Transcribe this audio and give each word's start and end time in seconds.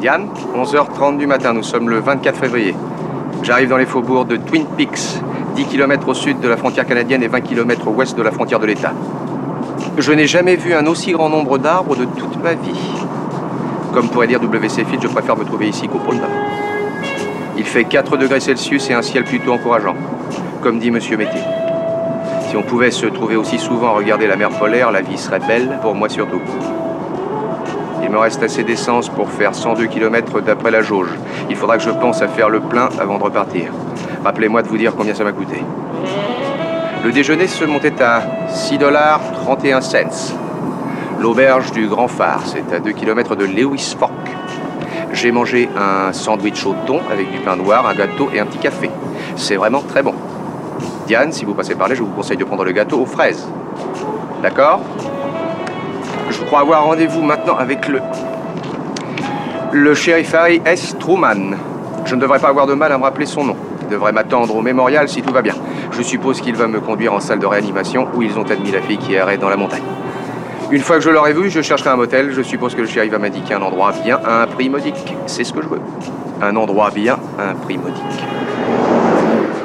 Diane, 0.00 0.28
11h30 0.54 1.16
du 1.16 1.26
matin, 1.26 1.52
nous 1.52 1.64
sommes 1.64 1.88
le 1.88 1.98
24 1.98 2.38
février. 2.38 2.72
J'arrive 3.42 3.68
dans 3.68 3.76
les 3.76 3.86
faubourgs 3.86 4.26
de 4.26 4.36
Twin 4.36 4.64
Peaks, 4.76 5.20
10 5.56 5.64
km 5.64 6.08
au 6.08 6.14
sud 6.14 6.38
de 6.38 6.48
la 6.48 6.56
frontière 6.56 6.86
canadienne 6.86 7.24
et 7.24 7.26
20 7.26 7.40
km 7.40 7.88
au 7.88 7.90
ouest 7.90 8.16
de 8.16 8.22
la 8.22 8.30
frontière 8.30 8.60
de 8.60 8.66
l'État. 8.66 8.92
Je 9.96 10.12
n'ai 10.12 10.28
jamais 10.28 10.54
vu 10.54 10.72
un 10.72 10.86
aussi 10.86 11.10
grand 11.10 11.28
nombre 11.28 11.58
d'arbres 11.58 11.96
de 11.96 12.04
toute 12.04 12.40
ma 12.40 12.54
vie. 12.54 12.78
Comme 13.92 14.08
pourrait 14.08 14.28
dire 14.28 14.40
WC 14.40 14.84
Field, 14.84 15.02
je 15.02 15.08
préfère 15.08 15.36
me 15.36 15.44
trouver 15.44 15.68
ici 15.68 15.88
qu'au 15.88 15.98
pôle. 15.98 16.20
Il 17.56 17.64
fait 17.64 17.82
4 17.82 18.16
degrés 18.18 18.38
Celsius 18.38 18.88
et 18.90 18.94
un 18.94 19.02
ciel 19.02 19.24
plutôt 19.24 19.52
encourageant, 19.52 19.96
comme 20.62 20.78
dit 20.78 20.92
Monsieur 20.92 21.16
Mété. 21.16 21.38
Si 22.48 22.56
on 22.56 22.62
pouvait 22.62 22.92
se 22.92 23.06
trouver 23.06 23.34
aussi 23.34 23.58
souvent 23.58 23.88
à 23.88 23.96
regarder 23.96 24.28
la 24.28 24.36
mer 24.36 24.50
polaire, 24.50 24.92
la 24.92 25.00
vie 25.00 25.18
serait 25.18 25.40
belle, 25.40 25.80
pour 25.82 25.96
moi 25.96 26.08
surtout. 26.08 26.40
Il 28.08 28.14
me 28.14 28.18
reste 28.18 28.42
assez 28.42 28.64
d'essence 28.64 29.10
pour 29.10 29.28
faire 29.28 29.54
102 29.54 29.84
km 29.84 30.40
d'après 30.40 30.70
la 30.70 30.80
jauge. 30.80 31.10
Il 31.50 31.56
faudra 31.56 31.76
que 31.76 31.82
je 31.82 31.90
pense 31.90 32.22
à 32.22 32.28
faire 32.28 32.48
le 32.48 32.60
plein 32.60 32.88
avant 32.98 33.18
de 33.18 33.22
repartir. 33.22 33.70
Rappelez-moi 34.24 34.62
de 34.62 34.68
vous 34.68 34.78
dire 34.78 34.94
combien 34.96 35.12
ça 35.12 35.24
m'a 35.24 35.32
coûté. 35.32 35.62
Le 37.04 37.12
déjeuner 37.12 37.46
se 37.46 37.66
montait 37.66 38.00
à 38.00 38.22
6 38.48 38.78
dollars 38.78 39.20
31 39.44 39.82
cents. 39.82 40.34
L'auberge 41.20 41.70
du 41.72 41.86
Grand 41.86 42.08
Phare, 42.08 42.40
c'est 42.46 42.74
à 42.74 42.80
2 42.80 42.92
km 42.92 43.36
de 43.36 43.44
Lewis 43.44 43.94
Fork. 43.98 44.14
J'ai 45.12 45.30
mangé 45.30 45.68
un 45.76 46.10
sandwich 46.14 46.64
au 46.64 46.74
thon 46.86 47.00
avec 47.12 47.30
du 47.30 47.40
pain 47.40 47.56
noir, 47.56 47.86
un 47.86 47.94
gâteau 47.94 48.30
et 48.32 48.40
un 48.40 48.46
petit 48.46 48.58
café. 48.58 48.90
C'est 49.36 49.56
vraiment 49.56 49.82
très 49.82 50.02
bon. 50.02 50.14
Diane, 51.06 51.30
si 51.30 51.44
vous 51.44 51.52
passez 51.52 51.74
par 51.74 51.88
là, 51.88 51.94
je 51.94 52.02
vous 52.02 52.10
conseille 52.10 52.38
de 52.38 52.44
prendre 52.44 52.64
le 52.64 52.72
gâteau 52.72 53.00
aux 53.00 53.06
fraises. 53.06 53.46
D'accord? 54.42 54.80
Je 56.30 56.42
crois 56.44 56.60
avoir 56.60 56.84
rendez-vous 56.84 57.22
maintenant 57.22 57.56
avec 57.56 57.88
le. 57.88 58.00
Le 59.72 59.94
shérif 59.94 60.34
Harry 60.34 60.60
S. 60.64 60.96
Truman. 60.98 61.56
Je 62.04 62.14
ne 62.14 62.20
devrais 62.20 62.38
pas 62.38 62.48
avoir 62.48 62.66
de 62.66 62.74
mal 62.74 62.92
à 62.92 62.98
me 62.98 63.02
rappeler 63.02 63.26
son 63.26 63.44
nom. 63.44 63.56
Il 63.82 63.88
devrait 63.88 64.12
m'attendre 64.12 64.54
au 64.54 64.62
mémorial 64.62 65.08
si 65.08 65.22
tout 65.22 65.32
va 65.32 65.42
bien. 65.42 65.54
Je 65.92 66.02
suppose 66.02 66.40
qu'il 66.40 66.54
va 66.54 66.66
me 66.66 66.80
conduire 66.80 67.12
en 67.12 67.20
salle 67.20 67.38
de 67.38 67.46
réanimation 67.46 68.08
où 68.14 68.22
ils 68.22 68.38
ont 68.38 68.44
admis 68.44 68.70
la 68.70 68.82
fille 68.82 68.98
qui 68.98 69.14
errait 69.14 69.38
dans 69.38 69.48
la 69.48 69.56
montagne. 69.56 69.82
Une 70.70 70.82
fois 70.82 70.96
que 70.96 71.02
je 71.02 71.10
l'aurai 71.10 71.32
vu, 71.32 71.50
je 71.50 71.62
chercherai 71.62 71.90
un 71.90 71.96
motel. 71.96 72.32
Je 72.32 72.42
suppose 72.42 72.74
que 72.74 72.82
le 72.82 72.86
shérif 72.86 73.12
va 73.12 73.18
m'indiquer 73.18 73.54
un 73.54 73.62
endroit 73.62 73.92
bien 74.04 74.20
à 74.24 74.42
un 74.42 74.46
prix 74.46 74.68
modique. 74.68 75.14
C'est 75.26 75.44
ce 75.44 75.52
que 75.52 75.62
je 75.62 75.68
veux. 75.68 75.80
Un 76.42 76.56
endroit 76.56 76.90
bien 76.90 77.18
à 77.38 77.50
un 77.50 77.54
prix 77.54 77.78
modique. 77.78 78.02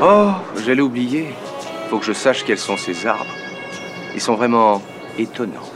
Oh, 0.01 0.31
j'allais 0.65 0.81
oublier. 0.81 1.33
Faut 1.89 1.97
que 1.97 2.05
je 2.05 2.13
sache 2.13 2.43
quels 2.45 2.57
sont 2.57 2.77
ces 2.77 3.05
arbres. 3.05 3.25
Ils 4.15 4.21
sont 4.21 4.35
vraiment 4.35 4.81
étonnants. 5.17 5.72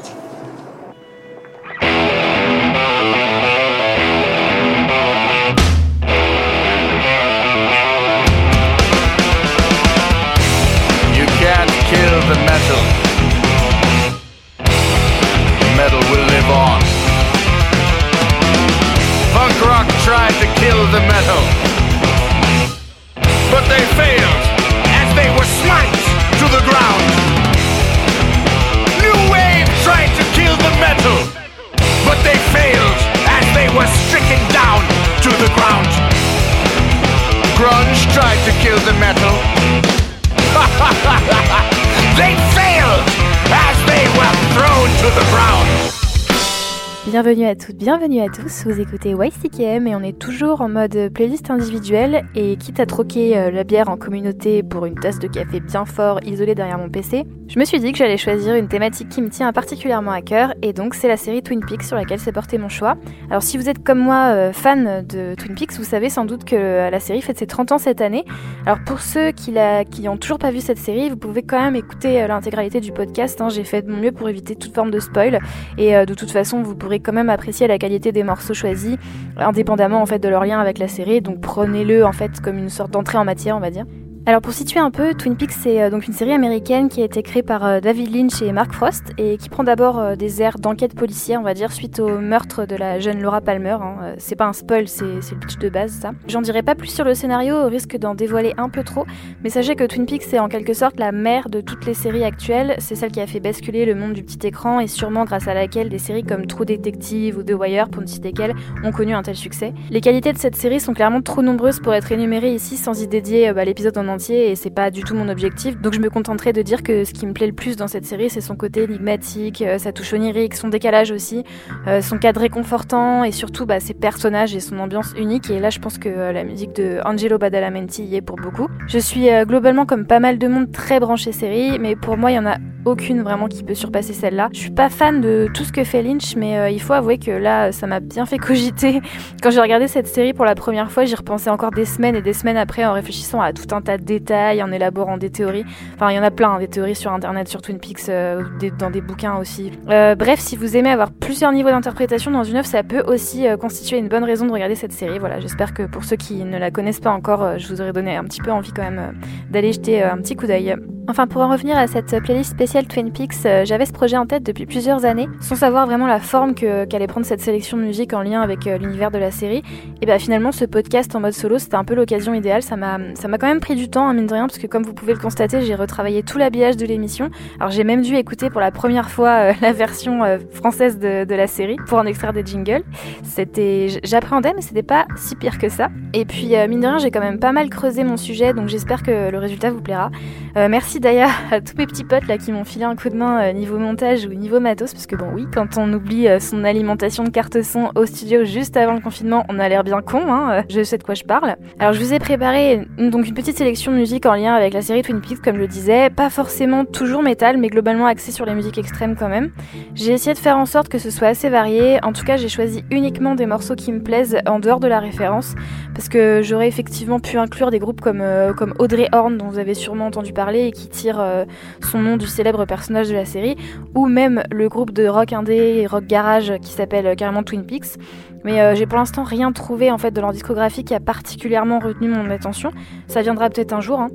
Bienvenue 47.28 47.48
à 47.48 47.56
toutes, 47.56 47.76
bienvenue 47.76 48.22
à 48.22 48.30
tous, 48.30 48.64
vous 48.64 48.80
écoutez 48.80 49.10
YCKM 49.10 49.86
et 49.86 49.98
on 49.98 50.02
est 50.02 50.18
toujours 50.18 50.62
en 50.62 50.70
mode 50.70 51.10
playlist 51.14 51.52
individuelle 51.52 52.24
et 52.36 52.56
quitte 52.56 52.80
à 52.80 52.86
troquer 52.86 53.38
euh, 53.38 53.52
la 53.52 53.66
bière 53.66 53.90
en 53.90 53.98
communauté 53.98 54.64
pour 54.64 54.86
une 54.86 54.96
tasse 54.96 55.20
de 55.20 55.28
café 55.28 55.60
bien 55.60 55.84
fort 55.84 56.22
isolé 56.24 56.56
derrière 56.56 56.78
mon 56.78 56.90
PC, 56.90 57.26
je 57.50 57.60
me 57.60 57.66
suis 57.66 57.80
dit 57.80 57.94
que 57.94 57.98
j'allais 57.98 58.18
choisir 58.18 58.56
une 58.56 58.68
thématique 58.68 59.08
qui 59.08 59.22
me 59.22 59.30
tient 59.30 59.54
particulièrement 59.54 60.12
à 60.12 60.22
cœur 60.22 60.54
et 60.62 60.72
donc 60.74 60.94
c'est 60.94 61.08
la 61.08 61.16
série 61.16 61.42
Twin 61.42 61.62
Peaks 61.62 61.84
sur 61.84 61.96
laquelle 61.96 62.20
s'est 62.20 62.34
porté 62.34 62.58
mon 62.58 62.68
choix. 62.68 62.96
Alors 63.30 63.42
si 63.42 63.58
vous 63.58 63.70
êtes 63.70 63.84
comme 63.84 64.00
moi 64.00 64.34
euh, 64.34 64.54
fan 64.54 65.06
de 65.06 65.34
Twin 65.36 65.56
Peaks, 65.56 65.74
vous 65.74 65.86
savez 65.86 66.10
sans 66.10 66.26
doute 66.26 66.44
que 66.44 66.56
euh, 66.56 66.90
la 66.90 67.00
série 67.00 67.22
fête 67.22 67.38
ses 67.38 67.48
30 67.48 67.74
ans 67.74 67.78
cette 67.78 68.02
année. 68.02 68.26
Alors 68.66 68.80
pour 68.86 69.00
ceux 69.00 69.32
qui, 69.32 69.52
la, 69.52 69.86
qui 69.86 70.10
ont 70.10 70.18
toujours 70.18 70.40
pas 70.40 70.52
vu 70.52 70.60
cette 70.60 70.78
série, 70.78 71.10
vous 71.10 71.16
pouvez 71.16 71.42
quand 71.42 71.60
même 71.60 71.76
écouter 71.76 72.26
l'intégralité 72.28 72.82
du 72.82 72.92
podcast, 72.92 73.40
hein. 73.42 73.48
j'ai 73.48 73.64
fait 73.64 73.82
de 73.82 73.92
mon 73.92 73.98
mieux 73.98 74.12
pour 74.12 74.28
éviter 74.28 74.56
toute 74.56 74.74
forme 74.74 74.92
de 74.92 75.00
spoil 75.00 75.40
et 75.78 76.06
de 76.06 76.14
toute 76.14 76.32
façon 76.32 76.62
vous 76.62 76.76
pourrez 76.76 77.00
quand 77.00 77.14
même 77.18 77.30
apprécier 77.30 77.68
la 77.68 77.78
qualité 77.78 78.12
des 78.12 78.24
morceaux 78.24 78.54
choisis, 78.54 78.96
indépendamment 79.38 80.02
en 80.02 80.06
fait 80.06 80.20
de 80.20 80.30
leur 80.30 80.46
lien 80.46 80.60
avec 80.60 80.78
la 80.78 80.88
série. 80.88 81.22
Donc 81.22 81.42
prenez-le 81.42 82.06
en 82.06 82.14
fait 82.14 82.40
comme 82.42 82.58
une 82.58 82.70
sorte 82.70 82.92
d'entrée 82.92 83.18
en 83.18 83.26
matière, 83.26 83.58
on 83.58 83.60
va 83.60 83.72
dire. 83.72 83.86
Alors 84.28 84.42
pour 84.42 84.52
situer 84.52 84.82
un 84.82 84.92
peu, 84.92 85.14
Twin 85.14 85.38
Peaks 85.38 85.54
c'est 85.54 85.82
euh, 85.82 85.90
donc 85.90 86.06
une 86.06 86.12
série 86.12 86.34
américaine 86.34 86.90
qui 86.90 87.02
a 87.02 87.06
été 87.06 87.24
créée 87.24 87.44
par 87.44 87.66
euh, 87.66 87.80
David 87.80 88.14
Lynch 88.14 88.42
et 88.42 88.52
Mark 88.52 88.74
Frost 88.74 89.14
et 89.18 89.38
qui 89.38 89.48
prend 89.48 89.64
d'abord 89.64 90.00
euh, 90.00 90.16
des 90.18 90.42
airs 90.42 90.60
d'enquête 90.60 90.96
policière, 90.96 91.40
on 91.40 91.44
va 91.44 91.54
dire, 91.54 91.72
suite 91.72 92.02
au 92.02 92.20
meurtre 92.20 92.66
de 92.66 92.76
la 92.76 93.00
jeune 93.00 93.22
Laura 93.22 93.40
Palmer. 93.40 93.78
hein. 93.82 94.16
C'est 94.18 94.36
pas 94.36 94.44
un 94.44 94.52
spoil, 94.52 94.90
c'est 94.90 95.06
le 95.06 95.40
pitch 95.40 95.58
de 95.60 95.70
base 95.70 95.92
ça. 95.92 96.12
J'en 96.28 96.42
dirai 96.42 96.62
pas 96.62 96.76
plus 96.76 96.90
sur 96.90 97.06
le 97.06 97.14
scénario 97.14 97.56
au 97.56 97.70
risque 97.70 97.96
d'en 97.96 98.16
dévoiler 98.16 98.54
un 98.58 98.68
peu 98.68 98.84
trop, 98.84 99.06
mais 99.46 99.50
sachez 99.50 99.76
que 99.76 99.86
Twin 99.86 100.06
Peaks 100.06 100.24
c'est 100.24 100.40
en 100.40 100.50
quelque 100.50 100.74
sorte 100.74 101.00
la 101.00 101.14
mère 101.14 101.50
de 101.50 101.62
toutes 101.62 101.86
les 101.86 101.94
séries 101.94 102.26
actuelles. 102.26 102.76
C'est 102.80 102.96
celle 102.96 103.14
qui 103.14 103.22
a 103.22 103.28
fait 103.28 103.40
basculer 103.40 103.86
le 103.86 103.96
monde 103.96 104.12
du 104.12 104.24
petit 104.24 104.46
écran 104.46 104.82
et 104.82 104.88
sûrement 104.88 105.24
grâce 105.24 105.48
à 105.48 105.54
laquelle 105.54 105.88
des 105.88 106.00
séries 106.00 106.24
comme 106.24 106.48
True 106.48 106.66
Detective 106.66 107.38
ou 107.38 107.44
The 107.44 107.54
Wire, 107.54 107.88
pour 107.88 108.02
ne 108.02 108.08
citer 108.08 108.34
qu'elles, 108.34 108.56
ont 108.84 108.92
connu 108.92 109.14
un 109.14 109.24
tel 109.24 109.38
succès. 109.38 109.74
Les 109.90 110.02
qualités 110.02 110.34
de 110.34 110.38
cette 110.38 110.58
série 110.58 110.82
sont 110.82 110.94
clairement 110.94 111.22
trop 111.22 111.42
nombreuses 111.42 111.80
pour 111.80 111.94
être 111.94 112.12
énumérées 112.12 112.54
ici 112.54 112.76
sans 112.76 113.02
y 113.02 113.08
dédier 113.08 113.54
bah, 113.54 113.64
l'épisode 113.64 113.98
en 113.98 114.17
entier 114.18 114.50
et 114.50 114.56
c'est 114.56 114.72
pas 114.72 114.90
du 114.90 115.04
tout 115.04 115.14
mon 115.14 115.30
objectif. 115.30 115.80
Donc 115.80 115.94
je 115.94 116.00
me 116.00 116.10
contenterai 116.10 116.52
de 116.52 116.64
dire 116.64 116.82
que 116.82 117.04
ce 117.04 117.14
qui 117.14 117.28
me 117.28 117.34
plaît 117.34 117.46
le 117.46 117.54
plus 117.54 117.76
dans 117.76 117.88
cette 117.88 118.06
série, 118.06 118.32
c'est 118.32 118.42
son 118.42 118.56
côté 118.56 118.84
énigmatique, 118.84 119.62
euh, 119.62 119.78
sa 119.78 119.92
touche 119.92 120.12
onirique, 120.14 120.56
son 120.56 120.70
décalage 120.70 121.12
aussi, 121.12 121.44
euh, 121.88 122.02
son 122.02 122.18
cadre 122.18 122.42
réconfortant 122.42 123.24
et 123.24 123.32
surtout 123.32 123.68
bah, 123.68 123.80
ses 123.80 123.94
personnages 123.94 124.56
et 124.56 124.60
son 124.60 124.80
ambiance 124.80 125.14
unique. 125.18 125.52
Et 125.52 125.60
là, 125.60 125.70
je 125.70 125.78
pense 125.78 126.00
que 126.00 126.10
euh, 126.10 126.32
la 126.32 126.44
musique 126.44 126.74
de 126.74 127.00
Angelo 127.06 127.38
Badalamenti 127.38 128.04
y 128.06 128.16
est 128.16 128.22
pour 128.22 128.38
beaucoup. 128.38 128.68
Je 128.88 128.98
suis 128.98 129.28
globalement 129.46 129.86
comme 129.86 130.08
pas 130.08 130.20
mal 130.20 130.40
de 130.40 130.48
monde 130.48 130.72
très 130.72 131.00
branché 131.00 131.32
série, 131.32 131.78
mais 131.80 131.96
pour 131.96 132.18
moi, 132.18 132.32
il 132.32 132.36
y 132.36 132.40
en 132.40 132.46
a 132.46 132.58
aucune 132.86 133.22
vraiment 133.22 133.48
qui 133.48 133.64
peut 133.64 133.76
surpasser 133.76 134.14
celle-là. 134.14 134.50
Je 134.54 134.60
suis 134.60 134.72
pas 134.72 134.90
fan 134.90 135.22
de 135.22 135.48
tout 135.54 135.64
ce 135.64 135.72
que 135.72 135.84
fait 135.84 136.02
Lynch, 136.02 136.36
mais 136.38 136.74
il 136.74 136.82
faut 136.82 136.94
avouer 136.94 137.18
que 137.18 137.32
là, 137.32 137.72
ça 137.74 137.86
m'a 137.86 138.00
bien 138.00 138.26
fait 138.26 138.38
cogiter. 138.38 139.02
Quand 139.44 139.52
j'ai 139.52 139.60
regardé 139.60 139.88
cette 139.88 140.08
série 140.08 140.34
pour 140.34 140.46
la 140.46 140.56
première 140.56 140.90
fois, 140.90 141.04
j'y 141.04 141.16
repensais 141.16 141.50
encore 141.50 141.72
des 141.72 141.86
semaines 141.86 142.16
et 142.16 142.22
des 142.22 142.34
semaines 142.34 142.58
après 142.58 142.86
en 142.86 142.94
réfléchissant 142.94 143.42
à 143.42 143.52
tout 143.52 143.76
un 143.76 143.82
tas 143.82 143.97
détails, 143.98 144.64
en 144.64 144.72
élaborant 144.72 145.18
des 145.18 145.30
théories. 145.30 145.66
Enfin, 145.96 146.12
il 146.12 146.16
y 146.16 146.20
en 146.20 146.24
a 146.24 146.32
plein, 146.32 146.52
hein, 146.52 146.60
des 146.60 146.68
théories 146.68 146.96
sur 146.96 147.12
internet, 147.12 147.48
sur 147.48 147.62
Twin 147.62 147.80
Peaks, 147.80 148.10
euh, 148.10 148.44
dans 148.78 148.90
des 148.90 149.02
bouquins 149.02 149.38
aussi. 149.38 149.72
Euh, 149.90 150.16
bref, 150.16 150.40
si 150.40 150.56
vous 150.56 150.78
aimez 150.78 150.90
avoir 150.90 151.12
plusieurs 151.12 151.52
niveaux 151.52 151.70
d'interprétation 151.70 152.32
dans 152.32 152.44
une 152.44 152.58
œuvre, 152.58 152.68
ça 152.68 152.84
peut 152.84 153.04
aussi 153.08 153.48
euh, 153.48 153.58
constituer 153.58 153.98
une 153.98 154.08
bonne 154.08 154.24
raison 154.24 154.46
de 154.46 154.52
regarder 154.52 154.76
cette 154.76 154.94
série. 154.94 155.20
Voilà, 155.20 155.40
j'espère 155.40 155.74
que 155.74 155.84
pour 155.84 156.04
ceux 156.04 156.16
qui 156.16 156.44
ne 156.44 156.58
la 156.58 156.72
connaissent 156.72 157.00
pas 157.00 157.12
encore, 157.12 157.58
je 157.58 157.68
vous 157.68 157.82
aurais 157.82 157.94
donné 157.94 158.16
un 158.16 158.24
petit 158.24 158.42
peu 158.42 158.52
envie 158.52 158.72
quand 158.72 158.84
même 158.84 159.14
d'aller 159.50 159.74
jeter 159.74 160.04
un 160.04 160.18
petit 160.18 160.36
coup 160.36 160.48
d'œil. 160.48 160.76
Enfin, 161.10 161.26
pour 161.26 161.42
en 161.42 161.50
revenir 161.50 161.78
à 161.78 161.88
cette 161.88 162.20
playlist 162.22 162.52
spéciale 162.52 162.86
Twin 162.86 163.12
Peaks, 163.14 163.48
j'avais 163.64 163.86
ce 163.86 163.94
projet 163.94 164.18
en 164.18 164.26
tête 164.26 164.44
depuis 164.44 164.66
plusieurs 164.66 165.06
années, 165.06 165.30
sans 165.40 165.56
savoir 165.56 165.86
vraiment 165.86 166.06
la 166.06 166.20
forme 166.20 166.54
qu'allait 166.54 167.08
prendre 167.08 167.26
cette 167.26 167.40
sélection 167.40 167.78
de 167.78 167.84
musique 167.84 168.14
en 168.14 168.22
lien 168.22 168.42
avec 168.42 168.66
l'univers 168.66 169.10
de 169.10 169.18
la 169.18 169.32
série. 169.32 169.64
Et 170.02 170.06
bah 170.06 170.20
finalement, 170.20 170.52
ce 170.52 170.66
podcast 170.66 171.16
en 171.16 171.22
mode 171.22 171.32
solo, 171.32 171.60
c'était 171.60 171.76
un 171.76 171.86
peu 171.86 171.96
l'occasion 171.96 172.34
idéale. 172.34 172.62
Ça 172.62 172.76
m'a 172.76 172.98
quand 173.40 173.48
même 173.48 173.62
pris 173.62 173.76
du 173.76 173.87
temps, 173.90 174.08
hein, 174.08 174.14
mine 174.14 174.28
de 174.28 174.34
rien, 174.34 174.48
parce 174.48 174.60
que 174.60 174.68
comme 174.68 174.84
vous 174.84 174.94
pouvez 174.94 175.14
le 175.14 175.20
constater, 175.20 175.62
j'ai 175.62 175.76
retravaillé 175.76 176.24
tout 176.24 176.38
l'habillage 176.38 176.78
de 176.78 176.86
l'émission. 176.86 177.30
Alors 177.60 177.72
j'ai 177.72 177.84
même 177.84 178.02
dû 178.02 178.16
écouter 178.16 178.50
pour 178.50 178.62
la 178.62 178.72
première 178.72 179.10
fois 179.10 179.30
euh, 179.30 179.54
la 179.62 179.74
version 179.74 180.24
euh, 180.24 180.38
française 180.52 181.00
de, 181.00 181.26
la 181.28 181.48
série 181.48 181.78
pour 181.88 182.00
en 182.00 182.06
extraire 182.06 182.34
des 182.34 182.46
jingles. 182.46 182.84
C'était, 183.24 183.88
j'appréhendais, 184.04 184.54
mais 184.56 184.62
c'était 184.62 184.84
pas 184.84 185.06
si 185.16 185.36
pire 185.36 185.58
que 185.60 185.70
ça. 185.70 185.90
Et 186.14 186.26
puis, 186.26 186.56
euh, 186.56 186.68
mine 186.68 186.82
de 186.82 186.88
rien, 186.88 186.98
j'ai 186.98 187.12
quand 187.12 187.20
même 187.20 187.40
pas 187.40 187.52
mal 187.52 187.70
creusé 187.70 188.04
mon 188.04 188.18
sujet, 188.18 188.54
donc 188.54 188.68
j'espère 188.68 189.04
que 189.04 189.30
le 189.30 189.38
résultat 189.38 189.72
vous 189.72 189.82
plaira. 189.82 190.10
Merci 190.56 191.00
d'ailleurs 191.00 191.30
à 191.52 191.62
tous 191.62 191.78
mes 191.78 191.86
petits 191.86 192.04
potes 192.04 192.26
là 192.28 192.40
qui 192.40 192.52
m'ont 192.52 192.64
filé 192.64 192.84
un 192.84 192.96
coup 192.96 193.10
de 193.10 193.16
main 193.16 193.54
niveau 193.54 193.78
montage 193.78 194.26
ou 194.26 194.34
niveau 194.34 194.60
matos, 194.60 194.94
parce 194.94 195.06
que 195.06 195.16
bon, 195.16 195.28
oui, 195.34 195.46
quand 195.54 195.78
on 195.78 195.94
oublie 195.94 196.28
son 196.40 196.64
alimentation 196.64 197.24
de 197.24 197.30
carte 197.30 197.62
son 197.62 197.92
au 197.96 198.08
studio 198.08 198.44
juste 198.44 198.76
avant 198.76 198.94
le 198.94 199.02
confinement, 199.02 199.46
on 199.50 199.60
a 199.60 199.70
l'air 199.70 199.84
bien 199.84 200.02
con, 200.02 200.24
hein, 200.28 200.64
je 200.70 200.84
sais 200.84 200.98
de 200.98 201.04
quoi 201.04 201.14
je 201.14 201.24
parle. 201.24 201.56
Alors, 201.80 201.94
je 201.94 202.00
vous 202.00 202.14
ai 202.14 202.20
préparé 202.20 202.88
donc 202.98 203.28
une 203.28 203.34
petite 203.34 203.58
sélection 203.58 203.77
de 203.86 203.92
musique 203.92 204.26
en 204.26 204.34
lien 204.34 204.54
avec 204.56 204.74
la 204.74 204.82
série 204.82 205.04
Twin 205.04 205.22
Peaks, 205.22 205.42
comme 205.42 205.56
je 205.56 205.62
le 205.62 205.68
disais, 205.68 206.10
pas 206.10 206.30
forcément 206.30 206.84
toujours 206.84 207.22
métal, 207.22 207.58
mais 207.58 207.68
globalement 207.68 208.08
axé 208.08 208.32
sur 208.32 208.46
les 208.46 208.56
musiques 208.56 208.78
extrêmes 208.78 209.16
quand 209.16 209.30
même. 209.30 209.52
J'ai 209.94 210.14
essayé 210.14 210.34
de 210.34 210.40
faire 210.40 210.58
en 210.58 210.66
sorte 210.66 210.90
que 210.90 210.98
ce 210.98 211.12
soit 211.12 211.28
assez 211.28 211.50
varié, 211.50 212.00
en 212.04 212.12
tout 212.12 212.26
cas, 212.26 212.38
j'ai 212.38 212.50
choisi 212.50 212.84
uniquement 212.90 213.36
des 213.36 213.46
morceaux 213.46 213.76
qui 213.76 213.92
me 213.92 214.02
plaisent 214.02 214.40
en 214.48 214.60
dehors 214.60 214.80
de 214.80 214.88
la 214.88 215.00
référence, 215.00 215.54
parce 215.94 216.10
que 216.10 216.42
j'aurais 216.44 216.68
effectivement 216.68 217.20
pu 217.20 217.38
inclure 217.38 217.70
des 217.70 217.80
groupes 217.80 218.02
comme, 218.02 218.22
euh, 218.22 218.52
comme 218.52 218.74
Audrey 218.80 219.08
Horn, 219.12 219.38
dont 219.38 219.48
vous 219.48 219.60
avez 219.60 219.76
sûrement 219.76 220.08
entendu 220.08 220.34
parler 220.34 220.66
et 220.66 220.72
qui 220.72 220.90
tire 220.90 221.20
euh, 221.20 221.46
son 221.82 222.00
nom 222.00 222.18
du 222.18 222.26
célèbre 222.26 222.66
personnage 222.66 223.10
de 223.10 223.14
la 223.14 223.26
série, 223.26 223.56
ou 223.94 224.08
même 224.08 224.44
le 224.52 224.68
groupe 224.70 224.92
de 224.92 225.08
rock 225.08 225.34
indé 225.34 225.56
et 225.56 225.88
rock 225.88 226.06
garage 226.06 226.52
qui 226.62 226.72
s'appelle 226.72 227.16
carrément 227.16 227.44
Twin 227.44 227.64
Peaks. 227.64 227.98
Mais 228.44 228.62
euh, 228.62 228.76
j'ai 228.76 228.86
pour 228.86 228.98
l'instant 228.98 229.24
rien 229.24 229.52
trouvé 229.52 229.92
en 229.92 229.98
fait 229.98 230.12
de 230.12 230.22
leur 230.22 230.32
discographie 230.32 230.84
qui 230.84 230.94
a 230.94 231.00
particulièrement 231.00 231.80
retenu 231.80 232.10
mon 232.10 232.30
attention. 232.30 232.72
Ça 233.08 233.22
viendra 233.22 233.50
peut-être 233.50 233.74
un 233.74 233.82
jour. 233.82 234.00
Hein. 234.00 234.10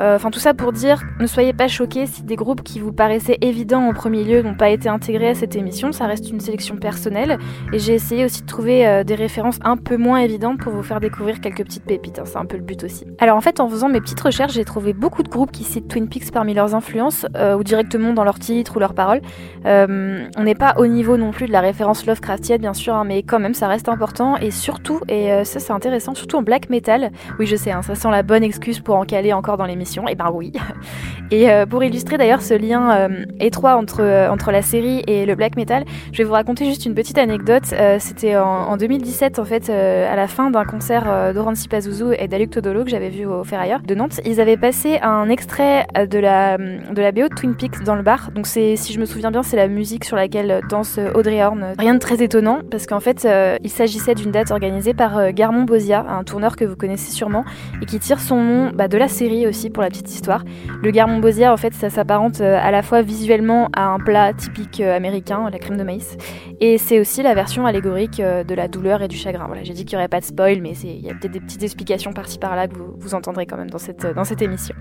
Euh, 0.00 0.16
enfin 0.16 0.30
tout 0.30 0.38
ça 0.38 0.54
pour 0.54 0.72
dire, 0.72 1.02
ne 1.20 1.26
soyez 1.26 1.52
pas 1.52 1.68
choqués 1.68 2.06
si 2.06 2.22
des 2.22 2.36
groupes 2.36 2.62
qui 2.62 2.80
vous 2.80 2.92
paraissaient 2.92 3.38
évidents 3.40 3.82
en 3.88 3.92
premier 3.92 4.24
lieu 4.24 4.42
n'ont 4.42 4.54
pas 4.54 4.70
été 4.70 4.88
intégrés 4.88 5.28
à 5.28 5.34
cette 5.34 5.56
émission. 5.56 5.92
Ça 5.92 6.06
reste 6.06 6.30
une 6.30 6.40
sélection 6.40 6.76
personnelle 6.76 7.38
et 7.72 7.78
j'ai 7.78 7.94
essayé 7.94 8.24
aussi 8.24 8.42
de 8.42 8.46
trouver 8.46 8.86
euh, 8.86 9.04
des 9.04 9.14
références 9.14 9.58
un 9.62 9.76
peu 9.76 9.96
moins 9.96 10.18
évidentes 10.18 10.58
pour 10.58 10.72
vous 10.72 10.82
faire 10.82 11.00
découvrir 11.00 11.40
quelques 11.40 11.64
petites 11.64 11.84
pépites. 11.84 12.18
Hein. 12.18 12.24
C'est 12.26 12.38
un 12.38 12.46
peu 12.46 12.56
le 12.56 12.62
but 12.62 12.84
aussi. 12.84 13.06
Alors 13.18 13.36
en 13.36 13.40
fait 13.40 13.60
en 13.60 13.68
faisant 13.68 13.88
mes 13.88 14.00
petites 14.00 14.20
recherches, 14.20 14.54
j'ai 14.54 14.64
trouvé 14.64 14.92
beaucoup 14.92 15.22
de 15.22 15.28
groupes 15.28 15.52
qui 15.52 15.64
citent 15.64 15.88
Twin 15.88 16.08
Peaks 16.08 16.30
parmi 16.32 16.54
leurs 16.54 16.74
influences 16.74 17.26
ou 17.56 17.62
directement 17.62 18.12
dans 18.12 18.24
leurs 18.24 18.38
titres 18.38 18.76
ou 18.76 18.80
leurs 18.80 18.94
paroles. 18.94 19.20
on 19.64 20.42
n'est 20.42 20.54
pas 20.54 20.74
au 20.76 20.86
niveau 20.86 21.16
non 21.16 21.30
plus 21.30 21.46
de 21.46 21.52
la 21.52 21.60
référence 21.60 22.06
Lovecraftienne 22.06 22.60
bien 22.60 22.74
sûr, 22.74 22.94
hein, 22.94 23.04
mais 23.04 23.22
quand 23.22 23.38
même 23.38 23.54
ça 23.54 23.68
reste 23.68 23.77
important 23.86 24.36
et 24.36 24.50
surtout, 24.50 25.00
et 25.08 25.30
euh, 25.30 25.44
ça 25.44 25.60
c'est 25.60 25.72
intéressant, 25.72 26.14
surtout 26.14 26.36
en 26.36 26.42
black 26.42 26.70
metal. 26.70 27.12
Oui, 27.38 27.46
je 27.46 27.54
sais, 27.54 27.70
hein, 27.70 27.82
ça 27.82 27.94
sent 27.94 28.10
la 28.10 28.24
bonne 28.24 28.42
excuse 28.42 28.80
pour 28.80 28.96
en 28.96 29.04
caler 29.04 29.32
encore 29.32 29.56
dans 29.56 29.66
l'émission. 29.66 30.08
Et 30.08 30.16
ben 30.16 30.30
oui. 30.32 30.52
Et 31.30 31.50
euh, 31.50 31.66
pour 31.66 31.84
illustrer 31.84 32.16
d'ailleurs 32.16 32.40
ce 32.40 32.54
lien 32.54 32.90
euh, 32.90 33.24
étroit 33.38 33.76
entre, 33.76 34.28
entre 34.30 34.50
la 34.50 34.62
série 34.62 35.04
et 35.06 35.26
le 35.26 35.34
black 35.34 35.56
metal, 35.56 35.84
je 36.10 36.18
vais 36.18 36.24
vous 36.24 36.32
raconter 36.32 36.64
juste 36.64 36.86
une 36.86 36.94
petite 36.94 37.18
anecdote. 37.18 37.64
C'était 37.98 38.36
en, 38.36 38.78
2017 38.78 39.38
en 39.38 39.44
fait, 39.44 39.68
à 39.68 40.16
la 40.16 40.26
fin 40.26 40.50
d'un 40.50 40.64
concert 40.64 41.34
d'Oranzi 41.34 41.68
Pazuzu 41.68 42.14
et 42.18 42.28
d'Aluc 42.28 42.50
Todolo 42.50 42.82
que 42.82 42.88
j'avais 42.90 43.10
vu 43.10 43.26
au 43.26 43.44
Ferrailleur 43.44 43.80
de 43.80 43.94
Nantes. 43.94 44.20
Ils 44.24 44.40
avaient 44.40 44.56
passé 44.56 45.00
un 45.02 45.28
extrait 45.28 45.86
de 45.94 46.18
la, 46.18 46.56
de 46.56 47.02
la 47.02 47.12
BO 47.12 47.28
de 47.28 47.34
Twin 47.34 47.54
Peaks 47.54 47.84
dans 47.84 47.94
le 47.94 48.02
bar. 48.02 48.30
Donc 48.34 48.46
si 48.46 48.76
je 48.76 48.98
me 48.98 49.04
souviens 49.04 49.30
bien, 49.30 49.42
c'est 49.42 49.56
la 49.56 49.68
musique 49.68 50.06
sur 50.06 50.16
laquelle 50.16 50.62
danse 50.70 50.98
Audrey 51.14 51.44
Horn. 51.44 51.74
Rien 51.78 51.92
de 51.92 51.98
très 51.98 52.22
étonnant 52.22 52.60
parce 52.70 52.86
qu'en 52.86 53.00
fait, 53.00 53.28
il 53.62 53.70
s'agissait 53.70 54.14
d'une 54.14 54.30
date 54.30 54.50
organisée 54.50 54.94
par 54.94 55.18
euh, 55.18 55.30
Garmon 55.32 55.62
Bosia, 55.62 56.04
un 56.08 56.24
tourneur 56.24 56.56
que 56.56 56.64
vous 56.64 56.76
connaissez 56.76 57.12
sûrement, 57.12 57.44
et 57.82 57.86
qui 57.86 57.98
tire 57.98 58.20
son 58.20 58.42
nom 58.42 58.70
bah, 58.74 58.88
de 58.88 58.96
la 58.96 59.08
série 59.08 59.46
aussi 59.46 59.70
pour 59.70 59.82
la 59.82 59.88
petite 59.88 60.10
histoire. 60.10 60.44
Le 60.82 60.90
Garmon 60.90 61.18
Bosia, 61.18 61.52
en 61.52 61.56
fait, 61.56 61.74
ça 61.74 61.90
s'apparente 61.90 62.40
euh, 62.40 62.58
à 62.60 62.70
la 62.70 62.82
fois 62.82 63.02
visuellement 63.02 63.68
à 63.74 63.86
un 63.86 63.98
plat 63.98 64.32
typique 64.32 64.80
euh, 64.80 64.96
américain, 64.96 65.48
la 65.50 65.58
crème 65.58 65.76
de 65.76 65.84
maïs, 65.84 66.16
et 66.60 66.78
c'est 66.78 67.00
aussi 67.00 67.22
la 67.22 67.34
version 67.34 67.66
allégorique 67.66 68.18
de 68.18 68.54
la 68.54 68.68
douleur 68.68 69.02
et 69.02 69.08
du 69.08 69.16
chagrin. 69.16 69.46
Voilà, 69.46 69.62
j'ai 69.62 69.72
dit 69.72 69.84
qu'il 69.84 69.96
n'y 69.96 70.02
aurait 70.02 70.08
pas 70.08 70.20
de 70.20 70.24
spoil, 70.24 70.60
mais 70.60 70.72
il 70.72 71.04
y 71.04 71.10
a 71.10 71.14
peut-être 71.14 71.32
des 71.32 71.40
petites 71.40 71.62
explications 71.62 72.12
par-ci 72.12 72.38
par-là 72.38 72.68
que 72.68 72.74
vous, 72.76 73.14
entendrez 73.14 73.46
quand 73.46 73.56
même 73.56 73.70
dans 73.70 73.78
cette 73.78 74.42
émission. 74.42 74.74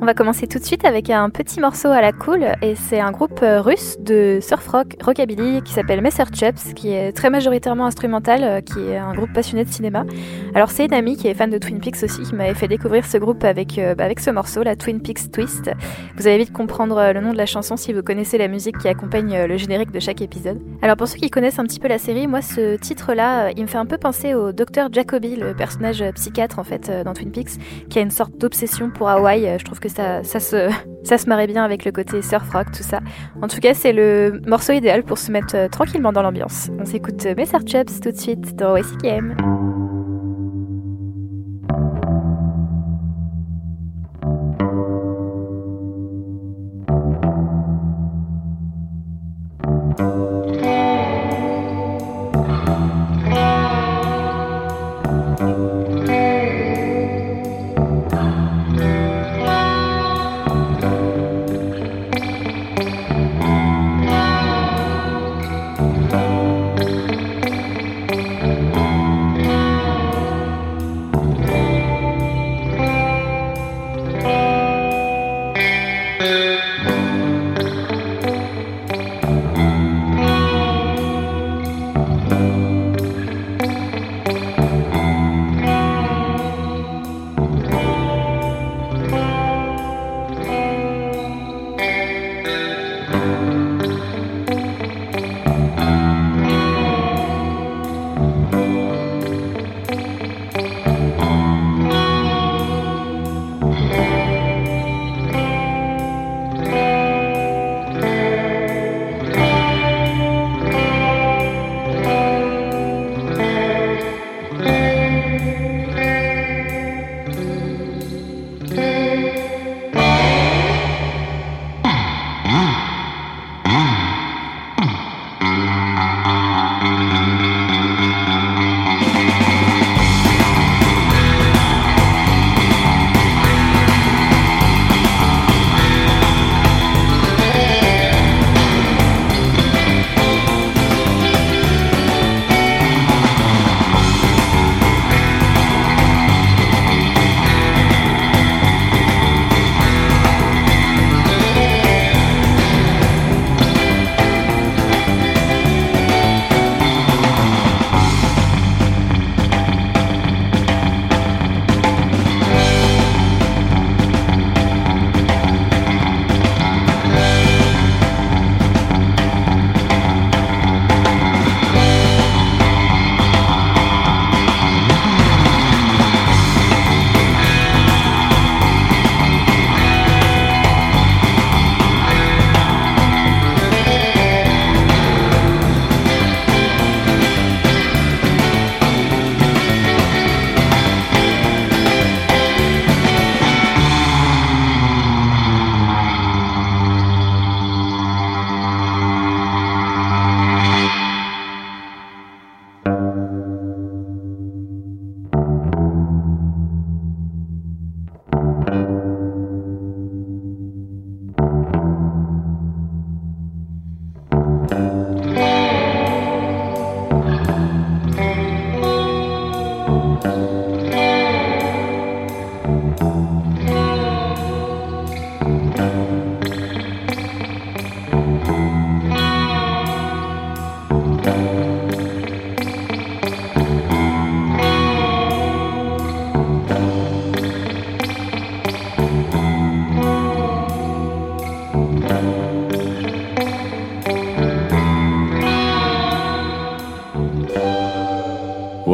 On 0.00 0.06
va 0.06 0.14
commencer 0.14 0.46
tout 0.46 0.60
de 0.60 0.64
suite 0.64 0.84
avec 0.84 1.10
un 1.10 1.28
petit 1.28 1.58
morceau 1.58 1.88
à 1.88 2.00
la 2.00 2.12
cool 2.12 2.46
et 2.62 2.76
c'est 2.76 3.00
un 3.00 3.10
groupe 3.10 3.40
euh, 3.42 3.60
russe 3.60 3.96
de 3.98 4.38
surf 4.40 4.68
rock 4.68 4.94
rockabilly 5.02 5.60
qui 5.62 5.72
s'appelle 5.72 6.00
Messer 6.02 6.22
Chups 6.32 6.72
qui 6.76 6.92
est 6.92 7.10
très 7.10 7.30
majoritairement 7.30 7.84
instrumental, 7.84 8.44
euh, 8.44 8.60
qui 8.60 8.78
est 8.78 8.96
un 8.96 9.12
groupe 9.12 9.32
passionné 9.32 9.64
de 9.64 9.68
cinéma. 9.68 10.04
Alors 10.54 10.70
c'est 10.70 10.84
une 10.84 10.94
amie 10.94 11.16
qui 11.16 11.26
est 11.26 11.34
fan 11.34 11.50
de 11.50 11.58
Twin 11.58 11.80
Peaks 11.80 12.04
aussi 12.04 12.22
qui 12.22 12.32
m'avait 12.36 12.54
fait 12.54 12.68
découvrir 12.68 13.04
ce 13.04 13.18
groupe 13.18 13.42
avec, 13.42 13.76
euh, 13.76 13.96
bah, 13.96 14.04
avec 14.04 14.20
ce 14.20 14.30
morceau, 14.30 14.62
la 14.62 14.76
Twin 14.76 15.02
Peaks 15.02 15.32
Twist. 15.32 15.68
Vous 16.16 16.28
allez 16.28 16.38
vite 16.38 16.52
comprendre 16.52 17.12
le 17.12 17.20
nom 17.20 17.32
de 17.32 17.36
la 17.36 17.46
chanson 17.46 17.76
si 17.76 17.92
vous 17.92 18.04
connaissez 18.04 18.38
la 18.38 18.46
musique 18.46 18.78
qui 18.78 18.86
accompagne 18.86 19.46
le 19.46 19.56
générique 19.56 19.90
de 19.90 19.98
chaque 19.98 20.22
épisode. 20.22 20.60
Alors 20.80 20.96
pour 20.96 21.08
ceux 21.08 21.18
qui 21.18 21.28
connaissent 21.28 21.58
un 21.58 21.64
petit 21.64 21.80
peu 21.80 21.88
la 21.88 21.98
série, 21.98 22.28
moi 22.28 22.40
ce 22.40 22.76
titre-là, 22.76 23.50
il 23.56 23.62
me 23.62 23.68
fait 23.68 23.78
un 23.78 23.86
peu 23.86 23.98
penser 23.98 24.34
au 24.34 24.52
docteur 24.52 24.90
Jacoby, 24.92 25.34
le 25.34 25.54
personnage 25.54 26.04
psychiatre 26.14 26.60
en 26.60 26.64
fait 26.64 26.88
dans 27.04 27.14
Twin 27.14 27.32
Peaks, 27.32 27.58
qui 27.90 27.98
a 27.98 28.02
une 28.02 28.12
sorte 28.12 28.38
d'obsession 28.38 28.90
pour 28.90 29.08
Hawaï. 29.08 29.56
Je 29.58 29.64
trouve 29.64 29.80
que 29.80 29.87
ça, 29.88 30.22
se, 30.22 31.28
marrait 31.28 31.46
bien 31.46 31.64
avec 31.64 31.84
le 31.84 31.92
côté 31.92 32.22
surf 32.22 32.48
rock, 32.50 32.70
tout 32.72 32.82
ça. 32.82 33.00
En 33.42 33.48
tout 33.48 33.60
cas, 33.60 33.74
c'est 33.74 33.92
le 33.92 34.40
morceau 34.46 34.72
idéal 34.72 35.02
pour 35.02 35.18
se 35.18 35.30
mettre 35.30 35.56
euh, 35.56 35.68
tranquillement 35.68 36.12
dans 36.12 36.22
l'ambiance. 36.22 36.70
On 36.78 36.84
s'écoute 36.84 37.24
euh, 37.26 37.34
Messer 37.36 37.58
Chubbs 37.66 38.00
tout 38.00 38.10
de 38.10 38.16
suite 38.16 38.56
dans 38.56 38.72
OSIKM. 38.72 39.36
thank 49.98 50.37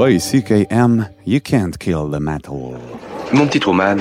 You 0.06 1.40
Can't 1.40 1.78
Kill 1.78 2.10
the 2.12 2.20
Metal. 2.20 2.78
Mon 3.32 3.46
petit 3.46 3.58
Truman, 3.58 3.96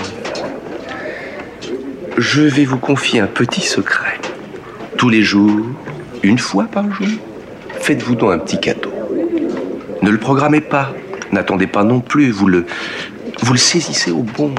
je 2.17 2.41
vais 2.41 2.65
vous 2.65 2.77
confier 2.77 3.21
un 3.21 3.27
petit 3.27 3.61
secret. 3.61 4.19
Tous 4.97 5.07
les 5.07 5.21
jours, 5.21 5.61
une 6.21 6.39
fois 6.39 6.65
par 6.65 6.91
jour, 6.93 7.07
faites-vous 7.79 8.15
donc 8.15 8.33
un 8.33 8.39
petit 8.39 8.59
cadeau. 8.59 8.91
Ne 10.01 10.09
le 10.09 10.17
programmez 10.17 10.59
pas, 10.59 10.91
n'attendez 11.31 11.67
pas 11.67 11.85
non 11.85 12.01
plus, 12.01 12.31
vous 12.31 12.47
le, 12.47 12.65
vous 13.41 13.53
le 13.53 13.59
saisissez 13.59 14.11
au 14.11 14.23
bon. 14.23 14.53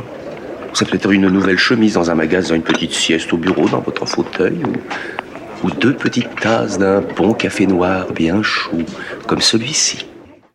Ça 0.72 0.86
peut 0.86 0.96
être 0.96 1.10
une 1.10 1.28
nouvelle 1.28 1.58
chemise 1.58 1.92
dans 1.92 2.10
un 2.10 2.14
magasin, 2.14 2.54
une 2.54 2.62
petite 2.62 2.92
sieste 2.92 3.30
au 3.34 3.36
bureau 3.36 3.68
dans 3.68 3.80
votre 3.80 4.06
fauteuil, 4.06 4.62
ou, 4.64 5.66
ou 5.66 5.70
deux 5.72 5.92
petites 5.92 6.34
tasses 6.40 6.78
d'un 6.78 7.02
bon 7.02 7.34
café 7.34 7.66
noir 7.66 8.06
bien 8.12 8.42
chaud, 8.42 8.82
comme 9.26 9.42
celui-ci. 9.42 10.06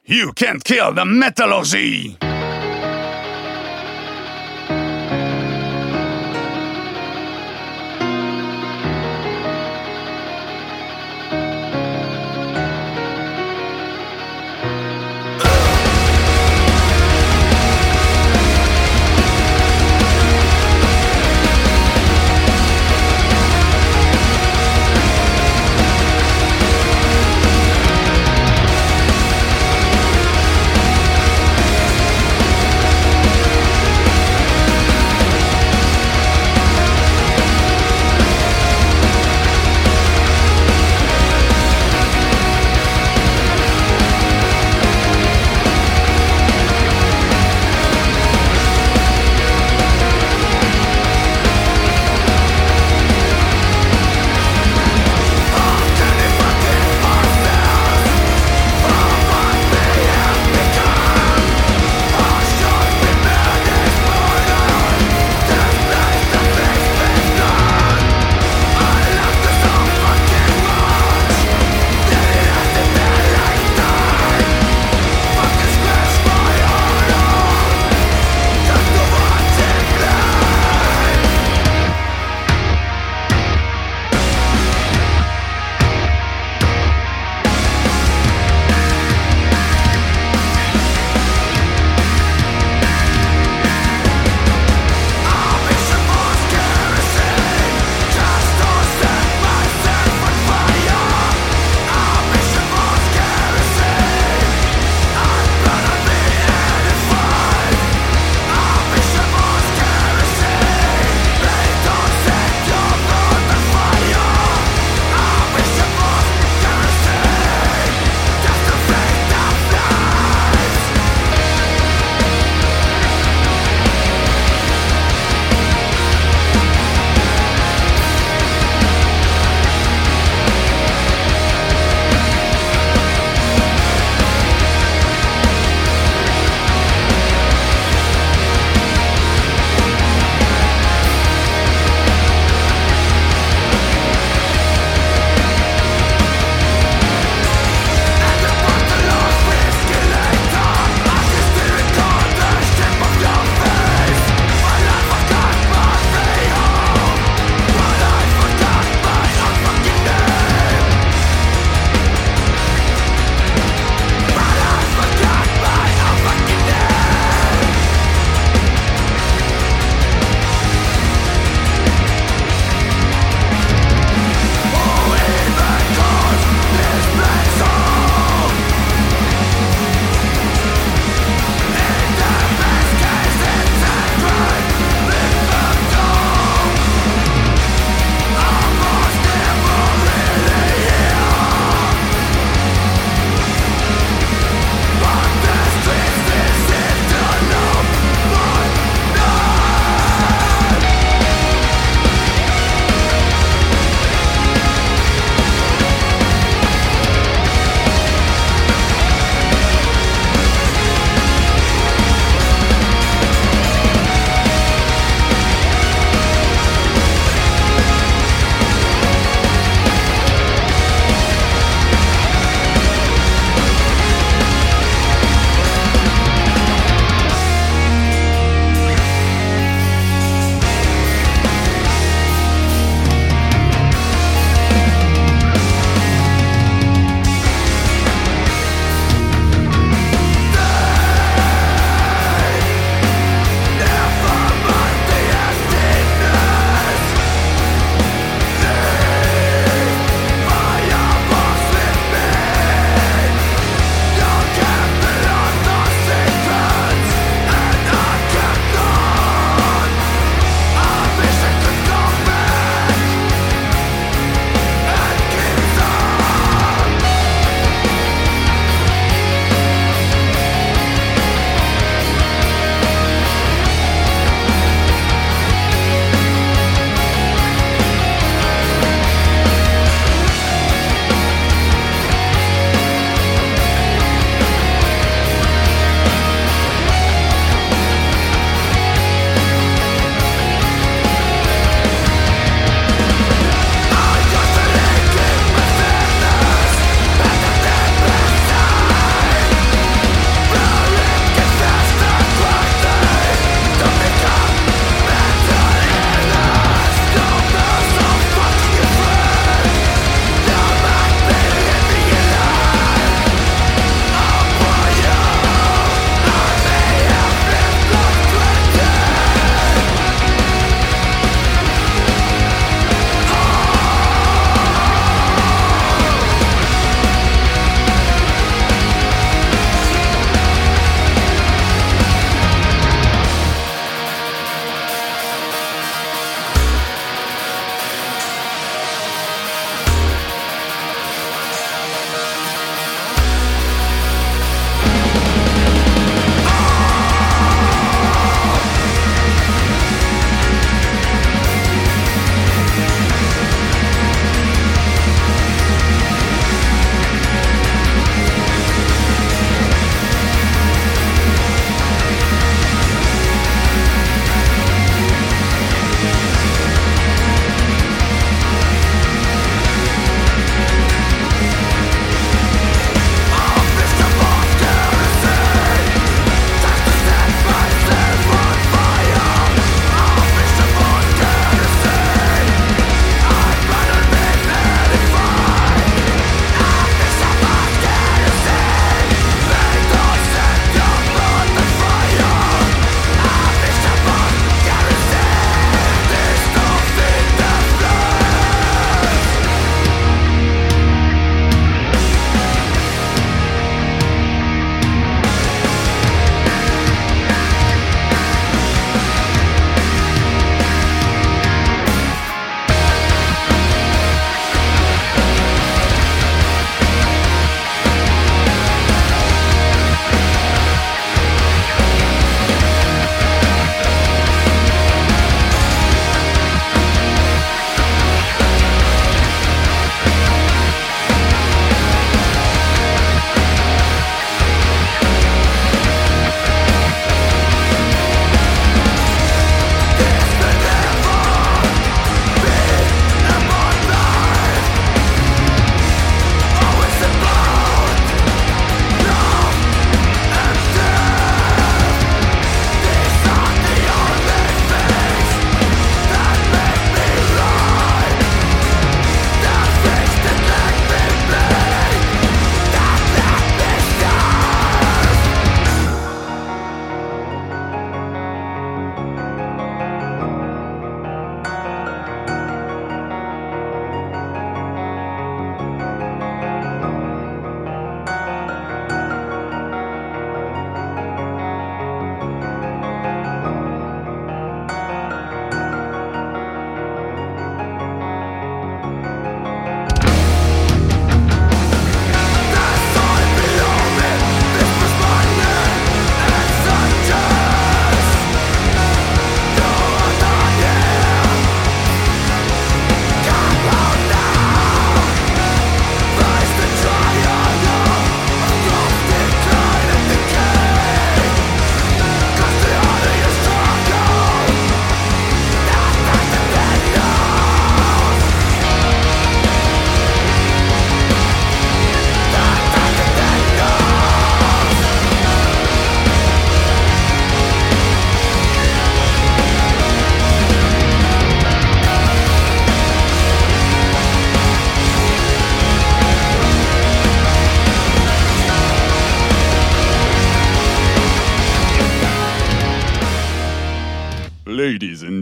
You 0.10 0.34
can't 0.34 0.64
kill 0.64 0.92
the 0.92 1.06
metallurgy! 1.06 2.18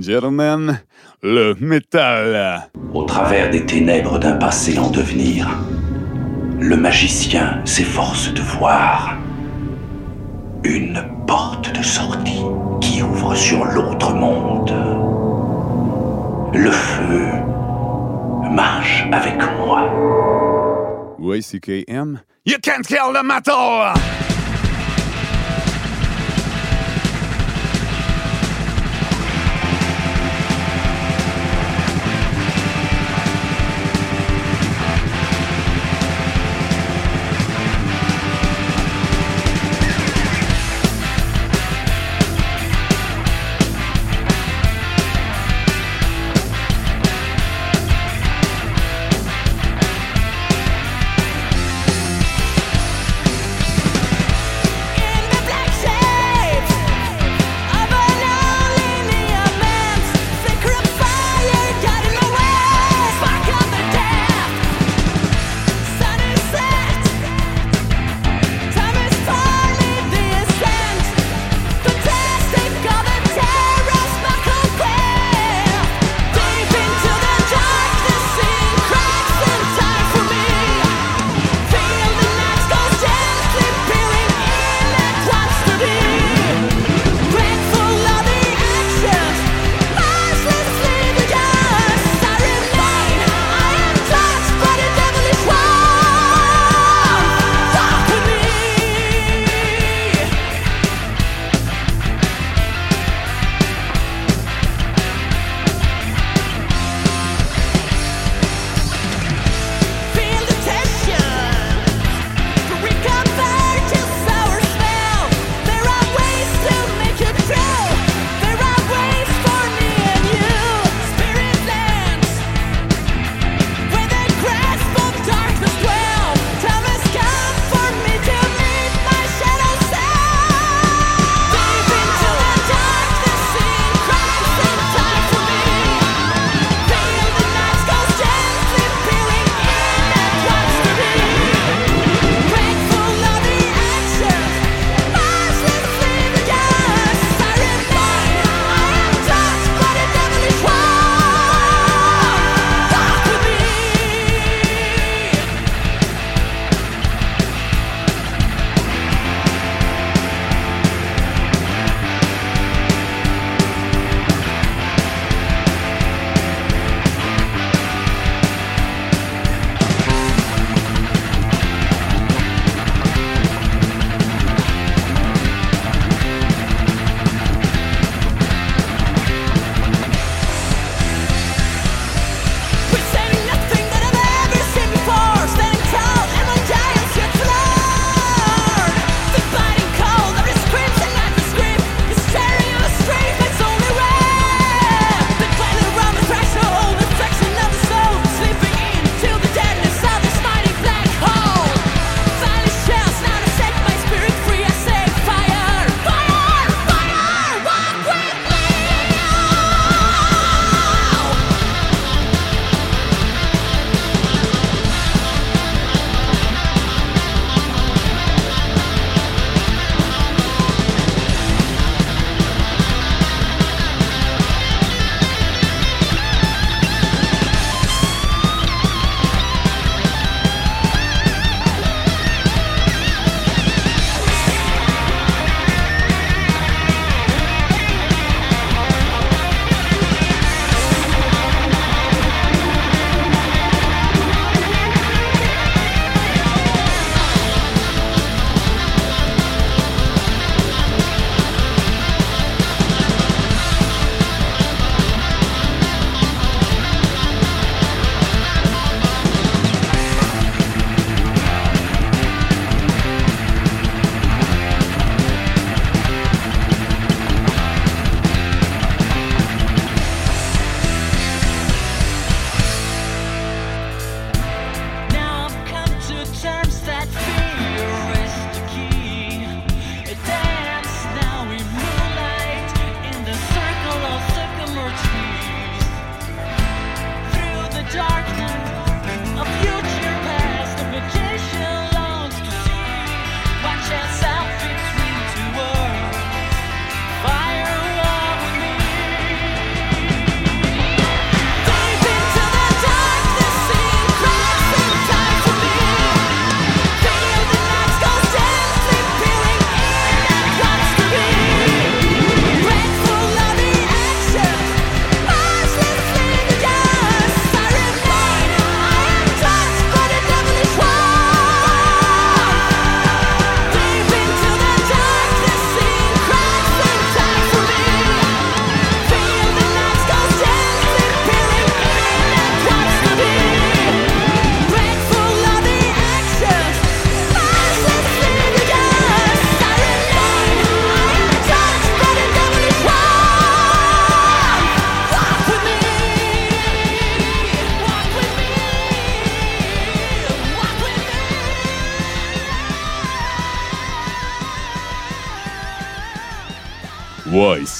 Gentlemen, 0.07 0.79
le 1.21 1.53
métal. 1.59 2.69
Au 2.93 3.03
travers 3.03 3.49
des 3.49 3.65
ténèbres 3.65 4.19
d'un 4.19 4.37
passé 4.37 4.79
en 4.79 4.89
devenir, 4.89 5.49
le 6.61 6.77
magicien 6.77 7.59
s'efforce 7.65 8.33
de 8.33 8.39
voir 8.39 9.17
une 10.63 11.03
porte 11.27 11.77
de 11.77 11.83
sortie 11.83 12.41
qui 12.79 13.03
ouvre 13.03 13.35
sur 13.35 13.65
l'autre 13.65 14.13
monde. 14.13 14.71
Le 16.53 16.71
feu 16.71 17.25
marche 18.49 19.05
avec 19.11 19.35
moi. 19.57 19.91
YCKM, 21.19 22.21
You 22.45 22.55
can't 22.61 22.87
kill 22.87 23.11
the 23.11 23.25
metal! 23.25 24.16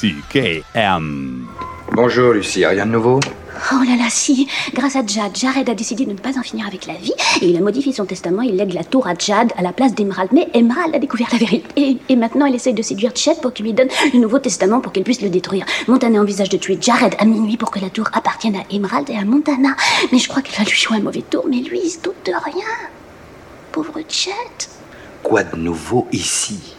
YCKM. 0.03 1.47
Bonjour 1.93 2.33
Lucie, 2.33 2.65
rien 2.65 2.85
de 2.85 2.91
nouveau? 2.91 3.19
Oh 3.71 3.83
là 3.83 3.95
là, 3.95 4.09
si. 4.09 4.47
Grâce 4.73 4.95
à 4.95 5.03
Jad, 5.03 5.35
Jared 5.35 5.67
a 5.67 5.73
décidé 5.73 6.05
de 6.05 6.11
ne 6.11 6.17
pas 6.17 6.37
en 6.37 6.43
finir 6.43 6.67
avec 6.67 6.85
la 6.85 6.93
vie 6.93 7.13
et 7.41 7.47
il 7.47 7.57
a 7.57 7.61
modifié 7.61 7.91
son 7.91 8.05
testament. 8.05 8.43
Il 8.43 8.57
lègue 8.57 8.73
la 8.73 8.83
tour 8.83 9.07
à 9.07 9.15
Jad 9.17 9.51
à 9.57 9.63
la 9.63 9.73
place 9.73 9.95
d'Emerald. 9.95 10.29
Mais 10.33 10.49
Emerald 10.53 10.93
a 10.93 10.99
découvert 10.99 11.29
la 11.31 11.39
vérité. 11.39 11.67
Et, 11.75 11.97
et 12.09 12.15
maintenant, 12.15 12.45
elle 12.45 12.53
essaye 12.53 12.75
de 12.75 12.83
séduire 12.83 13.15
Chet 13.15 13.35
pour 13.41 13.53
qu'il 13.53 13.65
lui 13.65 13.73
donne 13.73 13.87
le 14.13 14.19
nouveau 14.19 14.37
testament 14.37 14.81
pour 14.81 14.91
qu'elle 14.91 15.03
puisse 15.03 15.23
le 15.23 15.29
détruire. 15.29 15.65
Montana 15.87 16.21
envisage 16.21 16.49
de 16.49 16.57
tuer 16.57 16.77
Jared 16.79 17.15
à 17.17 17.25
minuit 17.25 17.57
pour 17.57 17.71
que 17.71 17.79
la 17.79 17.89
tour 17.89 18.07
appartienne 18.13 18.57
à 18.57 18.71
Emerald 18.71 19.09
et 19.09 19.17
à 19.17 19.25
Montana. 19.25 19.75
Mais 20.11 20.19
je 20.19 20.27
crois 20.29 20.43
qu'elle 20.43 20.63
va 20.63 20.69
lui 20.69 20.77
jouer 20.77 20.97
un 20.97 21.01
mauvais 21.01 21.23
tour. 21.27 21.45
Mais 21.49 21.57
lui, 21.61 21.79
il 21.83 21.89
se 21.89 22.01
doute 22.01 22.23
de 22.25 22.33
rien. 22.33 22.65
Pauvre 23.71 23.99
Chet. 24.07 24.31
Quoi 25.23 25.43
de 25.43 25.55
nouveau 25.55 26.07
ici? 26.11 26.76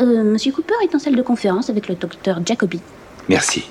Euh, 0.00 0.22
Monsieur 0.22 0.52
Cooper 0.52 0.74
est 0.82 0.94
en 0.94 0.98
salle 0.98 1.16
de 1.16 1.22
conférence 1.22 1.70
avec 1.70 1.88
le 1.88 1.94
docteur 1.94 2.40
Jacoby. 2.44 2.80
Merci. 3.28 3.64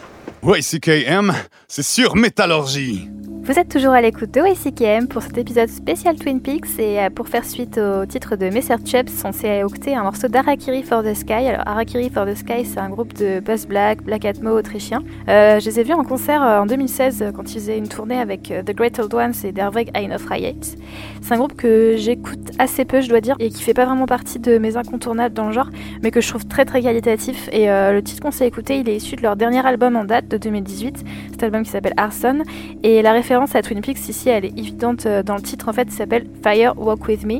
YCKM, 0.43 1.33
c'est 1.67 1.83
sur 1.83 2.15
métallurgie. 2.15 3.09
Vous 3.47 3.57
êtes 3.57 3.69
toujours 3.69 3.93
à 3.93 4.01
l'écoute 4.01 4.31
de 4.31 4.41
YCKM 4.41 5.07
pour 5.07 5.21
cet 5.21 5.37
épisode 5.37 5.69
spécial 5.69 6.17
Twin 6.17 6.41
Peaks 6.41 6.79
et 6.79 6.99
euh, 6.99 7.09
pour 7.09 7.29
faire 7.29 7.45
suite 7.45 7.77
au 7.77 8.05
titre 8.05 8.35
de 8.35 8.49
Messer 8.49 8.75
on 9.23 9.31
s'est 9.31 9.63
octé 9.63 9.95
un 9.95 10.03
morceau 10.03 10.27
d'Arakiri 10.27 10.83
for 10.83 11.01
the 11.01 11.13
Sky. 11.13 11.47
Alors 11.47 11.65
Arakiri 11.65 12.09
for 12.09 12.25
the 12.25 12.35
Sky, 12.35 12.65
c'est 12.65 12.77
un 12.77 12.89
groupe 12.89 13.13
de 13.13 13.39
post-black, 13.39 14.03
black 14.03 14.25
atmo 14.25 14.49
autrichien. 14.49 15.01
Euh, 15.29 15.61
je 15.61 15.65
les 15.65 15.79
ai 15.79 15.83
vus 15.83 15.93
en 15.93 16.03
concert 16.03 16.43
euh, 16.43 16.59
en 16.59 16.65
2016 16.65 17.21
euh, 17.21 17.31
quand 17.31 17.49
ils 17.49 17.59
faisaient 17.59 17.77
une 17.77 17.87
tournée 17.87 18.19
avec 18.19 18.51
The 18.65 18.75
Great 18.75 18.99
Old 18.99 19.13
Ones 19.13 19.33
et 19.45 19.53
Der 19.53 19.71
Weg 19.71 19.91
Ein 19.95 20.11
of 20.13 20.25
Riot. 20.25 20.75
C'est 21.21 21.33
un 21.33 21.37
groupe 21.37 21.55
que 21.55 21.95
j'écoute 21.95 22.51
assez 22.59 22.83
peu, 22.83 22.99
je 22.99 23.07
dois 23.07 23.21
dire, 23.21 23.37
et 23.39 23.47
qui 23.47 23.63
fait 23.63 23.73
pas 23.73 23.85
vraiment 23.85 24.07
partie 24.07 24.39
de 24.39 24.57
mes 24.57 24.75
incontournables 24.75 25.33
dans 25.33 25.47
le 25.47 25.53
genre, 25.53 25.69
mais 26.03 26.11
que 26.11 26.19
je 26.19 26.27
trouve 26.27 26.45
très 26.47 26.65
très 26.65 26.81
qualitatif. 26.81 27.47
Et 27.53 27.67
le 27.67 28.01
titre 28.01 28.21
qu'on 28.21 28.31
s'est 28.31 28.47
écouté, 28.47 28.79
il 28.79 28.89
est 28.89 28.97
issu 28.97 29.15
de 29.15 29.21
leur 29.21 29.35
dernier 29.35 29.65
album 29.65 29.95
en 29.95 30.03
date 30.03 30.27
de 30.27 30.37
2018, 30.37 31.03
cet 31.31 31.43
album 31.43 31.63
qui 31.63 31.71
s'appelle 31.71 31.93
Arson. 31.97 32.43
Et 32.83 33.01
la 33.01 33.11
référence 33.11 33.36
à 33.45 33.61
Twin 33.61 33.81
Peaks 33.81 34.09
ici, 34.09 34.29
elle 34.29 34.45
est 34.45 34.57
évidente 34.57 35.05
euh, 35.05 35.21
dans 35.21 35.35
le 35.35 35.41
titre 35.41 35.69
en 35.69 35.73
fait, 35.73 35.91
s'appelle 35.91 36.25
Fire 36.43 36.73
Walk 36.77 37.07
With 37.07 37.23
Me. 37.23 37.39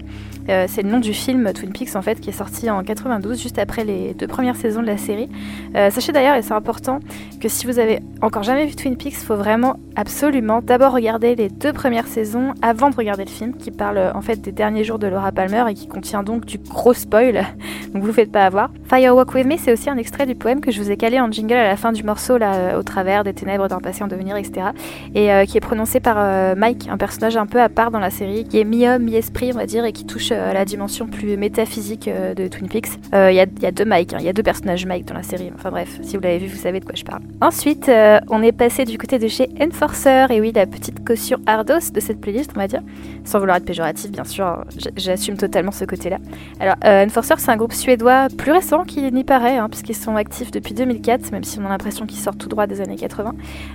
Euh, 0.50 0.66
c'est 0.68 0.82
le 0.82 0.90
nom 0.90 1.00
du 1.00 1.14
film 1.14 1.52
Twin 1.54 1.72
Peaks 1.72 1.96
en 1.96 2.02
fait 2.02 2.20
qui 2.20 2.30
est 2.30 2.34
sorti 2.34 2.70
en 2.70 2.84
92 2.84 3.42
juste 3.42 3.60
après 3.60 3.84
les 3.84 4.14
deux 4.14 4.28
premières 4.28 4.56
saisons 4.56 4.82
de 4.82 4.88
la 4.88 4.98
série. 4.98 5.30
Euh, 5.76 5.90
sachez 5.90 6.12
d'ailleurs 6.12 6.36
et 6.36 6.42
c'est 6.42 6.54
important 6.54 7.00
que 7.42 7.50
si 7.50 7.66
vous 7.66 7.80
avez 7.80 8.00
encore 8.22 8.44
jamais 8.44 8.66
vu 8.66 8.76
Twin 8.76 8.96
Peaks, 8.96 9.16
faut 9.16 9.36
vraiment 9.36 9.78
absolument 9.96 10.62
d'abord 10.62 10.94
regarder 10.94 11.36
les 11.36 11.50
deux 11.50 11.74
premières 11.74 12.08
saisons 12.08 12.54
avant 12.62 12.90
de 12.90 12.96
regarder 12.96 13.26
le 13.26 13.30
film 13.30 13.56
qui 13.56 13.72
parle 13.72 14.12
en 14.14 14.22
fait 14.22 14.42
des 14.42 14.52
derniers 14.52 14.84
jours 14.84 15.00
de 15.00 15.08
Laura 15.08 15.32
Palmer 15.32 15.66
et 15.70 15.74
qui 15.74 15.88
contient 15.88 16.24
donc 16.24 16.46
du 16.46 16.58
gros 16.58 16.94
spoil. 16.94 17.34
donc 17.94 18.02
vous 18.02 18.08
vous 18.08 18.14
faites 18.14 18.32
pas 18.32 18.46
avoir. 18.46 18.70
Fire 18.86 19.16
Walk 19.16 19.34
With 19.34 19.46
Me, 19.46 19.58
c'est 19.58 19.74
aussi 19.74 19.90
un 19.90 19.98
extrait 19.98 20.26
du 20.26 20.36
poème 20.36 20.62
que 20.62 20.72
je 20.72 20.82
vous 20.82 20.92
ai 20.92 20.98
calé 20.98 21.20
en 21.20 21.32
jingle 21.32 21.54
à 21.54 21.68
la 21.68 21.76
fin 21.76 21.92
du 21.92 22.04
morceau 22.04 22.38
là 22.38 22.54
euh, 22.54 22.80
au 22.80 22.84
travers 22.84 23.24
des 23.24 23.34
ténèbres 23.34 23.68
d'un 23.68 23.80
passé 23.80 24.04
en 24.04 24.08
devenir 24.08 24.36
etc. 24.38 24.68
et 25.14 25.30
qui 25.46 25.58
est 25.58 25.62
prononcé 25.62 26.00
par 26.00 26.56
Mike, 26.56 26.88
un 26.90 26.98
personnage 26.98 27.38
un 27.38 27.46
peu 27.46 27.62
à 27.62 27.70
part 27.70 27.92
dans 27.92 28.00
la 28.00 28.10
série 28.10 28.46
qui 28.46 28.60
est 28.60 28.64
mi-homme, 28.64 29.04
mi-esprit 29.04 29.52
on 29.54 29.58
va 29.58 29.66
dire 29.66 29.86
et 29.86 29.92
qui 29.92 30.06
touche 30.06 30.32
euh, 30.38 30.54
la 30.54 30.66
dimension 30.66 31.08
plus 31.08 31.36
métaphysique 31.38 32.08
euh, 32.08 32.34
de 32.34 32.48
Twin 32.48 32.68
Peaks. 32.68 32.88
Euh, 33.14 33.32
Il 33.32 33.36
y, 33.36 33.40
a, 33.40 33.46
il 33.46 33.64
y 33.64 33.66
a 33.66 33.72
deux 33.72 33.86
Mike, 33.86 34.14
hein, 34.14 34.18
il 34.20 34.26
y 34.26 34.30
a 34.30 34.34
deux 34.34 34.44
personnages 34.44 34.86
Mike 34.86 35.06
dans 35.06 35.16
la 35.16 35.24
série. 35.24 35.52
Enfin 35.56 35.72
bref, 35.72 36.00
si 36.02 36.16
vous 36.16 36.24
l'avez 36.24 36.38
vu, 36.38 36.48
vous 36.48 36.58
savez 36.58 36.80
de 36.80 36.86
quoi 36.86 36.96
je 36.96 37.04
parle. 37.04 37.22
Ensuite, 37.42 37.90
euh, 37.90 38.20
on 38.30 38.42
est 38.42 38.52
passé 38.52 38.86
du 38.86 38.98
côté 38.98 39.20
de 39.20 39.28
chez 39.28 39.50
Enforcer, 39.62 40.28
et 40.30 40.40
oui, 40.42 40.52
la 40.54 40.66
petite 40.66 41.06
caution 41.06 41.38
Ardos 41.46 41.92
de 41.94 42.00
cette 42.00 42.22
playlist, 42.22 42.52
on 42.56 42.60
va 42.60 42.68
dire. 42.68 42.82
Sans 43.24 43.40
vouloir 43.40 43.58
être 43.58 43.66
péjoratif, 43.66 44.12
bien 44.12 44.24
sûr, 44.24 44.46
hein, 44.46 44.64
j'assume 44.96 45.38
totalement 45.38 45.72
ce 45.72 45.86
côté-là. 45.86 46.18
Alors, 46.60 46.76
euh, 46.86 47.06
Enforcer, 47.06 47.36
c'est 47.38 47.52
un 47.52 47.58
groupe 47.58 47.74
suédois 47.74 48.28
plus 48.38 48.52
récent 48.52 48.84
qu'il 48.84 49.14
n'y 49.14 49.24
paraît, 49.24 49.58
hein, 49.58 49.68
puisqu'ils 49.70 49.96
sont 49.96 50.16
actifs 50.16 50.52
depuis 50.52 50.74
2004, 50.74 51.32
même 51.32 51.44
si 51.44 51.60
on 51.60 51.66
a 51.66 51.70
l'impression 51.70 52.06
qu'ils 52.06 52.20
sortent 52.20 52.38
tout 52.38 52.50
droit 52.50 52.68
des 52.68 52.82
années 52.82 52.96
80. 52.96 53.34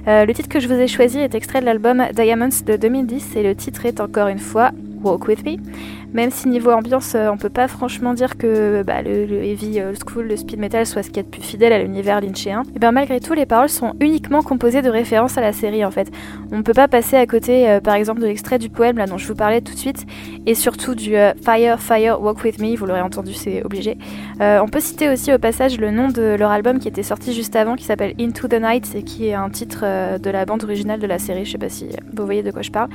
Euh, 0.09 0.25
le 0.25 0.35
titre 0.35 0.49
que 0.49 0.61
je 0.61 0.69
vous 0.69 0.75
ai 0.75 0.87
choisi 0.87 1.19
est 1.19 1.35
extrait 1.35 1.61
de 1.61 1.67
l'album 1.67 2.03
Diamonds 2.15 2.49
de 2.67 2.77
2010, 2.77 3.37
et 3.37 3.43
le 3.43 3.55
titre 3.55 3.87
est 3.87 4.01
encore 4.01 4.29
une 4.29 4.39
fois 4.39 4.71
Walk 5.03 5.27
With 5.29 5.45
Me. 5.45 5.57
Même 6.13 6.31
si 6.31 6.49
niveau 6.49 6.71
ambiance, 6.71 7.15
euh, 7.15 7.31
on 7.31 7.39
peut 7.39 7.49
pas 7.49 7.69
franchement 7.69 8.13
dire 8.13 8.37
que 8.37 8.83
bah, 8.83 9.01
le, 9.01 9.11
heavy 9.11 9.81
euh, 9.81 9.95
school, 9.95 10.27
le 10.27 10.37
speed 10.37 10.59
metal 10.59 10.85
soit 10.85 11.03
ce 11.03 11.09
qu'il 11.09 11.17
y 11.17 11.21
a 11.21 11.23
de 11.23 11.29
plus 11.29 11.43
fidèle 11.43 11.73
à 11.73 11.79
l'univers 11.79 12.21
lynchéen, 12.21 12.65
et 12.77 12.79
bien 12.79 12.93
malgré 12.93 13.19
tout, 13.19 13.33
les 13.33 13.47
paroles 13.47 13.71
sont 13.71 13.95
uniquement 14.01 14.43
composées 14.43 14.83
de 14.83 14.91
références 14.91 15.39
à 15.39 15.41
la 15.41 15.53
série 15.53 15.85
en 15.85 15.91
fait. 15.91 16.11
On 16.51 16.59
ne 16.59 16.63
peut 16.63 16.75
pas 16.75 16.87
passer 16.87 17.17
à 17.17 17.27
côté, 17.27 17.69
euh, 17.69 17.81
par 17.81 17.95
exemple, 17.95 18.21
de 18.21 18.27
l'extrait 18.27 18.59
du 18.59 18.69
poème 18.69 18.99
là 18.99 19.07
dont 19.07 19.17
je 19.17 19.27
vous 19.27 19.35
parlais 19.35 19.63
tout 19.63 19.73
de 19.73 19.79
suite, 19.79 20.05
et 20.45 20.55
surtout 20.55 20.95
du 20.95 21.15
Fire, 21.43 21.81
Fire, 21.81 22.21
Walk 22.21 22.45
With 22.45 22.61
Me, 22.61 22.77
vous 22.77 22.85
l'aurez 22.85 23.01
entendu, 23.01 23.33
c'est 23.33 23.65
obligé. 23.65 23.97
On 24.41 24.69
peut 24.69 24.81
citer 24.81 25.09
aussi 25.09 25.33
au 25.33 25.39
passage 25.39 25.79
le 25.79 25.91
nom 25.91 26.09
de 26.09 26.37
leur 26.39 26.51
album 26.51 26.79
qui 26.79 26.89
était 26.89 27.03
sorti 27.03 27.33
juste 27.33 27.55
avant, 27.55 27.77
qui 27.77 27.85
s'appelle 27.85 28.15
Into 28.21 28.49
the 28.49 28.61
Night, 28.61 28.95
et 28.95 29.03
qui 29.03 29.29
est 29.29 29.35
un 29.35 29.49
titre 29.51 29.85
de 30.19 30.31
la 30.31 30.45
bande 30.45 30.65
originale 30.65 31.01
de 31.01 31.07
la 31.07 31.19
série, 31.19 31.45
je 31.45 31.53
sais 31.53 31.59
pas 31.59 31.69
si 31.69 31.89
vous 32.13 32.25
voyez 32.25 32.43
de 32.43 32.51
quoi 32.51 32.63
je 32.63 32.71
parle 32.71 32.89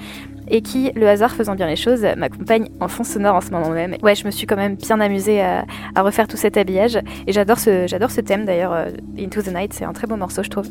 et 0.50 0.62
qui, 0.62 0.92
le 0.96 1.08
hasard 1.08 1.34
faisant 1.34 1.56
bien 1.56 1.68
les 1.68 1.76
choses, 1.76 2.06
m'accompagne 2.16 2.70
en 2.80 2.88
fond 2.88 3.04
sonore 3.08 3.36
en 3.36 3.42
ce 3.42 3.52
moment 3.52 3.70
même. 3.70 3.96
Ouais, 4.04 4.16
je 4.16 4.26
me 4.26 4.32
suis 4.32 4.46
quand 4.46 4.56
même 4.56 4.76
bien 4.76 5.00
amusée 5.00 5.42
à, 5.42 5.66
refaire 5.98 6.28
tout 6.28 6.38
cet 6.38 6.58
habillage 6.58 7.00
et 7.26 7.32
j'adore 7.32 7.60
ce, 7.60 7.88
j'adore 7.88 8.12
ce 8.12 8.22
thème 8.22 8.46
d'ailleurs. 8.46 8.74
euh, 8.74 8.90
Into 9.20 9.42
the 9.42 9.54
Night, 9.54 9.74
c'est 9.74 9.86
un 9.86 9.94
très 9.94 10.08
beau 10.08 10.16
morceau, 10.16 10.44
je 10.44 10.50
trouve. 10.50 10.68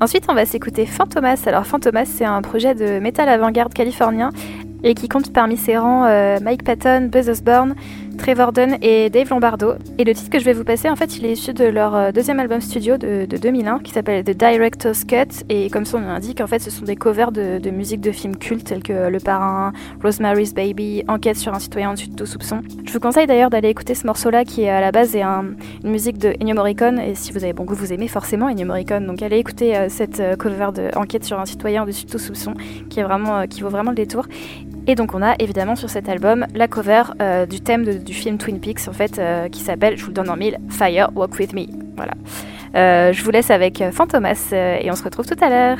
Ensuite, 0.00 0.24
on 0.28 0.34
va 0.34 0.44
s'écouter 0.44 0.86
Fantomas. 0.86 1.42
Alors, 1.46 1.66
Fantomas, 1.66 2.06
c'est 2.06 2.24
un 2.24 2.42
projet 2.42 2.74
de 2.74 2.98
métal 2.98 3.28
avant-garde 3.28 3.72
californien 3.72 4.30
et 4.82 4.94
qui 4.94 5.08
compte 5.08 5.32
parmi 5.32 5.56
ses 5.56 5.78
rangs 5.78 6.04
euh, 6.04 6.38
Mike 6.42 6.62
Patton, 6.64 7.08
Buzz 7.10 7.28
Osborne, 7.28 7.74
Trevor 8.16 8.52
Dunn 8.52 8.76
et 8.82 9.10
Dave 9.10 9.28
Lombardo. 9.30 9.74
Et 9.98 10.04
le 10.04 10.14
titre 10.14 10.30
que 10.30 10.38
je 10.38 10.44
vais 10.44 10.52
vous 10.52 10.64
passer, 10.64 10.88
en 10.88 10.96
fait, 10.96 11.16
il 11.18 11.26
est 11.26 11.32
issu 11.32 11.52
de 11.52 11.64
leur 11.64 11.94
euh, 11.94 12.12
deuxième 12.12 12.40
album 12.40 12.60
studio 12.60 12.96
de, 12.96 13.26
de 13.26 13.36
2001 13.36 13.80
qui 13.80 13.92
s'appelle 13.92 14.24
The 14.24 14.30
Director's 14.36 15.04
Cut. 15.04 15.44
Et 15.48 15.68
comme 15.70 15.84
son 15.84 16.00
nom 16.00 16.08
l'indique, 16.08 16.40
en 16.40 16.46
fait, 16.46 16.58
ce 16.60 16.70
sont 16.70 16.84
des 16.84 16.96
covers 16.96 17.32
de, 17.32 17.70
musique 17.70 18.00
de 18.00 18.12
films 18.12 18.36
cultes 18.36 18.64
tels 18.64 18.82
que 18.82 19.08
Le 19.08 19.18
Parrain, 19.20 19.72
Rosemary's 20.02 20.54
Baby, 20.54 21.04
Enquête 21.08 21.36
sur 21.36 21.52
un 21.54 21.58
citoyen 21.58 21.90
au-dessus 21.90 22.08
de 22.08 22.14
tout 22.16 22.26
soupçon. 22.26 22.60
Je 22.86 22.92
vous 22.92 23.00
conseille 23.00 23.26
d'ailleurs 23.26 23.50
d'aller 23.50 23.68
écouter 23.68 23.94
ce 23.94 24.06
morceau-là 24.06 24.44
qui 24.44 24.66
à 24.68 24.80
la 24.80 24.92
base 24.92 25.14
est 25.16 25.22
un- 25.22 25.44
une 25.84 25.90
musique 25.90 26.18
de 26.18 26.34
Ennio 26.40 26.54
Morricone. 26.54 26.98
Et 26.98 27.14
si 27.14 27.32
vous 27.32 27.42
avez 27.44 27.52
bon 27.52 27.64
goût, 27.64 27.74
vous 27.74 27.92
aimez 27.92 28.08
forcément 28.08 28.48
Ennio 28.48 28.66
Morricone. 28.66 29.06
Donc 29.06 29.22
allez 29.22 29.38
écouter 29.38 29.76
euh, 29.76 29.86
cette 29.88 30.20
euh, 30.20 30.36
cover 30.36 30.68
de 30.74 30.90
Enquête 30.96 31.24
sur 31.24 31.38
un 31.40 31.46
citoyen 31.46 31.82
au-dessus 31.82 32.06
de 32.06 32.10
tout 32.10 32.18
soupçon 32.18 32.54
qui, 32.88 33.00
est 33.00 33.04
vraiment, 33.04 33.46
qui 33.46 33.60
vaut 33.62 33.68
vraiment 33.70 33.90
le 33.90 33.96
détour. 33.96 34.26
Et 34.86 34.94
donc 34.94 35.14
on 35.14 35.22
a 35.22 35.34
évidemment 35.38 35.76
sur 35.76 35.88
cet 35.88 36.08
album 36.08 36.46
la 36.54 36.68
cover 36.68 37.02
euh, 37.20 37.46
du 37.46 37.60
thème 37.60 37.84
du 37.98 38.12
film 38.12 38.36
Twin 38.36 38.60
Peaks 38.60 38.86
en 38.88 38.92
fait 38.92 39.18
euh, 39.18 39.48
qui 39.48 39.60
s'appelle, 39.60 39.96
je 39.96 40.02
vous 40.02 40.08
le 40.08 40.14
donne 40.14 40.30
en 40.30 40.36
mille, 40.36 40.58
Fire 40.68 41.08
Walk 41.14 41.38
With 41.38 41.54
Me. 41.54 41.66
Voilà. 41.96 42.12
Euh, 42.74 43.12
je 43.12 43.22
vous 43.22 43.30
laisse 43.30 43.50
avec 43.50 43.82
Fantomas 43.92 44.52
et 44.52 44.90
on 44.90 44.96
se 44.96 45.04
retrouve 45.04 45.26
tout 45.26 45.42
à 45.42 45.48
l'heure. 45.48 45.78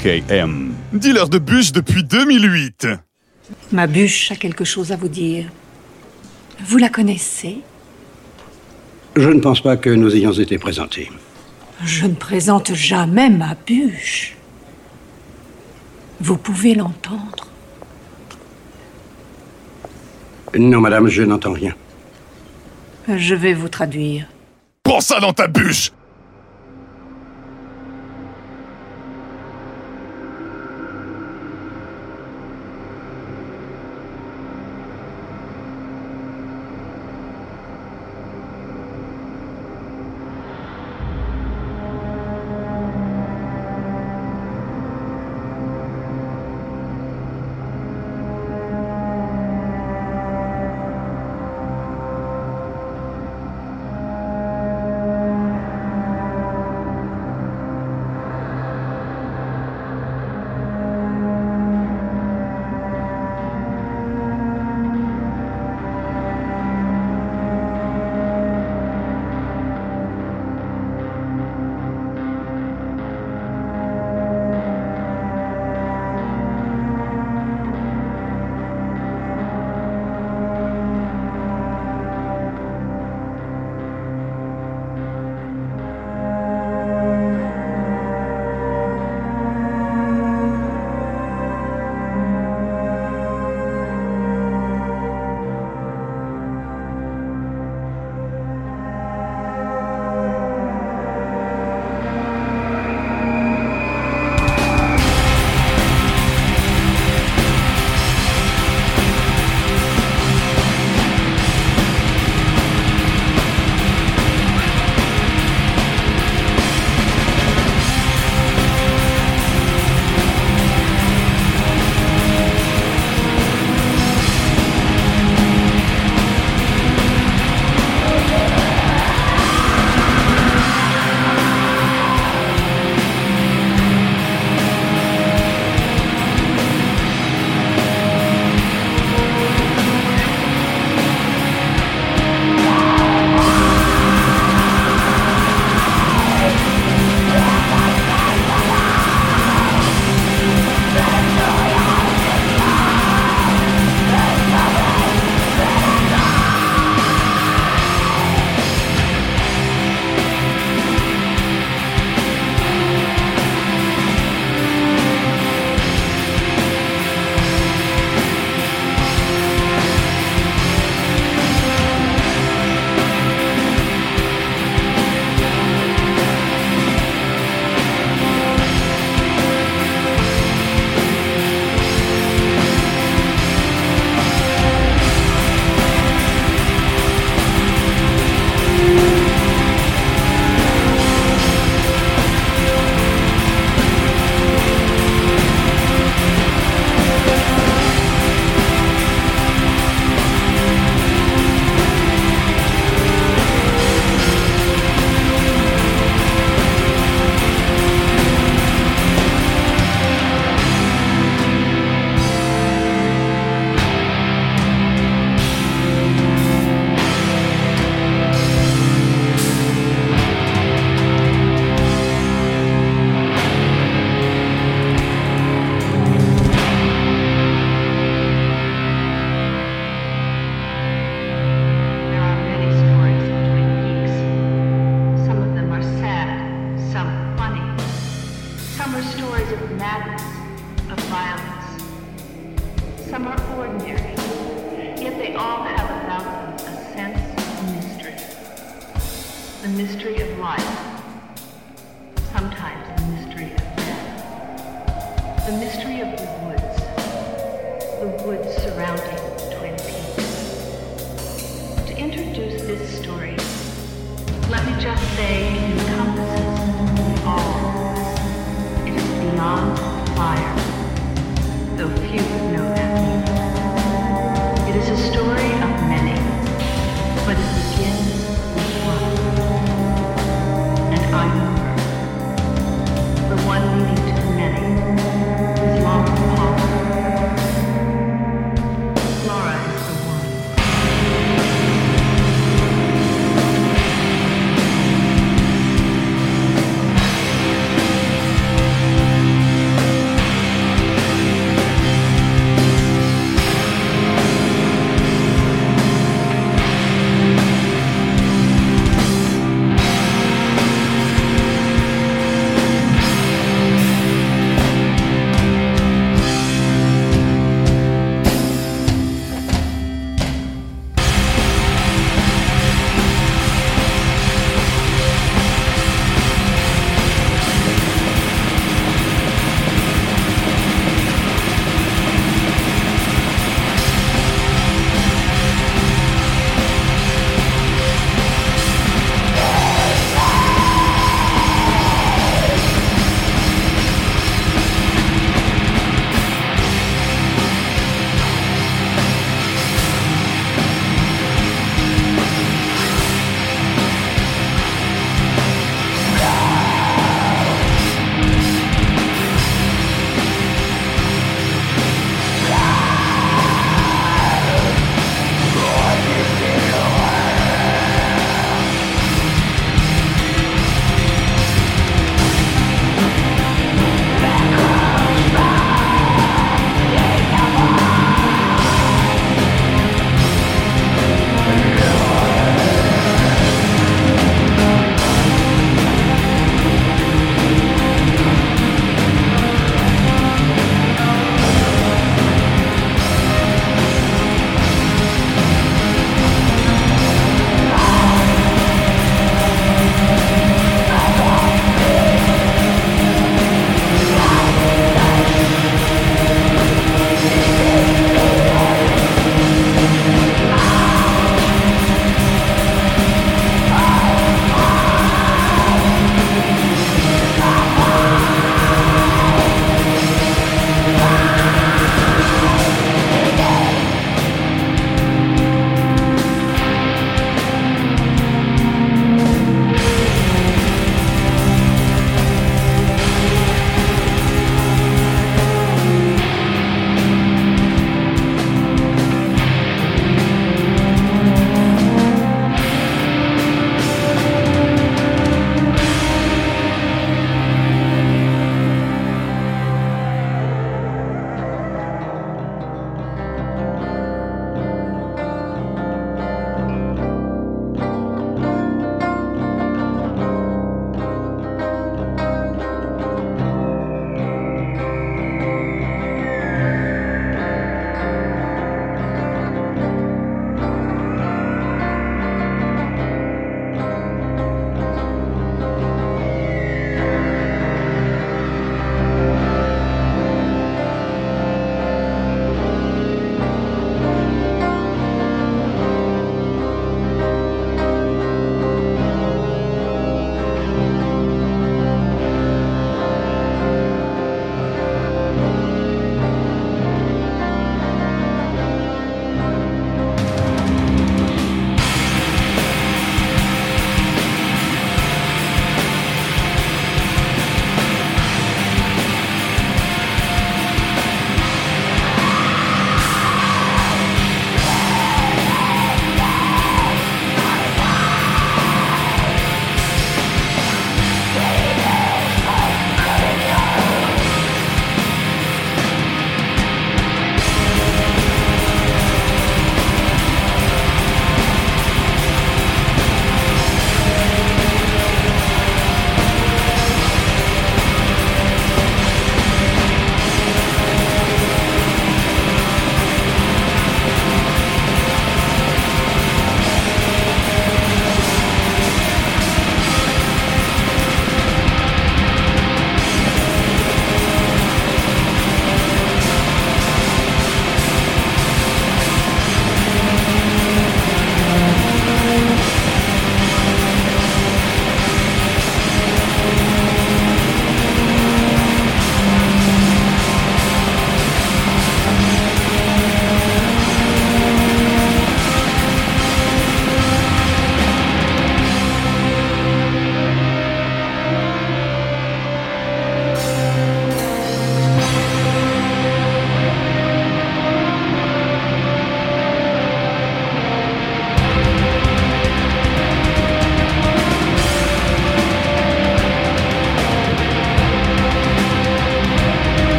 YCKM, 0.00 0.72
dealer 0.92 1.28
de 1.28 1.38
bûches 1.38 1.72
depuis 1.72 2.02
2008. 2.02 2.88
Ma 3.72 3.86
bûche 3.86 4.30
a 4.32 4.36
quelque 4.36 4.64
chose 4.64 4.92
à 4.92 4.96
vous 4.96 5.08
dire. 5.08 5.46
Vous 6.64 6.78
la 6.78 6.88
connaissez? 6.88 7.58
Je 9.16 9.28
ne 9.28 9.40
pense 9.40 9.60
pas 9.60 9.76
que 9.76 9.90
nous 9.90 10.14
ayons 10.16 10.32
été 10.32 10.58
présentés. 10.58 11.10
Je 11.84 12.06
ne 12.06 12.14
présente 12.14 12.74
jamais 12.74 13.28
ma 13.28 13.54
bûche. 13.54 14.36
Vous 16.20 16.36
pouvez 16.36 16.74
l'entendre? 16.74 17.48
Non, 20.58 20.80
madame, 20.80 21.08
je 21.08 21.22
n'entends 21.22 21.52
rien. 21.52 21.74
Je 23.08 23.34
vais 23.34 23.54
vous 23.54 23.68
traduire. 23.68 24.26
Prends 24.82 25.00
ça 25.00 25.20
dans 25.20 25.32
ta 25.32 25.46
bûche 25.46 25.92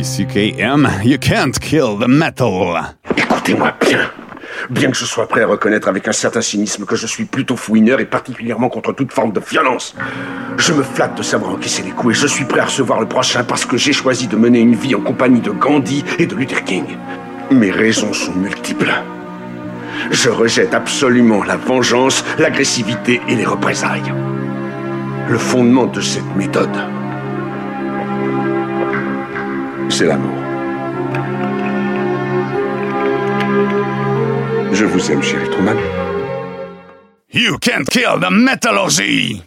YCKM, 0.00 1.04
you 1.04 1.18
can't 1.18 1.52
kill 1.60 1.98
the 1.98 2.08
metal. 2.08 2.74
Écoutez-moi 3.16 3.74
bien. 3.80 4.10
Bien 4.70 4.90
que 4.90 4.96
je 4.96 5.04
sois 5.04 5.28
prêt 5.28 5.42
à 5.42 5.46
reconnaître 5.46 5.88
avec 5.88 6.08
un 6.08 6.12
certain 6.12 6.40
cynisme 6.40 6.86
que 6.86 6.96
je 6.96 7.06
suis 7.06 7.26
plutôt 7.26 7.54
fouineur 7.54 8.00
et 8.00 8.06
particulièrement 8.06 8.70
contre 8.70 8.92
toute 8.94 9.12
forme 9.12 9.32
de 9.32 9.40
violence, 9.40 9.94
je 10.56 10.72
me 10.72 10.82
flatte 10.82 11.18
de 11.18 11.22
savoir 11.22 11.52
encaisser 11.52 11.82
les 11.82 11.90
coups 11.90 12.16
et 12.16 12.18
je 12.18 12.26
suis 12.26 12.46
prêt 12.46 12.60
à 12.60 12.64
recevoir 12.64 12.98
le 12.98 13.08
prochain 13.08 13.44
parce 13.44 13.66
que 13.66 13.76
j'ai 13.76 13.92
choisi 13.92 14.26
de 14.26 14.36
mener 14.36 14.60
une 14.60 14.74
vie 14.74 14.94
en 14.94 15.02
compagnie 15.02 15.40
de 15.40 15.50
Gandhi 15.50 16.02
et 16.18 16.26
de 16.26 16.34
Luther 16.34 16.64
King. 16.64 16.84
Mes 17.50 17.70
raisons 17.70 18.14
sont 18.14 18.32
multiples. 18.32 18.92
Je 20.10 20.30
rejette 20.30 20.72
absolument 20.72 21.44
la 21.44 21.56
vengeance, 21.56 22.24
l'agressivité 22.38 23.20
et 23.28 23.34
les 23.34 23.44
représailles. 23.44 24.14
Le 25.28 25.36
fondement 25.36 25.86
de 25.86 26.00
cette 26.00 26.34
méthode, 26.36 26.74
c'est 29.90 30.06
l'amour. 30.06 30.34
Je 34.72 34.84
vous 34.84 35.10
aime, 35.10 35.22
chérie 35.22 35.50
Truman. 35.50 35.76
You 37.32 37.58
can't 37.58 37.88
kill 37.88 38.18
the 38.18 38.30
metallurgy! 38.30 39.42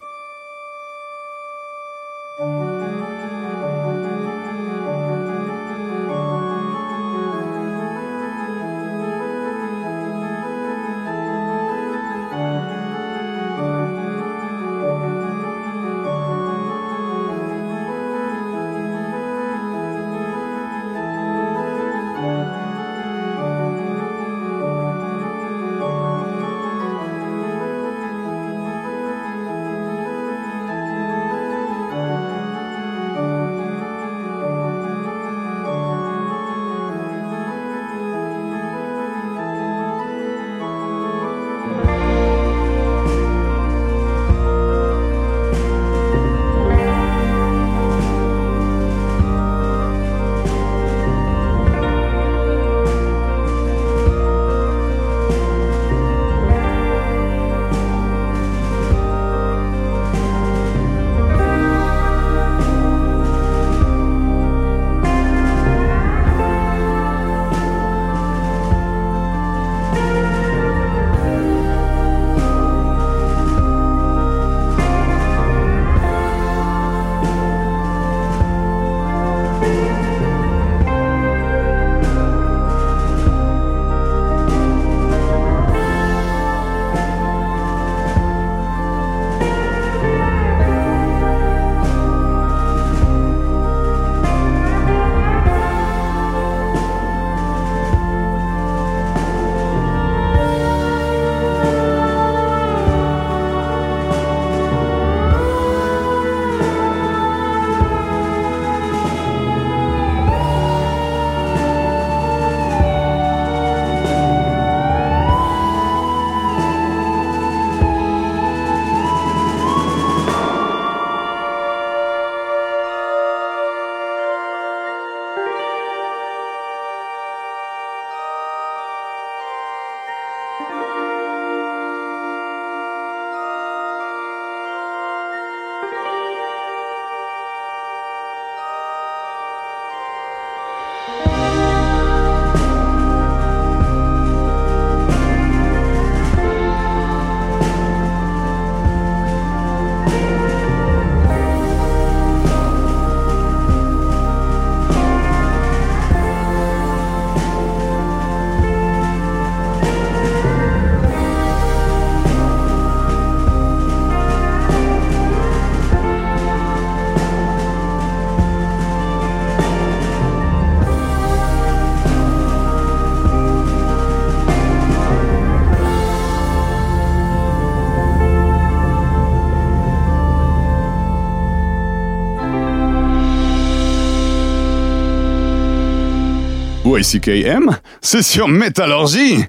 YCKM, 186.97 187.77
c'est 188.01 188.21
sur 188.21 188.47
Métallurgie. 188.47 189.45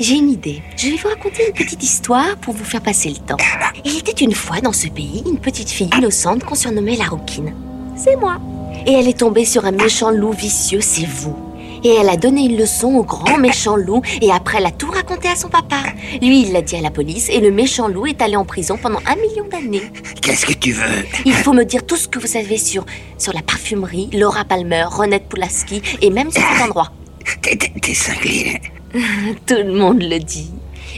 J'ai 0.00 0.14
une 0.14 0.30
idée. 0.30 0.62
Je 0.76 0.88
vais 0.88 0.96
vous 0.96 1.08
raconter 1.08 1.46
une 1.46 1.54
petite 1.54 1.82
histoire 1.82 2.36
pour 2.36 2.54
vous 2.54 2.64
faire 2.64 2.80
passer 2.80 3.10
le 3.10 3.16
temps. 3.16 3.36
Il 3.84 3.98
était 3.98 4.24
une 4.24 4.34
fois 4.34 4.60
dans 4.60 4.72
ce 4.72 4.88
pays 4.88 5.22
une 5.26 5.38
petite 5.38 5.70
fille 5.70 5.90
innocente 5.96 6.44
qu'on 6.44 6.54
surnommait 6.54 6.96
la 6.96 7.06
rouquine. 7.06 7.52
C'est 7.96 8.16
moi. 8.16 8.38
Et 8.86 8.92
elle 8.92 9.08
est 9.08 9.18
tombée 9.18 9.44
sur 9.44 9.64
un 9.64 9.72
méchant 9.72 10.10
loup 10.10 10.32
vicieux, 10.32 10.80
c'est 10.80 11.06
vous. 11.06 11.36
Et 11.84 11.90
elle 11.90 12.08
a 12.08 12.16
donné 12.16 12.46
une 12.46 12.56
leçon 12.56 12.94
au 12.94 13.04
grand 13.04 13.38
méchant 13.38 13.76
loup 13.76 14.02
et 14.20 14.30
après 14.48 14.60
elle 14.60 14.66
a 14.66 14.70
tout 14.70 14.90
raconté 14.90 15.28
à 15.28 15.36
son 15.36 15.50
papa. 15.50 15.76
Lui, 16.22 16.40
il 16.40 16.52
l'a 16.54 16.62
dit 16.62 16.74
à 16.74 16.80
la 16.80 16.90
police 16.90 17.28
et 17.28 17.38
le 17.38 17.50
méchant 17.50 17.86
loup 17.86 18.06
est 18.06 18.22
allé 18.22 18.34
en 18.34 18.46
prison 18.46 18.78
pendant 18.78 19.00
un 19.04 19.14
million 19.16 19.46
d'années. 19.46 19.92
Qu'est-ce 20.22 20.46
que 20.46 20.54
tu 20.54 20.72
veux? 20.72 21.04
Il 21.26 21.34
faut 21.34 21.52
me 21.52 21.64
dire 21.64 21.84
tout 21.84 21.98
ce 21.98 22.08
que 22.08 22.18
vous 22.18 22.26
savez 22.26 22.56
sur, 22.56 22.86
sur 23.18 23.34
la 23.34 23.42
parfumerie, 23.42 24.08
Laura 24.14 24.46
Palmer, 24.46 24.84
Ronette 24.88 25.28
Pulaski 25.28 25.82
et 26.00 26.08
même 26.08 26.30
sur 26.30 26.40
cet 26.40 26.62
endroit. 26.62 26.90
T'es 27.42 27.92
cinglé. 27.92 28.58
Tout 29.46 29.56
le 29.56 29.74
monde 29.74 30.00
le 30.00 30.18
dit. 30.18 30.50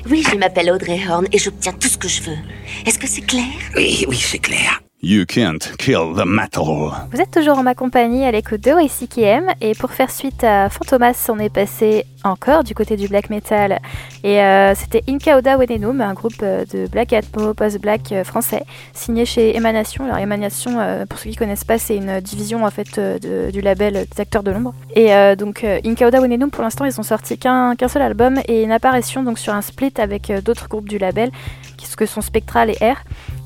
Oui, 0.09 0.23
je 0.31 0.37
m'appelle 0.37 0.71
Audrey 0.71 1.01
Horn 1.09 1.27
et 1.33 1.39
j'obtiens 1.39 1.73
tout 1.73 1.89
ce 1.89 1.99
que 1.99 2.07
je 2.07 2.23
veux. 2.23 2.39
Est-ce 2.87 3.01
que 3.01 3.09
c'est 3.09 3.23
clair? 3.23 3.47
Oui, 3.75 4.05
oui, 4.09 4.17
c'est 4.17 4.39
clair. 4.39 4.81
You 5.03 5.25
can't 5.25 5.61
kill 5.79 6.13
the 6.15 6.27
metal. 6.27 6.93
Vous 7.11 7.23
êtes 7.23 7.31
toujours 7.31 7.57
en 7.57 7.63
ma 7.63 7.75
compagnie 7.75 8.23
à 8.27 8.31
l'écoute 8.33 8.61
de 8.61 8.71
YCKM 8.71 9.47
et 9.63 9.75
pour 9.75 9.93
faire 9.93 10.11
suite 10.11 10.45
à 10.45 10.69
Fantomas, 10.69 11.31
on 11.31 11.39
est 11.39 11.49
passé 11.49 12.05
encore 12.23 12.65
du 12.65 12.75
côté 12.75 12.99
du 12.99 13.09
black 13.09 13.31
metal 13.31 13.81
et 14.23 14.43
euh, 14.43 14.75
c'était 14.75 15.03
Inkauda 15.09 15.57
Wenenum, 15.57 16.03
un 16.03 16.13
groupe 16.13 16.43
euh, 16.43 16.67
de 16.67 16.87
black 16.87 17.15
atmo 17.15 17.55
post-black 17.55 18.13
euh, 18.13 18.25
français 18.25 18.63
signé 18.93 19.25
chez 19.25 19.57
Emanation. 19.57 20.05
Alors 20.05 20.19
Emanation, 20.19 21.07
pour 21.09 21.19
ceux 21.19 21.31
qui 21.31 21.37
connaissent 21.37 21.65
pas, 21.65 21.79
c'est 21.79 21.97
une 21.97 22.21
division 22.21 22.67
en 22.67 22.71
fait 22.71 23.01
du 23.51 23.63
label 23.63 24.07
des 24.15 24.21
acteurs 24.21 24.43
de 24.43 24.51
l'ombre. 24.51 24.75
Et 24.95 25.13
donc 25.35 25.65
Inkauda 25.65 26.21
Wenenum, 26.21 26.51
pour 26.51 26.63
l'instant, 26.63 26.85
ils 26.85 27.01
ont 27.01 27.05
sorti 27.05 27.39
qu'un 27.39 27.75
seul 27.89 28.03
album 28.03 28.39
et 28.49 28.63
une 28.63 28.73
apparition 28.73 29.23
donc 29.23 29.39
sur 29.39 29.55
un 29.55 29.63
split 29.63 29.95
avec 29.97 30.31
d'autres 30.45 30.69
groupes 30.69 30.91
du 30.91 30.99
label, 30.99 31.31
que 32.01 32.07
sont 32.07 32.23
Spectral 32.23 32.71
et 32.71 32.93
R. 32.93 32.97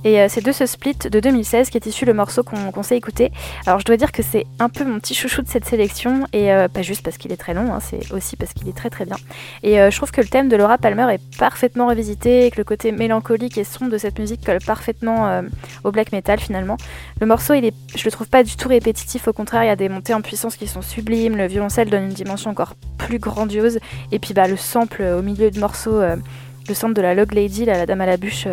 Et 0.05 0.21
euh, 0.21 0.27
c'est 0.29 0.45
de 0.45 0.53
ce 0.53 0.67
split 0.67 0.97
de 1.11 1.19
2016 1.19 1.71
qui 1.71 1.79
est 1.79 1.87
issu 1.87 2.05
le 2.05 2.13
morceau 2.13 2.43
qu'on 2.43 2.71
qu'on 2.71 2.83
s'est 2.83 2.97
écouté. 2.97 3.33
Alors 3.67 3.81
je 3.81 3.85
dois 3.85 3.97
dire 3.97 4.13
que 4.13 4.23
c'est 4.23 4.47
un 4.59 4.69
peu 4.69 4.85
mon 4.85 5.01
petit 5.01 5.15
chouchou 5.15 5.43
de 5.43 5.49
cette 5.49 5.65
sélection, 5.65 6.27
et 6.33 6.53
euh, 6.53 6.69
pas 6.69 6.83
juste 6.83 7.03
parce 7.03 7.17
qu'il 7.17 7.33
est 7.33 7.37
très 7.37 7.55
long, 7.55 7.73
hein, 7.73 7.81
c'est 7.81 8.13
aussi 8.13 8.37
parce 8.37 8.53
qu'il 8.53 8.69
est 8.69 8.77
très 8.77 8.91
très 8.91 9.07
bien. 9.07 9.17
Et 9.63 9.81
euh, 9.81 9.91
je 9.91 9.97
trouve 9.97 10.11
que 10.11 10.21
le 10.21 10.29
thème 10.29 10.49
de 10.49 10.57
Laura 10.57 10.79
Palmer 10.79 11.07
est 11.15 11.39
parfaitement 11.39 11.89
revisité, 11.89 12.47
et 12.47 12.51
que 12.51 12.59
le 12.59 12.65
côté 12.65 12.93
mélancolique 12.93 13.57
et 13.59 13.65
sombre 13.65 13.91
de 13.91 13.99
cette 13.99 14.19
musique 14.19 14.45
colle 14.45 14.59
parfaitement 14.65 15.43
au 15.85 15.91
black 15.91 16.13
metal 16.13 16.39
finalement. 16.39 16.77
Le 17.21 17.27
morceau, 17.27 17.55
il 17.55 17.65
est, 17.65 17.75
je 17.95 18.05
le 18.05 18.11
trouve 18.11 18.29
pas 18.29 18.43
du 18.43 18.57
tout 18.57 18.69
répétitif, 18.69 19.27
au 19.29 19.33
contraire, 19.33 19.65
il 19.65 19.69
y 19.69 19.71
a 19.71 19.77
des 19.77 19.89
montées 19.89 20.15
en 20.15 20.21
puissance 20.21 20.57
qui 20.57 20.67
sont 20.67 20.83
sublimes, 20.83 21.37
le 21.37 21.47
violoncelle 21.47 21.89
donne 21.89 22.05
une 22.05 22.11
dimension 22.11 22.51
encore 22.51 22.75
plus 22.99 23.19
grandiose, 23.19 23.79
et 24.13 24.19
puis 24.19 24.35
bah, 24.35 24.47
le 24.47 24.57
sample 24.57 25.03
au 25.03 25.23
milieu 25.23 25.51
du 25.51 25.61
morceau, 25.61 26.01
le 26.01 26.75
sample 26.75 26.95
de 26.95 27.03
la 27.03 27.15
Log 27.15 27.33
Lady, 27.33 27.65
la 27.65 27.87
dame 27.87 28.01
à 28.01 28.07
la 28.07 28.17
bûche, 28.17 28.47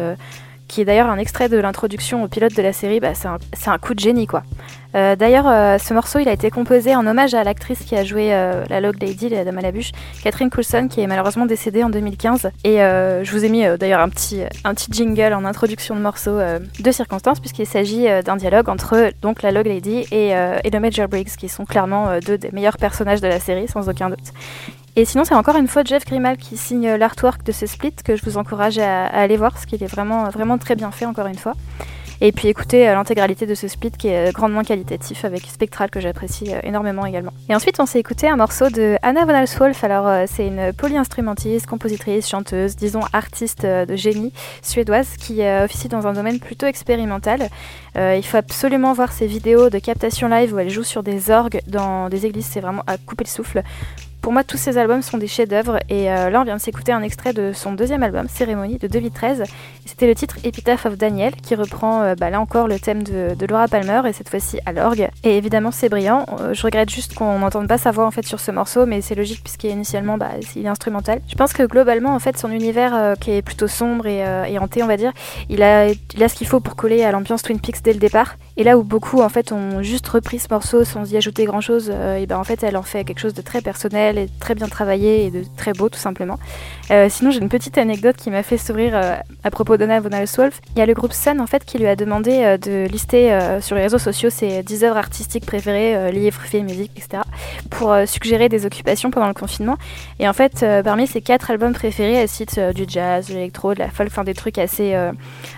qui 0.72 0.80
est 0.80 0.86
d'ailleurs 0.86 1.10
un 1.10 1.18
extrait 1.18 1.50
de 1.50 1.58
l'introduction 1.58 2.24
au 2.24 2.30
pilote 2.30 2.56
de 2.56 2.62
la 2.62 2.72
série, 2.72 3.02
bah, 3.02 3.12
c'est 3.14 3.70
un, 3.70 3.78
coup 3.78 3.94
de 3.94 4.00
génie 4.00 4.26
quoi. 4.26 4.44
Euh, 4.96 5.18
d'ailleurs, 5.18 5.48
euh, 5.48 5.78
ce 5.78 5.94
morceau, 5.94 6.20
il 6.20 6.30
a 6.30 6.34
été 6.34 6.50
composé 6.50 6.96
en 6.96 7.06
hommage 7.08 7.34
à 7.34 7.44
l'actrice 7.44 7.80
qui 7.80 7.96
a 7.96 8.04
joué 8.04 8.34
euh, 8.34 8.64
la 8.70 8.82
Log 8.82 9.02
Lady, 9.02 9.30
la 9.30 9.44
dame 9.44 9.58
à 9.58 9.62
la 9.62 9.72
bûche, 9.72 9.92
Catherine 10.24 10.50
Coulson, 10.50 10.88
qui 10.90 11.02
est 11.02 11.08
malheureusement 11.08 11.46
décédée 11.46 11.84
en 11.84 11.90
2015. 11.90 12.52
Et 12.64 12.78
je 12.78 13.32
vous 13.32 13.44
ai 13.44 13.50
mis 13.50 13.64
d'ailleurs 13.78 14.00
un 14.00 14.10
petit, 14.10 14.44
un 14.64 14.74
petit 14.74 14.92
jingle 14.92 15.34
en 15.34 15.44
introduction 15.44 15.96
de 15.96 16.02
morceau 16.02 16.40
de 16.80 16.92
circonstance, 16.92 17.40
puisqu'il 17.40 17.66
s'agit 17.66 18.08
d'un 18.24 18.36
dialogue 18.36 18.70
entre 18.70 19.12
donc 19.22 19.42
la 19.42 19.52
Log 19.52 19.68
Lady 19.68 20.06
et, 20.12 20.34
le 20.34 20.80
Major 20.80 21.08
Briggs, 21.08 21.36
qui 21.38 21.50
sont 21.50 21.66
clairement 21.66 22.20
deux 22.26 22.38
des 22.38 22.52
meilleurs 22.52 22.78
personnages 22.78 23.22
de 23.22 23.28
la 23.28 23.40
série, 23.40 23.68
sans 23.68 23.90
aucun 23.90 24.10
doute. 24.10 24.34
Et 24.96 25.06
sinon, 25.06 25.24
c'est 25.24 25.36
encore 25.36 25.56
une 25.56 25.68
fois 25.68 25.84
Jeff 25.86 26.06
Grimal 26.06 26.38
qui 26.38 26.58
signe 26.58 26.96
l'artwork 26.96 27.44
de 27.44 27.52
ce 27.52 27.66
split 27.66 27.94
que 28.04 28.16
je 28.16 28.24
vous 28.26 28.38
encourage 28.38 28.78
à, 28.78 29.06
aller 29.06 29.38
voir 29.38 29.54
parce 29.54 29.66
qu'il 29.66 29.82
est 29.84 29.88
vraiment, 29.88 30.30
vraiment 30.30 30.58
très 30.58 30.76
bien 30.76 30.92
fait, 30.92 31.06
encore 31.06 31.28
une 31.28 31.38
fois. 31.38 31.54
Et 32.24 32.32
puis 32.32 32.50
écoutez 32.50 32.88
euh, 32.88 32.94
l'intégralité 32.94 33.48
de 33.48 33.56
ce 33.56 33.68
split 33.68 33.90
qui 33.90 34.08
est 34.10 34.32
grandement 34.32 34.62
qualitatif 34.62 35.26
avec 35.26 35.42
Spectral 35.48 35.90
que 35.90 36.00
j'apprécie 36.00 36.54
euh, 36.54 36.60
énormément 36.62 37.04
également. 37.08 37.34
Et 37.50 37.56
ensuite, 37.56 37.80
on 37.80 37.88
s'est 37.88 38.00
écouté 38.00 38.30
un 38.30 38.36
morceau 38.36 38.70
de 38.70 38.96
Anna 39.02 39.26
von 39.26 39.34
Alswolf. 39.34 39.84
Alors, 39.84 40.08
euh, 40.08 40.26
c'est 40.28 40.46
une 40.46 40.72
polyinstrumentiste, 40.72 41.66
compositrice, 41.66 42.30
chanteuse, 42.30 42.76
disons 42.76 43.02
artiste 43.12 43.66
de 43.66 43.96
génie 43.96 44.34
suédoise 44.62 45.18
qui 45.18 45.42
officie 45.42 45.88
dans 45.88 46.06
un 46.06 46.14
domaine 46.14 46.40
plutôt 46.40 46.68
expérimental. 46.68 47.50
Il 47.96 48.24
faut 48.24 48.38
absolument 48.38 48.94
voir 48.94 49.12
ses 49.12 49.26
vidéos 49.26 49.70
de 49.70 49.80
captation 49.80 50.28
live 50.28 50.54
où 50.54 50.60
elle 50.60 50.70
joue 50.70 50.84
sur 50.84 51.02
des 51.04 51.32
orgues 51.32 51.60
dans 51.68 52.10
des 52.10 52.26
églises. 52.26 52.48
C'est 52.52 52.62
vraiment 52.62 52.84
à 52.88 52.98
couper 52.98 53.24
le 53.24 53.30
souffle. 53.30 53.64
Pour 54.22 54.32
moi, 54.34 54.44
tous 54.44 54.58
ces 54.58 54.78
albums 54.78 55.02
sont 55.02 55.18
des 55.18 55.26
chefs-d'œuvre 55.26 55.80
et 55.90 56.12
euh, 56.12 56.30
là, 56.30 56.42
on 56.42 56.44
vient 56.44 56.56
de 56.56 56.62
s'écouter 56.62 56.92
un 56.92 57.02
extrait 57.02 57.34
de 57.34 57.54
son 57.54 57.74
deuxième 57.74 58.04
album, 58.04 58.28
Cérémonie, 58.28 58.78
de 58.78 58.88
2013. 58.88 59.44
C'était 59.86 60.08
le 60.08 60.16
titre 60.16 60.38
Epitaph 60.44 60.86
of 60.86 60.98
Daniel 60.98 61.34
qui 61.36 61.56
reprend 61.56 62.04
euh, 62.04 62.16
bah, 62.16 62.30
là 62.30 62.40
encore 62.40 62.68
le 62.68 62.80
thème 62.80 63.04
de, 63.04 63.36
Laura 63.50 63.68
Palmer 63.68 64.02
et 64.08 64.14
cette 64.14 64.30
fois-ci 64.30 64.60
à 64.66 64.72
l'orgue. 64.72 65.10
Et 65.24 65.38
évidemment, 65.38 65.72
c'est 65.72 65.90
brillant. 65.90 66.26
Euh, 66.40 66.54
je 66.54 66.62
regrette 66.62 66.90
juste 66.90 67.16
qu'on 67.16 67.40
n'entende 67.40 67.68
pas 67.68 67.78
sa 67.78 67.92
voix 67.92 68.06
en 68.06 68.12
fait 68.12 68.26
sur 68.26 68.40
ce 68.40 68.52
morceau, 68.52 68.86
mais 68.86 69.02
c'est 69.02 69.16
logique 69.16 69.42
puisqu'initialement, 69.44 70.18
bah, 70.18 70.30
il 70.56 70.66
est 70.66 70.70
instrumental. 70.70 71.22
Je 71.28 71.36
pense 71.36 71.54
que 71.54 71.64
globalement, 71.64 72.14
en 72.14 72.20
fait, 72.20 72.38
son 72.38 72.52
univers 72.52 72.96
euh, 72.96 73.16
qui 73.16 73.32
est 73.32 73.42
plutôt 73.42 73.68
sombre 73.68 74.06
et, 74.08 74.22
hanté, 74.60 74.84
on 74.84 74.88
va 74.88 74.98
dire, 74.98 75.12
il 75.50 75.64
a, 75.64 75.90
ce 75.90 76.36
qu'il 76.36 76.48
faut 76.48 76.60
pour 76.60 76.76
coller 76.76 77.04
à 77.04 77.12
l'ambiance 77.12 77.42
Twin 77.42 77.60
Peaks 77.60 77.82
dès 77.84 77.94
le 77.94 78.00
départ. 78.00 78.36
Et 78.58 78.64
là 78.64 78.78
où 78.78 78.84
beaucoup 78.84 79.22
en 79.22 79.30
fait 79.30 79.52
ont 79.52 79.82
juste 79.82 80.08
repris 80.08 80.38
ce 80.38 80.48
morceau 80.52 80.84
sans 80.84 81.12
y 81.12 81.18
ajouter 81.18 81.46
grand 81.46 81.62
chose, 81.62 81.90
et 81.90 82.26
ben 82.28 82.38
en 82.38 82.44
fait 82.44 82.62
elle 82.64 82.78
en 82.78 82.84
fait 82.84 83.04
quelque 83.04 83.20
chose 83.20 83.34
de 83.34 83.42
très 83.42 83.62
personnel 83.62 84.18
et 84.18 84.30
très 84.40 84.54
bien 84.54 84.68
travaillé 84.68 85.26
et 85.26 85.32
de 85.32 85.44
très 85.58 85.74
beau 85.74 85.90
tout 85.90 85.98
simplement. 85.98 86.38
Sinon 87.10 87.32
j'ai 87.32 87.40
une 87.40 87.50
petite 87.50 87.78
anecdote 87.78 88.18
qui 88.18 88.30
m'a 88.30 88.44
fait 88.44 88.58
sourire 88.58 89.00
à 89.44 89.52
propos 89.52 89.71
d'Anna 89.78 90.00
von 90.00 90.12
Alswolf. 90.12 90.62
Il 90.76 90.80
y 90.80 90.82
a 90.82 90.86
le 90.86 90.94
groupe 90.94 91.14
Sun 91.14 91.40
en 91.40 91.48
fait 91.48 91.66
qui 91.66 91.78
lui 91.78 91.88
a 91.88 91.96
demandé 91.96 92.42
euh, 92.44 92.58
de 92.58 92.88
lister 92.90 93.32
euh, 93.32 93.62
sur 93.62 93.76
les 93.76 93.84
réseaux 93.84 93.98
sociaux 93.98 94.30
ses 94.30 94.64
10 94.64 94.84
œuvres 94.84 94.98
artistiques 94.98 95.46
préférées, 95.46 95.96
euh, 95.96 96.12
livres, 96.12 96.42
films, 96.42 96.66
musique, 96.66 96.92
etc. 96.96 97.24
pour 97.70 97.96
suggérer 98.06 98.50
des 98.50 98.66
occupations 98.66 99.12
pendant 99.12 99.28
le 99.28 99.34
confinement. 99.34 99.78
Et 100.20 100.28
en 100.28 100.34
fait 100.34 100.66
parmi 100.84 101.08
ses 101.08 101.22
quatre 101.22 101.52
albums 101.52 101.74
préférés, 101.74 102.14
elle 102.14 102.30
cite 102.30 102.60
du 102.76 102.86
jazz, 102.88 103.28
de 103.28 103.34
l'électro, 103.34 103.74
de 103.74 103.80
la 103.80 103.90
folk, 103.90 104.10
enfin 104.10 104.24
des 104.24 104.34
trucs 104.34 104.58
assez 104.58 104.96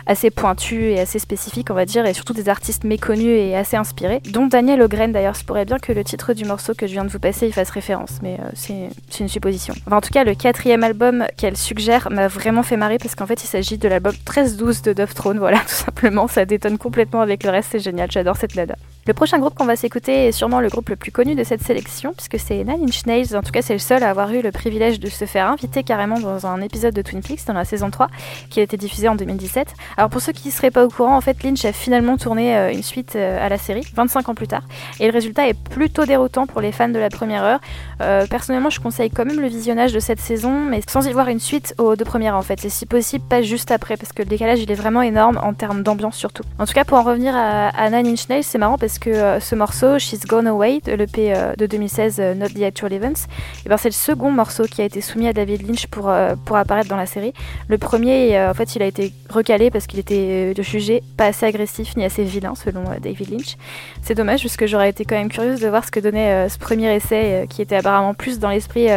assez 0.05 0.31
pointus 0.31 0.95
et 0.95 0.99
assez 0.99 1.19
spécifiques 1.19 1.69
on 1.69 1.73
va 1.73 1.85
dire, 1.85 2.05
et 2.05 2.13
surtout 2.13 2.33
des 2.33 2.49
artistes 2.49 2.83
méconnus 2.83 3.37
et 3.37 3.55
assez 3.55 3.77
inspirés, 3.77 4.21
dont 4.31 4.47
Daniel 4.47 4.81
Ogren 4.81 5.11
d'ailleurs. 5.11 5.35
Ce 5.35 5.43
pourrait 5.43 5.65
bien 5.65 5.79
que 5.79 5.91
le 5.91 6.03
titre 6.03 6.33
du 6.33 6.45
morceau 6.45 6.73
que 6.73 6.87
je 6.87 6.93
viens 6.93 7.05
de 7.05 7.09
vous 7.09 7.19
passer 7.19 7.47
y 7.47 7.51
fasse 7.51 7.69
référence, 7.69 8.19
mais 8.21 8.37
c'est 8.53 9.19
une 9.19 9.27
supposition. 9.27 9.73
En 9.91 10.01
tout 10.01 10.11
cas, 10.11 10.23
le 10.23 10.35
quatrième 10.35 10.83
album 10.83 11.25
qu'elle 11.37 11.57
suggère 11.57 12.09
m'a 12.11 12.27
vraiment 12.27 12.63
fait 12.63 12.77
marrer 12.77 12.97
parce 12.97 13.15
qu'en 13.15 13.25
fait, 13.25 13.43
il 13.43 13.47
s'agit 13.47 13.77
de 13.77 13.87
l'album 14.03 14.13
13-12 14.25 14.83
de 14.83 14.93
Dove 14.93 15.13
Throne. 15.13 15.39
Voilà, 15.39 15.59
tout 15.67 15.69
simplement, 15.69 16.27
ça 16.27 16.45
détonne 16.45 16.77
complètement 16.77 17.21
avec 17.21 17.43
le 17.43 17.49
reste, 17.49 17.69
c'est 17.71 17.79
génial, 17.79 18.11
j'adore 18.11 18.37
cette 18.37 18.55
nada. 18.55 18.75
Le 19.05 19.13
prochain 19.13 19.37
groupe 19.37 19.53
qu'on 19.53 19.65
va 19.65 19.75
s'écouter 19.75 20.27
est 20.27 20.31
sûrement 20.31 20.61
le 20.61 20.69
groupe 20.69 20.87
le 20.87 20.95
plus 20.95 21.11
connu 21.11 21.35
de 21.35 21.43
cette 21.43 21.61
sélection, 21.61 22.13
puisque 22.13 22.39
c'est 22.39 22.63
Nine 22.63 22.85
Inch 22.87 23.05
Nails. 23.05 23.35
En 23.35 23.41
tout 23.41 23.51
cas, 23.51 23.61
c'est 23.61 23.73
le 23.73 23.79
seul 23.79 24.01
à 24.01 24.09
avoir 24.09 24.31
eu 24.31 24.41
le 24.41 24.53
privilège 24.53 24.97
de 25.01 25.09
se 25.09 25.25
faire 25.25 25.47
inviter 25.47 25.83
carrément 25.83 26.21
dans 26.21 26.47
un 26.47 26.61
épisode 26.61 26.93
de 26.93 27.01
Twin 27.01 27.21
Peaks 27.21 27.45
dans 27.45 27.53
la 27.53 27.65
saison 27.65 27.91
3, 27.91 28.07
qui 28.49 28.61
a 28.61 28.63
été 28.63 28.77
diffusé 28.77 29.09
en 29.09 29.15
2017. 29.15 29.73
Alors, 29.97 30.09
pour 30.09 30.21
ceux 30.21 30.31
qui 30.31 30.47
ne 30.47 30.53
seraient 30.53 30.71
pas 30.71 30.85
au 30.85 30.87
courant, 30.87 31.17
en 31.17 31.19
fait, 31.19 31.43
Lynch 31.43 31.65
a 31.65 31.73
finalement 31.73 32.15
tourné 32.15 32.55
euh, 32.55 32.71
une 32.71 32.81
suite 32.81 33.17
euh, 33.17 33.45
à 33.45 33.49
la 33.49 33.57
série, 33.57 33.85
25 33.93 34.29
ans 34.29 34.35
plus 34.35 34.47
tard, 34.47 34.63
et 35.01 35.05
le 35.07 35.11
résultat 35.11 35.49
est 35.49 35.53
plutôt 35.53 36.05
déroutant 36.05 36.47
pour 36.47 36.61
les 36.61 36.71
fans 36.71 36.87
de 36.87 36.99
la 36.99 37.09
première 37.09 37.43
heure. 37.43 37.59
Euh, 37.99 38.25
personnellement, 38.25 38.69
je 38.69 38.79
conseille 38.79 39.09
quand 39.09 39.25
même 39.25 39.41
le 39.41 39.49
visionnage 39.49 39.91
de 39.91 39.99
cette 39.99 40.21
saison, 40.21 40.53
mais 40.53 40.79
sans 40.87 41.05
y 41.05 41.11
voir 41.11 41.27
une 41.27 41.41
suite 41.41 41.75
aux 41.77 41.97
deux 41.97 42.05
premières 42.05 42.37
en 42.37 42.41
fait, 42.41 42.63
et 42.63 42.69
si 42.69 42.85
possible, 42.85 43.25
pas 43.27 43.41
juste 43.41 43.69
après, 43.71 43.97
parce 43.97 44.13
que 44.13 44.23
le 44.23 44.29
décalage 44.29 44.61
il 44.61 44.71
est 44.71 44.75
vraiment 44.75 45.01
énorme 45.01 45.41
en 45.43 45.53
termes 45.53 45.83
d'ambiance 45.83 46.15
surtout. 46.15 46.43
En 46.57 46.65
tout 46.65 46.73
cas, 46.73 46.85
pour 46.85 46.97
en 46.97 47.03
revenir 47.03 47.35
à, 47.35 47.67
à 47.67 47.89
Nine 47.89 48.13
Inch 48.13 48.29
Nails, 48.29 48.43
c'est 48.43 48.57
marrant 48.57 48.77
parce 48.77 48.92
que 48.99 49.09
euh, 49.09 49.39
ce 49.39 49.55
morceau, 49.55 49.99
She's 49.99 50.25
Gone 50.25 50.47
Away, 50.47 50.79
de 50.83 50.93
l'EP 50.93 51.33
euh, 51.33 51.53
de 51.57 51.65
2016, 51.65 52.17
euh, 52.19 52.33
Not 52.33 52.49
the 52.49 52.63
Actual 52.63 52.93
Events, 52.93 53.27
et 53.65 53.69
ben 53.69 53.77
c'est 53.77 53.89
le 53.89 53.93
second 53.93 54.31
morceau 54.31 54.63
qui 54.65 54.81
a 54.81 54.85
été 54.85 55.01
soumis 55.01 55.27
à 55.27 55.33
David 55.33 55.67
Lynch 55.67 55.87
pour, 55.87 56.11
pour 56.45 56.57
apparaître 56.57 56.89
dans 56.89 56.97
la 56.97 57.05
série. 57.05 57.33
Le 57.67 57.77
premier, 57.77 58.39
en 58.39 58.53
fait, 58.53 58.75
il 58.75 58.81
a 58.81 58.85
été 58.85 59.13
recalé 59.29 59.69
parce 59.69 59.87
qu'il 59.87 59.99
était 59.99 60.53
jugé 60.59 61.03
pas 61.17 61.25
assez 61.25 61.45
agressif 61.45 61.95
ni 61.95 62.03
assez 62.03 62.23
vilain 62.23 62.55
selon 62.55 62.83
David 63.01 63.31
Lynch. 63.31 63.55
C'est 64.01 64.15
dommage 64.15 64.41
parce 64.43 64.57
que 64.57 64.67
j'aurais 64.67 64.89
été 64.89 65.05
quand 65.05 65.15
même 65.15 65.29
curieuse 65.29 65.59
de 65.59 65.67
voir 65.67 65.85
ce 65.85 65.91
que 65.91 65.99
donnait 65.99 66.49
ce 66.49 66.57
premier 66.57 66.93
essai 66.95 67.45
qui 67.49 67.61
était 67.61 67.75
apparemment 67.75 68.13
plus 68.13 68.39
dans 68.39 68.49
l'esprit 68.49 68.87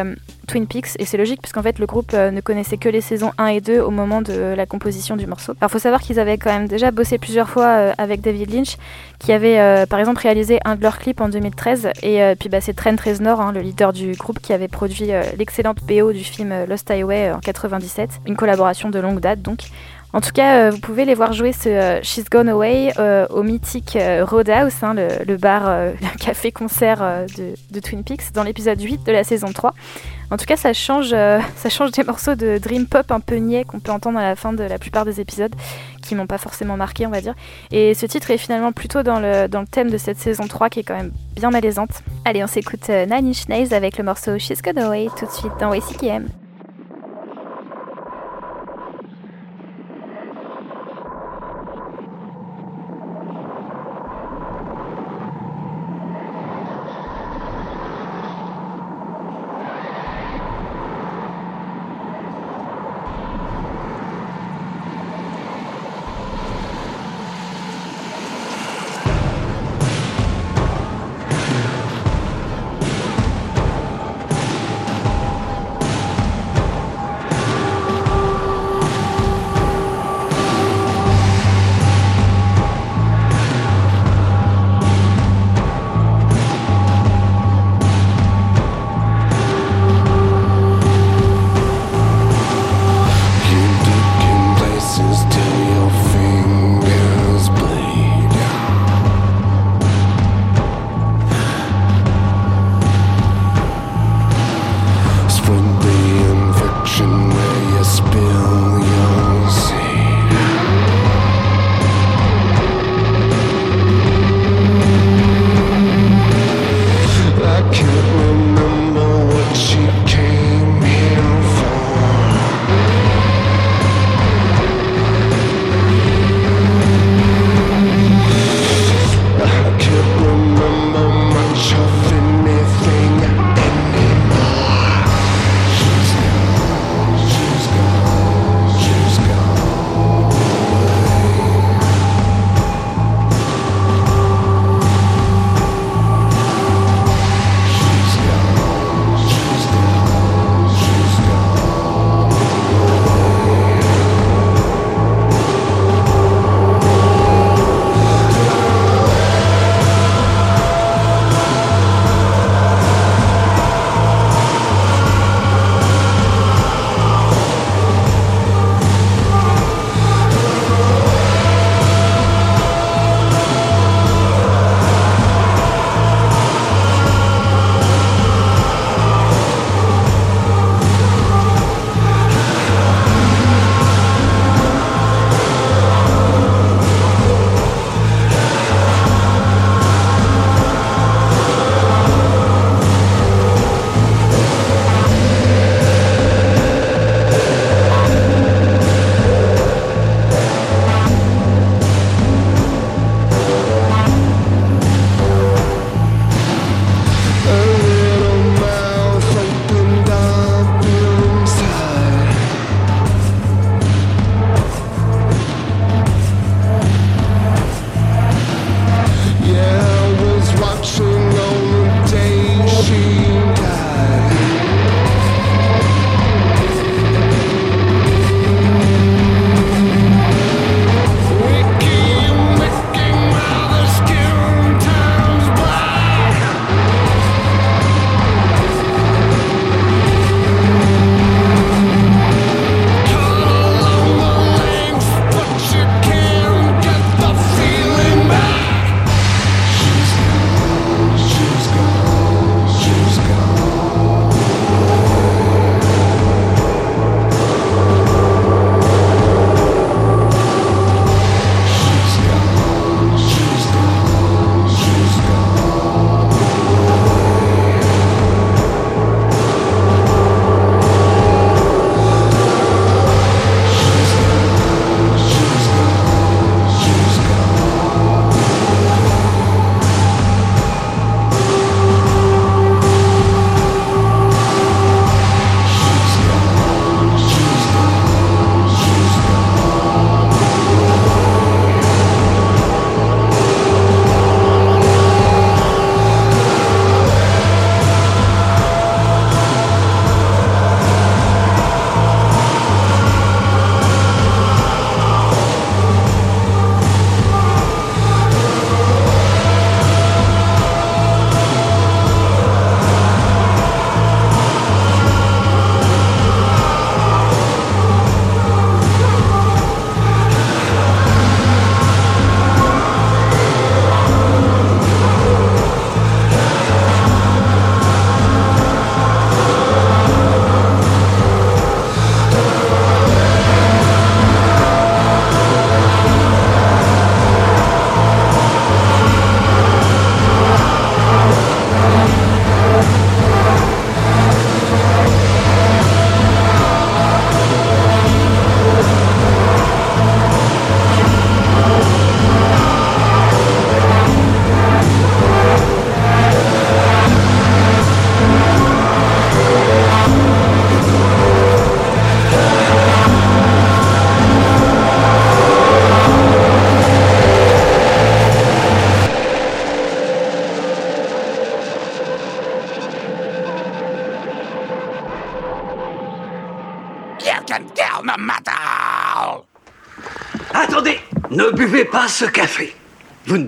Twin 0.47 0.67
Peaks 0.67 0.97
et 0.99 1.05
c'est 1.05 1.17
logique 1.17 1.43
puisqu'en 1.43 1.63
fait 1.63 1.79
le 1.79 1.87
groupe 1.87 2.13
euh, 2.15 2.31
ne 2.31 2.41
connaissait 2.41 2.77
que 2.77 2.89
les 2.89 3.01
saisons 3.01 3.33
1 3.39 3.47
et 3.49 3.61
2 3.61 3.81
au 3.81 3.91
moment 3.91 4.23
de 4.23 4.55
la 4.57 4.67
composition 4.67 5.17
du 5.17 5.27
morceau. 5.27 5.55
Alors 5.61 5.71
faut 5.71 5.79
savoir 5.79 6.01
qu'ils 6.01 6.19
avaient 6.19 6.39
quand 6.39 6.51
même 6.51 6.69
déjà 6.69 6.91
bossé 6.91 7.19
plusieurs 7.19 7.49
fois 7.49 7.67
euh, 7.67 7.93
avec 7.99 8.21
David 8.21 8.53
Lynch 8.53 8.77
qui 9.19 9.33
avait 9.33 9.59
euh, 9.59 9.87
par 9.87 9.99
exemple 9.99 10.21
réalisé 10.21 10.61
un 10.65 10.77
de 10.77 10.83
leurs 10.83 10.99
clips 10.99 11.21
en 11.21 11.29
2013 11.29 11.91
et 12.03 12.35
puis 12.39 12.49
bah, 12.49 12.61
c'est 12.61 12.75
Trent 12.75 12.97
Reznor, 13.05 13.41
hein, 13.41 13.53
le 13.53 13.61
leader 13.61 13.93
du 13.93 14.13
groupe 14.13 14.41
qui 14.41 14.53
avait 14.53 14.69
produit 14.69 15.11
l'excellente 15.39 15.79
BO 15.83 16.13
du 16.13 16.25
film 16.25 16.55
Lost 16.69 16.91
Highway 16.91 17.33
en 17.33 17.41
97, 17.41 18.21
une 18.27 18.37
collaboration 18.37 18.91
de 18.91 18.99
longue 18.99 19.21
date 19.21 19.43
donc. 19.43 19.61
En 20.17 20.23
tout 20.23 20.33
cas, 20.33 20.57
euh, 20.57 20.71
vous 20.71 20.79
pouvez 20.79 21.05
les 21.05 21.13
voir 21.13 21.35
jouer 21.35 21.53
ce 21.53 21.69
euh, 21.69 22.03
She's 22.03 22.31
Gone 22.31 22.49
Away 22.49 22.91
euh, 22.99 23.27
au 23.29 23.43
mythique 23.43 23.99
Roadhouse, 24.23 24.73
hein, 24.81 24.95
le, 24.95 25.37
bar, 25.37 25.69
le 25.69 26.19
café-concert 26.19 27.27
de, 27.37 27.81
Twin 27.81 28.03
Peaks, 28.03 28.33
dans 28.33 28.43
l'épisode 28.43 28.81
8 28.81 29.05
de 29.05 29.13
la 29.13 29.25
saison 29.25 29.49
3. 29.53 29.75
En 30.31 30.39
tout 30.39 30.47
cas, 30.47 30.57
ça 30.57 30.73
change, 30.73 31.11
des 31.11 32.05
morceaux 32.05 32.35
de 32.35 32.57
dream 32.57 32.87
pop 32.87 33.11
un 33.11 33.21
peu 33.21 33.35
niais 33.35 33.65
qu'on 33.65 33.79
peut 33.79 33.93
entendre 33.93 34.19
à 34.19 34.23
la 34.23 34.37
fin 34.37 34.55
de 34.55 34.65
la 34.65 34.79
plupart 34.79 35.05
des 35.05 35.21
épisodes, 35.21 35.55
qui 36.01 36.15
m'ont 36.15 36.27
pas 36.27 36.39
forcément 36.39 36.79
marqué, 36.79 37.07
on 37.07 37.11
va 37.11 37.21
dire. 37.21 37.35
Et 37.71 37.93
ce 37.93 38.07
titre 38.07 38.31
est 38.31 38.39
finalement 38.39 38.73
plutôt 38.73 39.03
dans 39.03 39.21
le, 39.21 39.47
thème 39.71 39.91
de 39.91 39.99
cette 39.99 40.17
saison 40.17 40.47
3 40.47 40.71
qui 40.71 40.81
est 40.81 40.85
quand 40.85 40.97
même 40.97 41.13
bien 41.35 41.51
malaisante. 41.51 42.03
Allez, 42.25 42.43
on 42.43 42.47
s'écoute 42.47 42.89
Nine 42.89 43.29
Inch 43.29 43.49
Nails 43.51 43.75
avec 43.75 43.99
le 43.99 44.05
morceau 44.05 44.39
She's 44.39 44.63
Gone 44.63 44.79
Away 44.79 45.09
tout 45.15 45.27
de 45.27 45.31
suite 45.31 45.53
dans 45.61 45.75
WCKM. 45.75 46.27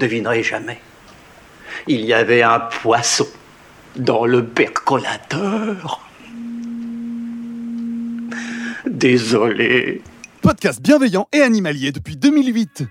Ne 0.06 0.42
jamais. 0.42 0.80
Il 1.86 2.04
y 2.04 2.12
avait 2.12 2.42
un 2.42 2.60
poisson 2.60 3.26
dans 3.96 4.26
le 4.26 4.44
percolateur. 4.44 6.00
Désolé. 8.86 10.02
Podcast 10.42 10.80
bienveillant 10.80 11.28
et 11.32 11.42
animalier 11.42 11.92
depuis 11.92 12.16
2008. 12.16 12.84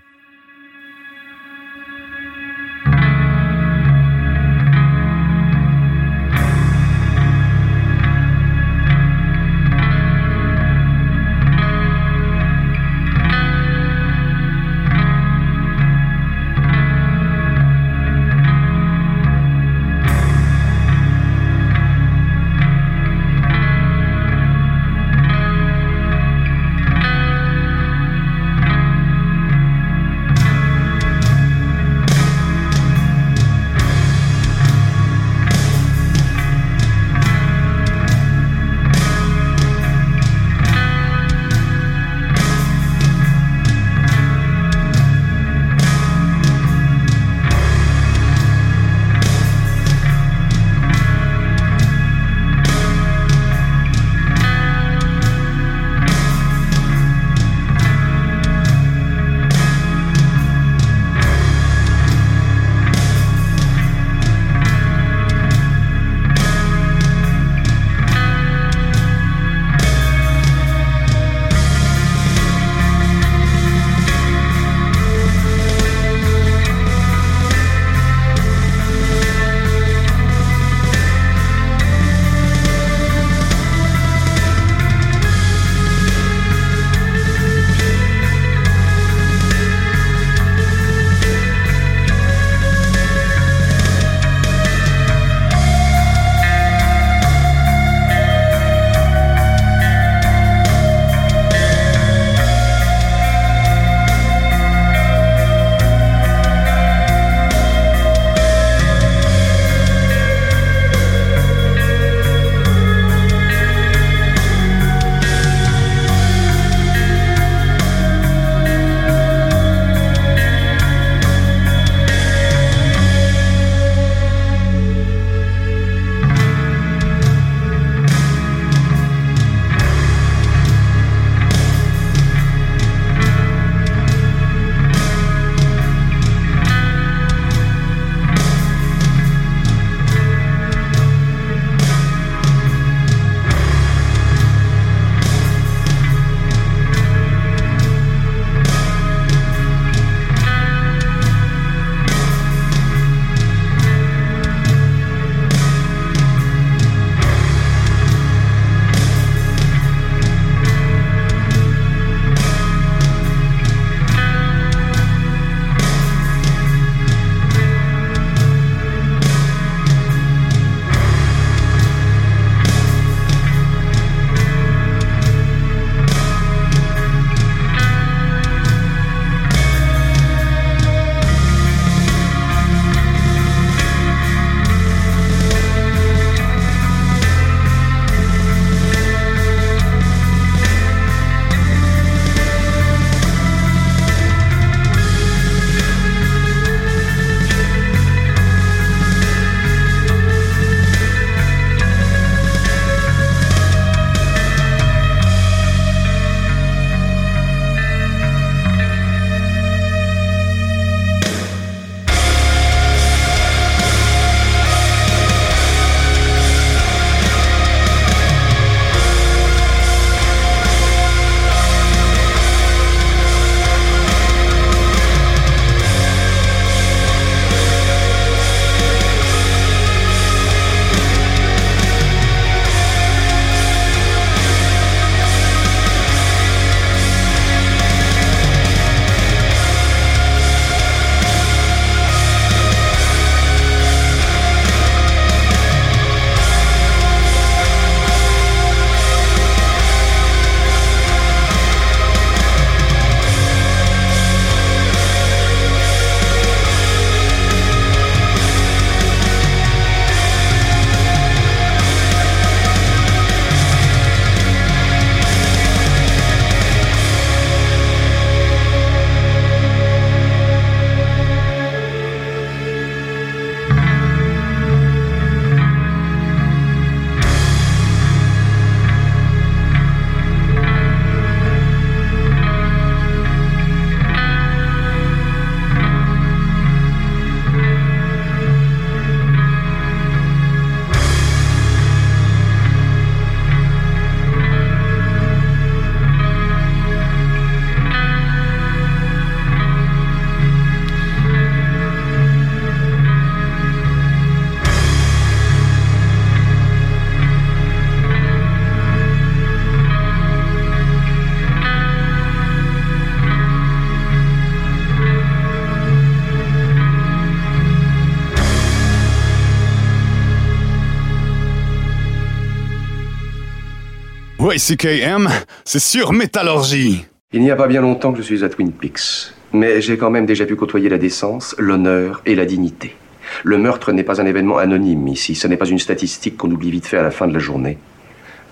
YCKM, 324.58 325.28
c'est 325.64 325.78
sur 325.78 326.12
métallurgie. 326.12 327.04
Il 327.32 327.42
n'y 327.42 327.50
a 327.52 327.54
pas 327.54 327.68
bien 327.68 327.80
longtemps 327.80 328.10
que 328.10 328.18
je 328.18 328.24
suis 328.24 328.42
à 328.42 328.48
Twin 328.48 328.72
Peaks. 328.72 329.32
Mais 329.52 329.80
j'ai 329.80 329.96
quand 329.96 330.10
même 330.10 330.26
déjà 330.26 330.46
pu 330.46 330.56
côtoyer 330.56 330.88
la 330.88 330.98
décence, 330.98 331.54
l'honneur 331.58 332.22
et 332.26 332.34
la 332.34 332.44
dignité. 332.44 332.96
Le 333.44 333.56
meurtre 333.56 333.92
n'est 333.92 334.02
pas 334.02 334.20
un 334.20 334.26
événement 334.26 334.58
anonyme 334.58 335.06
ici, 335.06 335.36
ce 335.36 335.46
n'est 335.46 335.56
pas 335.56 335.68
une 335.68 335.78
statistique 335.78 336.36
qu'on 336.36 336.50
oublie 336.50 336.72
vite 336.72 336.86
fait 336.86 336.96
à 336.96 337.04
la 337.04 337.12
fin 337.12 337.28
de 337.28 337.34
la 337.34 337.38
journée. 337.38 337.78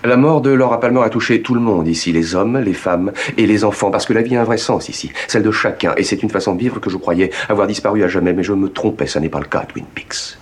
La 0.05 0.15
mort 0.15 0.39
de 0.39 0.49
Laura 0.49 0.79
Palmer 0.79 1.01
a 1.01 1.09
touché 1.09 1.41
tout 1.41 1.53
le 1.53 1.59
monde 1.59 1.89
ici, 1.89 2.13
les 2.13 2.35
hommes, 2.35 2.57
les 2.57 2.73
femmes 2.73 3.11
et 3.35 3.45
les 3.45 3.65
enfants, 3.65 3.91
parce 3.91 4.05
que 4.05 4.13
la 4.13 4.21
vie 4.21 4.37
a 4.37 4.41
un 4.41 4.45
vrai 4.45 4.57
sens 4.57 4.87
ici, 4.87 5.11
celle 5.27 5.43
de 5.43 5.51
chacun, 5.51 5.93
et 5.97 6.03
c'est 6.03 6.23
une 6.23 6.29
façon 6.29 6.55
de 6.55 6.59
vivre 6.59 6.79
que 6.79 6.89
je 6.89 6.95
croyais 6.95 7.31
avoir 7.49 7.67
disparu 7.67 8.03
à 8.03 8.07
jamais, 8.07 8.31
mais 8.31 8.43
je 8.43 8.53
me 8.53 8.69
trompais, 8.69 9.07
ça 9.07 9.19
n'est 9.19 9.27
pas 9.27 9.39
le 9.39 9.47
cas 9.47 9.59
à 9.59 9.65
Twin 9.65 9.83
Peaks. 9.93 10.37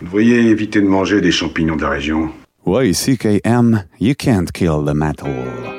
Vous 0.00 0.06
devriez 0.06 0.40
éviter 0.50 0.80
de 0.80 0.88
manger 0.88 1.20
des 1.20 1.30
champignons 1.30 1.76
de 1.76 1.82
la 1.82 1.90
région? 1.90 2.30
YCKM, 2.68 3.88
you 3.96 4.14
can't 4.14 4.52
kill 4.52 4.82
the 4.82 4.94
metal. 4.94 5.77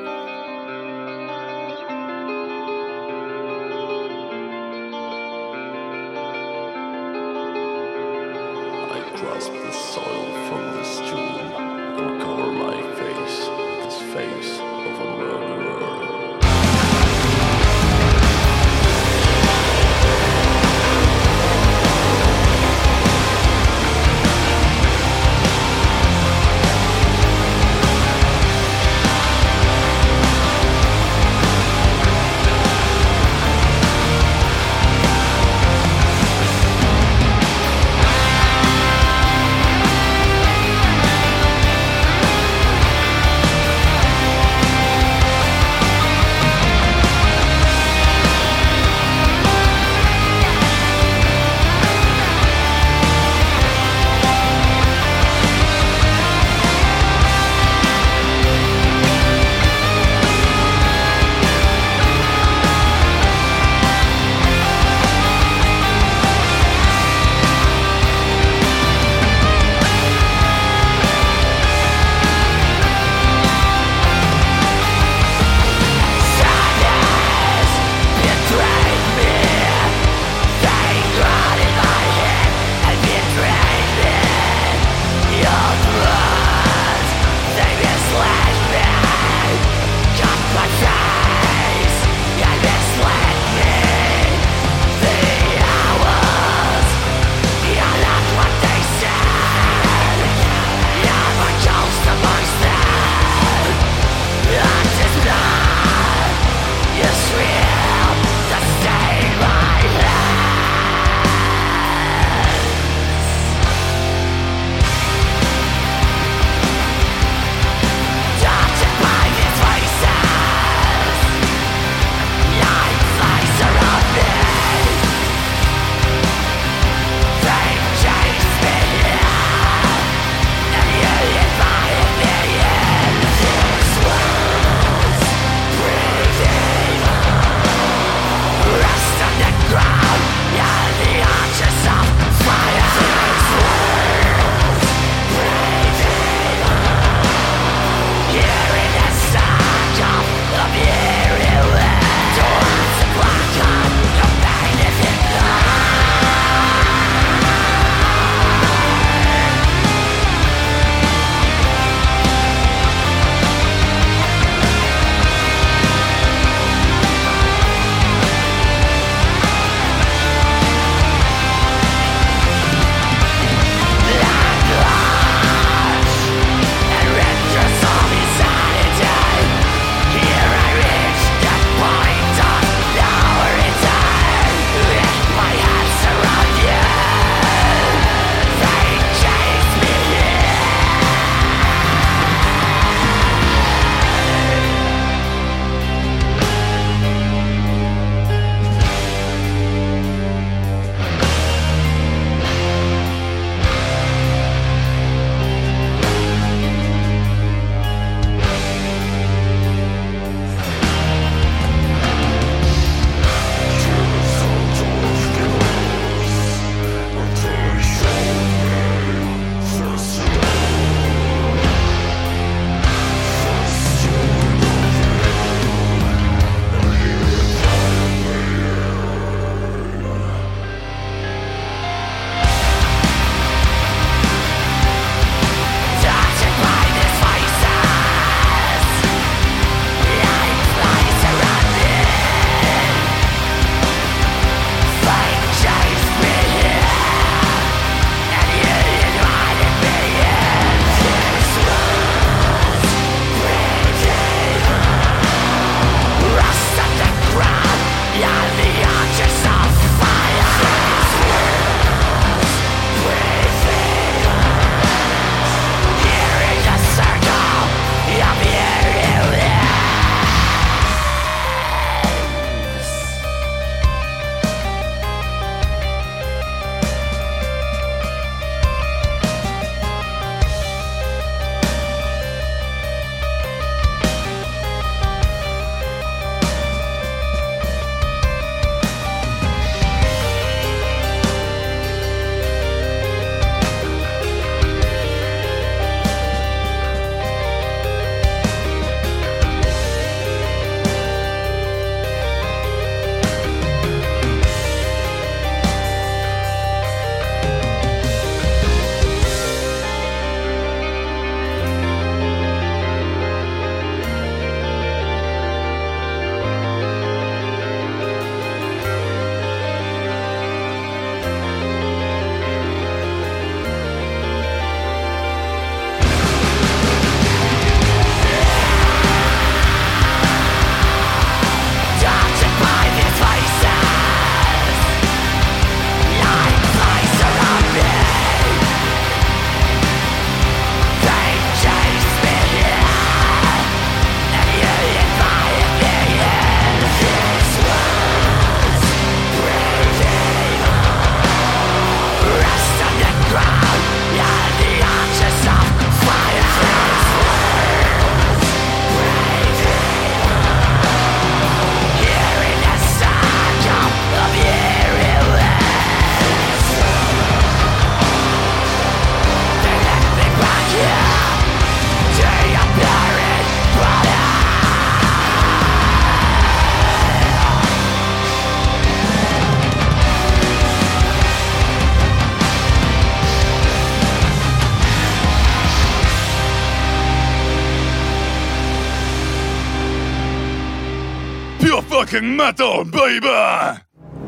Fucking 392.10 392.36
metal, 392.36 392.84
baby! 392.84 393.78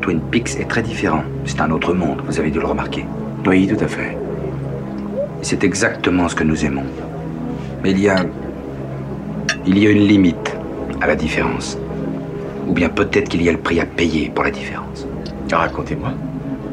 Twin 0.01 0.21
Peaks 0.31 0.55
est 0.59 0.69
très 0.69 0.81
différent. 0.81 1.23
C'est 1.45 1.59
un 1.59 1.71
autre 1.71 1.93
monde, 1.93 2.21
vous 2.25 2.39
avez 2.39 2.49
dû 2.49 2.59
le 2.59 2.65
remarquer. 2.65 3.05
Oui, 3.45 3.67
tout 3.67 3.83
à 3.83 3.87
fait. 3.87 4.17
C'est 5.41 5.63
exactement 5.63 6.29
ce 6.29 6.35
que 6.35 6.43
nous 6.43 6.65
aimons. 6.65 6.85
Mais 7.83 7.91
il 7.91 7.99
y 7.99 8.09
a. 8.09 8.17
Il 9.65 9.77
y 9.77 9.87
a 9.87 9.89
une 9.89 10.07
limite 10.07 10.55
à 11.01 11.07
la 11.07 11.15
différence. 11.15 11.77
Ou 12.67 12.73
bien 12.73 12.89
peut-être 12.89 13.29
qu'il 13.29 13.41
y 13.43 13.49
a 13.49 13.51
le 13.51 13.57
prix 13.57 13.79
à 13.79 13.85
payer 13.85 14.31
pour 14.33 14.43
la 14.43 14.51
différence. 14.51 15.05
Racontez-moi. 15.51 16.13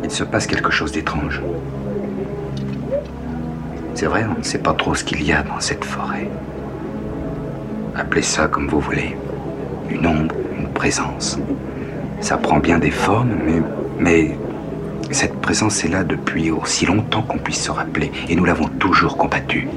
Il 0.05 0.11
se 0.11 0.25
passe 0.25 0.47
quelque 0.47 0.71
chose 0.71 0.93
d'étrange. 0.93 1.41
C'est 3.95 4.07
vrai, 4.07 4.25
on 4.35 4.39
ne 4.39 4.45
sait 4.45 4.59
pas 4.59 4.73
trop 4.75 4.95
ce 4.95 5.05
qu'il 5.05 5.23
y 5.23 5.33
a 5.33 5.43
dans 5.43 5.61
cette 5.61 5.85
forêt. 5.85 6.29
Appelez 7.97 8.23
ça 8.23 8.47
comme 8.47 8.69
vous 8.69 8.81
voulez. 8.81 9.17
Une 9.91 10.07
ombre, 10.07 10.35
présence. 10.71 11.39
Ça 12.21 12.37
prend 12.37 12.59
bien 12.59 12.79
des 12.79 12.91
formes, 12.91 13.35
mais, 13.45 13.63
mais 13.99 14.39
cette 15.11 15.41
présence 15.41 15.85
est 15.85 15.89
là 15.89 16.05
depuis 16.05 16.51
aussi 16.51 16.87
longtemps 16.87 17.23
qu'on 17.23 17.39
puisse 17.39 17.63
se 17.65 17.71
rappeler, 17.71 18.11
et 18.29 18.37
nous 18.37 18.45
l'avons 18.45 18.69
toujours 18.69 19.17
combattue. 19.17 19.69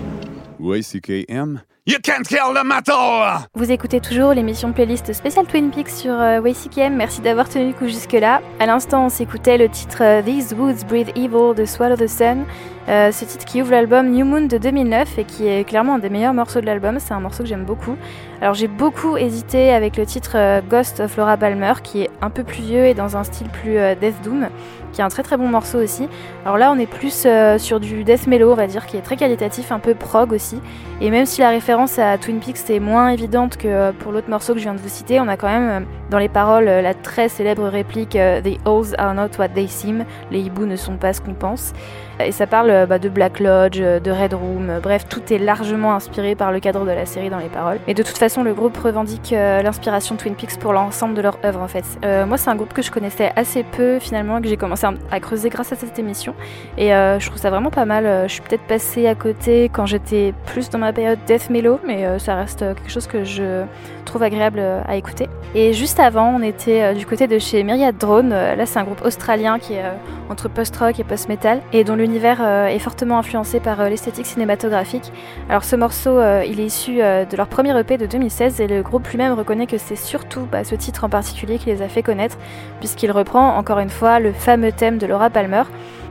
YCKM, 0.59 1.61
You 1.85 1.97
can't 2.01 2.25
kill 2.25 2.53
the 2.55 2.63
metal! 2.63 3.45
Vous 3.55 3.69
écoutez 3.69 3.99
toujours 3.99 4.33
l'émission 4.33 4.71
playlist 4.71 5.11
spéciale 5.11 5.45
Twin 5.45 5.69
Peaks 5.69 5.89
sur 5.89 6.13
euh, 6.13 6.39
WCKM. 6.39 6.95
Merci 6.95 7.19
d'avoir 7.19 7.49
tenu 7.49 7.67
le 7.67 7.73
coup 7.73 7.89
jusque-là. 7.89 8.41
À 8.61 8.65
l'instant, 8.65 9.07
on 9.07 9.09
s'écoutait 9.09 9.57
le 9.57 9.67
titre 9.67 9.97
euh, 10.01 10.21
These 10.21 10.53
Woods 10.57 10.85
Breathe 10.87 11.09
Evil 11.17 11.53
de 11.57 11.65
Swallow 11.65 11.97
the 11.97 12.07
Sun. 12.07 12.45
Euh, 12.89 13.11
ce 13.11 13.23
titre 13.23 13.45
qui 13.45 13.61
ouvre 13.61 13.71
l'album 13.71 14.11
New 14.11 14.25
Moon 14.25 14.41
de 14.41 14.57
2009 14.57 15.17
et 15.17 15.23
qui 15.23 15.47
est 15.47 15.63
clairement 15.63 15.95
un 15.95 15.99
des 15.99 16.09
meilleurs 16.09 16.33
morceaux 16.33 16.59
de 16.61 16.65
l'album. 16.65 16.97
C'est 16.99 17.13
un 17.13 17.19
morceau 17.19 17.43
que 17.43 17.49
j'aime 17.49 17.63
beaucoup. 17.65 17.95
Alors 18.43 18.55
j'ai 18.55 18.67
beaucoup 18.67 19.15
hésité 19.15 19.71
avec 19.71 19.95
le 19.95 20.05
titre 20.05 20.33
euh, 20.35 20.59
Ghost 20.69 20.99
of 20.99 21.15
Laura 21.15 21.37
Palmer 21.37 21.71
qui 21.81 22.01
est 22.01 22.09
un 22.21 22.29
peu 22.29 22.43
plus 22.43 22.61
vieux 22.61 22.85
et 22.87 22.93
dans 22.93 23.15
un 23.15 23.23
style 23.23 23.47
plus 23.47 23.77
euh, 23.77 23.95
Death 23.95 24.21
Doom, 24.21 24.49
qui 24.91 24.99
est 24.99 25.03
un 25.05 25.07
très 25.07 25.23
très 25.23 25.37
bon 25.37 25.47
morceau 25.47 25.81
aussi. 25.81 26.09
Alors 26.43 26.57
là 26.57 26.69
on 26.69 26.77
est 26.77 26.85
plus 26.85 27.23
euh, 27.25 27.57
sur 27.57 27.79
du 27.79 28.03
Death 28.03 28.27
Mellow 28.27 28.51
on 28.51 28.55
va 28.55 28.67
dire, 28.67 28.85
qui 28.85 28.97
est 28.97 29.01
très 29.01 29.15
qualitatif, 29.15 29.71
un 29.71 29.79
peu 29.79 29.95
prog 29.95 30.33
aussi. 30.33 30.59
Et 30.99 31.09
même 31.09 31.25
si 31.25 31.39
la 31.39 31.51
référence 31.51 31.97
à 31.99 32.17
Twin 32.17 32.41
Peaks 32.41 32.69
est 32.69 32.81
moins 32.81 33.11
évidente 33.11 33.55
que 33.55 33.91
pour 33.91 34.11
l'autre 34.11 34.29
morceau 34.29 34.51
que 34.51 34.59
je 34.59 34.65
viens 34.65 34.73
de 34.73 34.81
vous 34.81 34.89
citer, 34.89 35.21
on 35.21 35.29
a 35.29 35.37
quand 35.37 35.47
même 35.47 35.85
dans 36.09 36.19
les 36.19 36.27
paroles 36.27 36.65
la 36.65 36.93
très 36.93 37.29
célèbre 37.29 37.63
réplique 37.69 38.11
The 38.11 38.67
owls 38.67 38.93
are 38.97 39.13
not 39.13 39.29
what 39.39 39.49
they 39.55 39.69
seem, 39.69 40.03
les 40.31 40.41
hiboux 40.41 40.65
ne 40.65 40.75
sont 40.75 40.97
pas 40.97 41.13
ce 41.13 41.21
qu'on 41.21 41.33
pense. 41.33 41.71
Et 42.19 42.31
ça 42.31 42.47
parle 42.47 42.69
euh, 42.69 42.85
bah, 42.85 42.99
de 42.99 43.09
Black 43.09 43.39
Lodge, 43.39 43.79
euh, 43.81 43.99
de 43.99 44.11
Red 44.11 44.33
Room, 44.33 44.69
euh, 44.69 44.79
bref, 44.79 45.05
tout 45.09 45.21
est 45.33 45.39
largement 45.39 45.93
inspiré 45.93 46.35
par 46.35 46.51
le 46.51 46.59
cadre 46.59 46.85
de 46.85 46.91
la 46.91 47.05
série 47.05 47.29
dans 47.29 47.39
les 47.39 47.49
paroles. 47.49 47.79
Et 47.87 47.93
de 47.93 48.03
toute 48.03 48.17
façon, 48.17 48.43
le 48.43 48.53
groupe 48.53 48.77
revendique 48.77 49.33
euh, 49.33 49.61
l'inspiration 49.61 50.15
Twin 50.15 50.35
Peaks 50.35 50.59
pour 50.59 50.73
l'ensemble 50.73 51.15
de 51.15 51.21
leur 51.21 51.37
œuvre 51.43 51.61
en 51.61 51.67
fait. 51.67 51.83
Moi, 52.03 52.37
c'est 52.37 52.49
un 52.49 52.55
groupe 52.55 52.73
que 52.73 52.81
je 52.81 52.91
connaissais 52.91 53.31
assez 53.35 53.63
peu 53.63 53.99
finalement, 53.99 54.41
que 54.41 54.47
j'ai 54.47 54.57
commencé 54.57 54.85
à, 55.11 55.19
creuser 55.19 55.49
grâce 55.49 55.71
à 55.71 55.75
cette 55.75 55.97
émission. 55.97 56.35
Et 56.77 56.89
je 56.89 57.25
trouve 57.25 57.39
ça 57.39 57.49
vraiment 57.49 57.69
pas 57.69 57.85
mal. 57.85 58.27
Je 58.27 58.33
suis 58.33 58.41
peut-être 58.41 58.63
passée 58.63 59.07
à 59.07 59.15
côté 59.15 59.69
quand 59.71 59.85
j'étais 59.85 60.33
plus 60.45 60.69
dans 60.69 60.79
ma 60.79 60.93
période 60.93 61.19
Death 61.25 61.49
Mellow, 61.49 61.79
mais 61.85 62.19
ça 62.19 62.35
reste 62.35 62.59
quelque 62.59 62.89
chose 62.89 63.07
que 63.07 63.23
je 63.23 63.63
trouve 64.05 64.23
agréable 64.23 64.61
à 64.87 64.95
écouter. 64.95 65.27
Et 65.55 65.73
juste 65.73 65.99
avant, 65.99 66.35
on 66.35 66.41
était 66.41 66.93
du 66.93 67.05
côté 67.05 67.27
de 67.27 67.39
chez 67.39 67.63
Myriad 67.63 67.97
Drone. 67.97 68.29
Là, 68.29 68.65
c'est 68.65 68.79
un 68.79 68.83
groupe 68.83 69.03
australien 69.03 69.59
qui 69.59 69.73
est 69.73 69.83
entre 70.29 70.49
post-rock 70.49 70.99
et 70.99 71.03
post-metal 71.03 71.61
et 71.71 71.83
dont 71.83 71.95
l'univers 72.03 72.39
euh, 72.41 72.67
est 72.67 72.79
fortement 72.79 73.17
influencé 73.17 73.61
par 73.61 73.79
euh, 73.79 73.87
l'esthétique 73.87 74.25
cinématographique. 74.25 75.11
Alors, 75.49 75.63
ce 75.63 75.77
morceau, 75.77 76.17
euh, 76.17 76.43
il 76.45 76.59
est 76.59 76.65
issu 76.65 76.97
de 76.97 77.37
leur 77.37 77.47
premier 77.47 77.77
EP 77.79 77.97
de 77.97 78.05
2016 78.05 78.59
et 78.59 78.67
le 78.67 78.81
groupe 78.81 79.07
lui-même 79.07 79.31
reconnaît 79.33 79.67
que 79.67 79.77
c'est 79.77 79.95
surtout 79.95 80.45
bah, 80.51 80.65
ce 80.65 80.75
titre 80.75 81.05
en 81.05 81.09
particulier 81.09 81.57
qui 81.57 81.67
les 81.67 81.81
a 81.81 81.87
fait 81.87 82.03
connaître, 82.03 82.37
puisqu'il 82.79 83.11
reprend 83.11 83.55
encore 83.55 83.79
une 83.79 83.89
fois 83.89 84.19
le 84.19 84.33
fameux 84.33 84.73
thème 84.73 84.97
de 84.97 85.07
Laura 85.07 85.29
Palmer. 85.29 85.63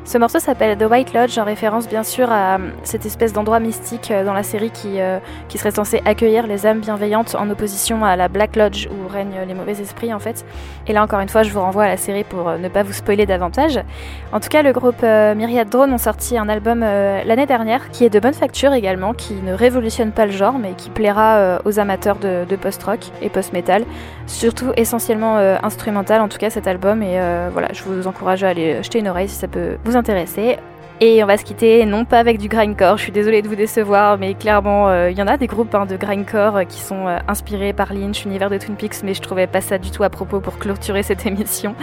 Ce 0.05 0.19
morceau 0.19 0.41
s'appelle 0.41 0.77
The 0.77 0.91
White 0.91 1.15
Lodge 1.15 1.39
en 1.39 1.45
référence 1.45 1.89
bien 1.89 2.03
sûr 2.03 2.31
à 2.33 2.57
euh, 2.57 2.59
cette 2.83 3.07
espèce 3.07 3.33
d'endroit 3.33 3.61
mystique 3.61 4.11
euh, 4.11 4.25
dans 4.25 4.33
la 4.33 4.43
série 4.43 4.73
qui, 4.73 5.01
euh, 5.01 5.21
qui 5.49 5.59
serait 5.59 5.71
censé 5.71 6.03
accueillir 6.05 6.49
les 6.49 6.67
âmes 6.67 6.81
bienveillantes 6.81 7.37
en 7.37 7.49
opposition 7.49 8.05
à 8.05 8.17
la 8.17 8.27
Black 8.27 8.57
Lodge 8.57 8.89
où 8.89 9.07
règnent 9.07 9.43
les 9.47 9.55
mauvais 9.55 9.81
esprits 9.81 10.13
en 10.13 10.19
fait. 10.19 10.45
Et 10.89 10.93
là 10.93 11.05
encore 11.05 11.21
une 11.21 11.29
fois 11.29 11.45
je 11.45 11.53
vous 11.53 11.61
renvoie 11.61 11.85
à 11.85 11.89
la 11.89 11.97
série 11.97 12.25
pour 12.25 12.51
ne 12.51 12.69
pas 12.69 12.83
vous 12.83 12.93
spoiler 12.93 13.27
davantage. 13.27 13.79
En 14.33 14.41
tout 14.41 14.49
cas 14.49 14.63
le 14.63 14.73
groupe 14.73 15.05
euh, 15.05 15.37
Myriad 15.37 15.69
Drone 15.69 15.93
ont 15.93 15.99
sorti 15.99 16.37
un 16.37 16.49
album 16.49 16.81
l'année 16.81 17.47
dernière 17.47 17.89
qui 17.93 18.05
est 18.05 18.11
de 18.11 18.19
bonne 18.19 18.35
facture 18.35 18.73
également, 18.73 19.15
qui 19.15 19.35
ne 19.35 19.55
révolutionne 19.55 20.11
pas 20.11 20.27
le 20.27 20.33
genre 20.33 20.59
mais 20.59 20.73
qui 20.73 20.91
plaira 20.91 21.61
aux 21.65 21.79
amateurs 21.79 22.17
de, 22.17 22.45
de 22.45 22.57
post-rock 22.57 23.01
et 23.23 23.29
post-metal, 23.29 23.85
surtout 24.27 24.73
essentiellement 24.77 25.37
instrumental 25.63 26.21
en 26.21 26.29
tout 26.29 26.39
cas 26.39 26.51
cet 26.51 26.67
album 26.67 27.05
et 27.05 27.21
voilà 27.53 27.69
je 27.73 27.85
vous 27.85 28.09
encourage 28.09 28.43
à 28.43 28.49
aller 28.49 28.83
jeter 28.83 28.99
une 28.99 29.09
oreille 29.09 29.29
si 29.29 29.37
ça 29.37 29.47
peut 29.47 29.77
vous 29.85 29.92
intéresser. 29.97 30.59
Et 31.05 31.21
on 31.25 31.27
va 31.27 31.37
se 31.37 31.45
quitter, 31.45 31.85
non 31.85 32.05
pas 32.05 32.21
avec 32.21 32.39
du 32.39 32.47
grindcore, 32.47 32.97
je 32.97 33.03
suis 33.03 33.11
désolée 33.11 33.43
de 33.43 33.49
vous 33.49 33.57
décevoir, 33.57 34.19
mais 34.19 34.35
clairement, 34.35 34.89
euh, 34.89 35.11
il 35.11 35.19
y 35.19 35.23
en 35.23 35.27
a 35.27 35.37
des 35.37 35.49
groupes 35.49 35.75
hein, 35.75 35.85
de 35.85 35.97
grindcore 35.97 36.59
euh, 36.59 36.63
qui 36.63 36.79
sont 36.79 37.09
euh, 37.09 37.19
inspirés 37.27 37.73
par 37.73 37.93
Lynch, 37.93 38.25
univers 38.25 38.51
de 38.51 38.57
Twin 38.57 38.77
Peaks, 38.77 39.03
mais 39.03 39.13
je 39.13 39.21
trouvais 39.21 39.49
pas 39.49 39.61
ça 39.61 39.79
du 39.79 39.91
tout 39.91 40.05
à 40.05 40.11
propos 40.11 40.39
pour 40.39 40.59
clôturer 40.59 41.03
cette 41.03 41.27
émission. 41.27 41.75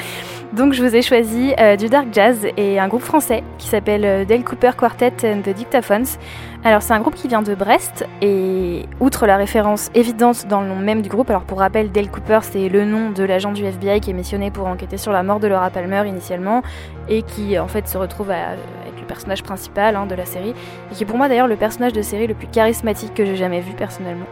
Donc 0.54 0.72
je 0.72 0.82
vous 0.82 0.96
ai 0.96 1.02
choisi 1.02 1.54
du 1.78 1.90
dark 1.90 2.08
jazz 2.14 2.48
et 2.56 2.80
un 2.80 2.88
groupe 2.88 3.04
français 3.04 3.44
qui 3.58 3.68
s'appelle 3.68 4.26
Dale 4.26 4.44
Cooper 4.44 4.72
Quartet 4.78 5.14
and 5.26 5.42
the 5.42 5.50
Dictaphones. 5.50 6.18
Alors 6.66 6.82
c'est 6.82 6.92
un 6.94 7.00
groupe 7.00 7.16
qui 7.16 7.30
vient 7.30 7.42
de 7.42 7.56
Brest 7.56 8.06
et 8.22 8.86
outre 9.00 9.26
la 9.26 9.38
référence 9.38 9.90
évidente 9.96 10.46
dans 10.48 10.60
le 10.60 10.68
nom 10.68 10.76
même 10.76 11.02
du 11.02 11.08
groupe, 11.08 11.30
alors 11.30 11.44
pour 11.44 11.60
rappel 11.60 11.90
Dale 11.90 12.10
Cooper 12.12 12.40
c'est 12.42 12.68
le 12.68 12.84
nom 12.84 13.12
de 13.12 13.24
l'agent 13.24 13.54
du 13.54 13.64
FBI 13.64 14.02
qui 14.02 14.10
est 14.10 14.14
missionné 14.14 14.52
pour 14.52 14.68
enquêter 14.68 14.98
sur 14.98 15.14
la 15.14 15.24
mort 15.24 15.40
de 15.40 15.48
Laura 15.48 15.70
Palmer 15.70 16.04
initialement 16.06 16.62
et 17.08 17.22
qui 17.24 17.58
en 17.58 17.70
fait 17.70 17.88
se 17.88 17.98
retrouve 17.98 18.30
à- 18.32 18.50
avec 18.50 19.00
le 19.00 19.06
personnage 19.08 19.42
principal 19.42 19.96
hein, 19.96 20.06
de 20.06 20.16
la 20.16 20.26
série 20.26 20.54
et 20.92 20.96
qui 20.96 21.04
est 21.04 21.06
pour 21.06 21.18
moi 21.18 21.30
d'ailleurs 21.30 21.48
le 21.48 21.56
personnage 21.56 21.94
de 21.94 22.02
série 22.02 22.28
le 22.28 22.34
plus 22.34 22.48
charismatique 22.48 23.14
que 23.14 23.24
j'ai 23.24 23.38
jamais 23.38 23.62
vu 23.62 23.72
personnellement. 23.72 24.26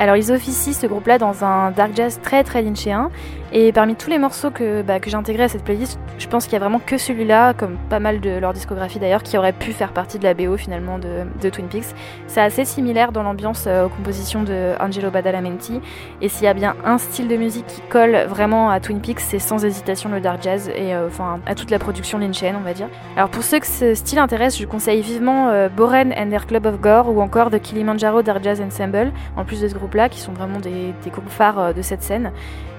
Alors 0.00 0.16
ils 0.16 0.30
officient 0.32 0.72
ce 0.72 0.86
groupe-là 0.86 1.18
dans 1.18 1.44
un 1.44 1.70
dark 1.70 1.90
jazz 1.94 2.20
très 2.22 2.42
très 2.44 2.62
lynchéen 2.62 3.10
et 3.52 3.72
parmi 3.72 3.94
tous 3.94 4.10
les 4.10 4.18
morceaux 4.18 4.50
que, 4.50 4.82
bah, 4.82 5.00
que 5.00 5.10
j'ai 5.10 5.16
intégrés 5.16 5.44
à 5.44 5.48
cette 5.48 5.64
playlist, 5.64 5.98
je 6.18 6.26
pense 6.26 6.44
qu'il 6.44 6.54
y 6.54 6.56
a 6.56 6.58
vraiment 6.58 6.80
que 6.80 6.98
celui-là, 6.98 7.54
comme 7.54 7.76
pas 7.88 7.98
mal 7.98 8.20
de 8.20 8.30
leur 8.30 8.52
discographie 8.52 8.98
d'ailleurs, 8.98 9.22
qui 9.22 9.38
aurait 9.38 9.52
pu 9.52 9.72
faire 9.72 9.92
partie 9.92 10.18
de 10.18 10.24
la 10.24 10.34
BO 10.34 10.56
finalement 10.56 10.98
de, 10.98 11.48
Twin 11.48 11.66
Peaks. 11.66 11.94
C'est 12.26 12.42
assez 12.42 12.64
similaire 12.64 13.12
dans 13.12 13.22
l'ambiance 13.22 13.64
euh, 13.66 13.86
aux 13.86 13.88
compositions 13.88 14.42
de 14.42 14.74
Angelo 14.80 15.10
Badalamenti 15.10 15.80
et 16.20 16.28
s'il 16.28 16.44
y 16.44 16.46
a 16.46 16.54
bien 16.54 16.76
un 16.84 16.98
style 16.98 17.28
de 17.28 17.36
musique 17.36 17.66
qui 17.66 17.80
colle 17.88 18.26
vraiment 18.28 18.70
à 18.70 18.80
Twin 18.80 19.00
Peaks, 19.00 19.20
c'est 19.20 19.38
sans 19.38 19.64
hésitation 19.64 20.10
le 20.10 20.20
dark 20.20 20.42
jazz 20.42 20.68
et 20.68 20.94
euh, 20.94 21.06
enfin 21.06 21.40
à 21.46 21.54
toute 21.54 21.70
la 21.70 21.78
production 21.78 22.18
lynchéenne 22.18 22.56
on 22.56 22.64
va 22.64 22.74
dire. 22.74 22.88
Alors 23.16 23.30
pour 23.30 23.42
ceux 23.42 23.58
que 23.60 23.66
ce 23.66 23.94
style 23.94 24.18
intéresse, 24.18 24.58
je 24.58 24.66
conseille 24.66 25.00
vivement 25.00 25.48
euh, 25.48 25.68
Boren 25.68 26.12
and 26.16 26.28
their 26.28 26.46
Club 26.46 26.66
of 26.66 26.80
Gore 26.80 27.08
ou 27.08 27.20
encore 27.20 27.50
The 27.50 27.60
Kilimanjaro 27.60 28.22
Dark 28.22 28.42
Jazz 28.42 28.60
Ensemble, 28.60 29.12
en 29.36 29.44
plus 29.44 29.60
de 29.60 29.68
ce 29.68 29.74
groupe-là, 29.74 30.08
qui 30.08 30.20
sont 30.20 30.32
vraiment 30.32 30.58
des, 30.58 30.92
des 31.02 31.10
groupes 31.10 31.28
phares 31.28 31.58
euh, 31.58 31.72
de 31.72 31.82
cette 31.82 32.02
scène. 32.02 32.32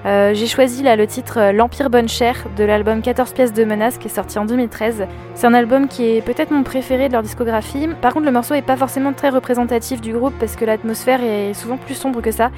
Euh, 0.06 0.32
J'ai 0.32 0.46
choisi 0.46 0.82
là 0.82 0.96
le 0.96 1.06
titre 1.06 1.38
euh, 1.38 1.52
L'Empire 1.52 1.90
Bonne 1.90 2.08
Chère 2.08 2.46
de 2.56 2.64
l'album 2.64 3.02
14 3.02 3.32
pièces 3.34 3.52
de 3.52 3.64
menace 3.64 3.98
qui 3.98 4.06
est 4.08 4.10
sorti 4.14 4.38
en 4.38 4.46
2013. 4.46 5.06
C'est 5.34 5.46
un 5.46 5.52
album 5.52 5.88
qui 5.88 6.16
est 6.16 6.22
peut-être 6.22 6.50
mon 6.50 6.62
préféré 6.62 7.08
de 7.08 7.12
leur 7.12 7.22
discographie. 7.22 7.86
Par 8.00 8.14
contre, 8.14 8.24
le 8.24 8.32
morceau 8.32 8.54
est 8.54 8.62
pas 8.62 8.78
forcément 8.78 9.12
très 9.12 9.28
représentatif 9.28 10.00
du 10.00 10.14
groupe 10.14 10.32
parce 10.40 10.56
que 10.56 10.64
l'atmosphère 10.64 11.22
est 11.22 11.52
souvent 11.52 11.76
plus 11.76 11.94
sombre 11.94 12.22
que 12.22 12.30
ça 12.30 12.50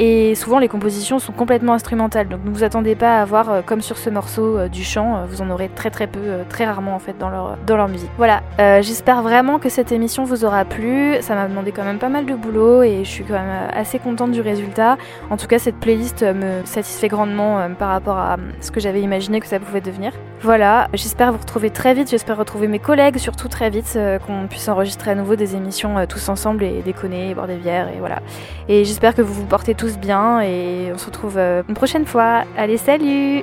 et 0.00 0.34
souvent 0.34 0.58
les 0.58 0.68
compositions 0.68 1.18
sont 1.18 1.32
complètement 1.32 1.74
instrumentales. 1.74 2.26
Donc 2.26 2.40
ne 2.46 2.50
vous 2.50 2.64
attendez 2.64 2.94
pas 2.94 3.18
à 3.18 3.20
avoir, 3.20 3.50
euh, 3.50 3.60
comme 3.60 3.82
sur 3.82 3.98
ce 3.98 4.08
morceau, 4.08 4.56
euh, 4.56 4.68
du 4.68 4.82
chant. 4.82 5.18
Euh, 5.18 5.26
Vous 5.28 5.42
en 5.42 5.50
aurez 5.50 5.68
très 5.68 5.90
très 5.90 6.06
peu, 6.06 6.20
très 6.48 6.64
rarement 6.64 6.94
en 6.94 6.98
fait 6.98 7.18
dans 7.18 7.28
leur, 7.28 7.58
dans 7.66 7.76
leur 7.76 7.88
musique. 7.88 8.10
Voilà, 8.16 8.40
j'espère 8.80 9.22
vraiment 9.22 9.58
que 9.58 9.68
cette 9.68 9.92
émission 9.92 10.24
vous 10.24 10.46
aura 10.46 10.64
plu. 10.64 11.16
Ça 11.20 11.34
m'a 11.34 11.46
demandé 11.46 11.70
quand 11.70 11.84
même 11.84 11.98
pas 11.98 12.08
mal 12.08 12.24
de 12.24 12.34
boulot 12.34 12.82
et 12.82 13.04
je 13.04 13.10
suis 13.10 13.24
quand 13.24 13.34
même 13.34 13.68
assez 13.72 13.98
contente 13.98 14.32
du 14.32 14.40
résultat. 14.40 14.96
En 15.28 15.36
tout 15.36 15.46
cas, 15.46 15.58
cette 15.58 15.76
playlist 15.76 16.22
me 16.22 16.64
satisfait 16.64 17.08
grandement 17.08 17.68
par 17.78 17.90
rapport 17.90 18.16
à 18.16 18.38
ce 18.60 18.70
que 18.70 18.80
j'avais 18.80 19.02
imaginé 19.02 19.40
que 19.40 19.46
ça 19.46 19.60
pouvait 19.60 19.82
devenir. 19.82 20.12
Voilà, 20.40 20.88
j'espère 20.94 21.32
vous 21.32 21.38
retrouver 21.38 21.68
très 21.70 21.92
vite, 21.92 22.08
j'espère 22.08 22.38
retrouver 22.38 22.66
mes 22.66 22.78
collègues 22.78 23.18
surtout 23.18 23.48
très 23.48 23.68
vite, 23.68 23.98
qu'on 24.26 24.46
puisse 24.48 24.68
enregistrer 24.68 25.10
à 25.10 25.14
nouveau 25.14 25.36
des 25.36 25.54
émissions 25.54 26.06
tous 26.08 26.28
ensemble 26.30 26.64
et 26.64 26.80
déconner, 26.82 27.34
boire 27.34 27.46
des 27.46 27.56
bières 27.56 27.88
et 27.94 27.98
voilà. 27.98 28.20
Et 28.68 28.84
j'espère 28.84 29.14
que 29.14 29.22
vous 29.22 29.34
vous 29.34 29.46
portez 29.46 29.74
tous 29.74 29.89
bien 29.98 30.40
et 30.40 30.90
on 30.92 30.98
se 30.98 31.06
retrouve 31.06 31.38
euh, 31.38 31.62
une 31.68 31.74
prochaine 31.74 32.06
fois. 32.06 32.44
Allez, 32.56 32.76
salut 32.76 33.42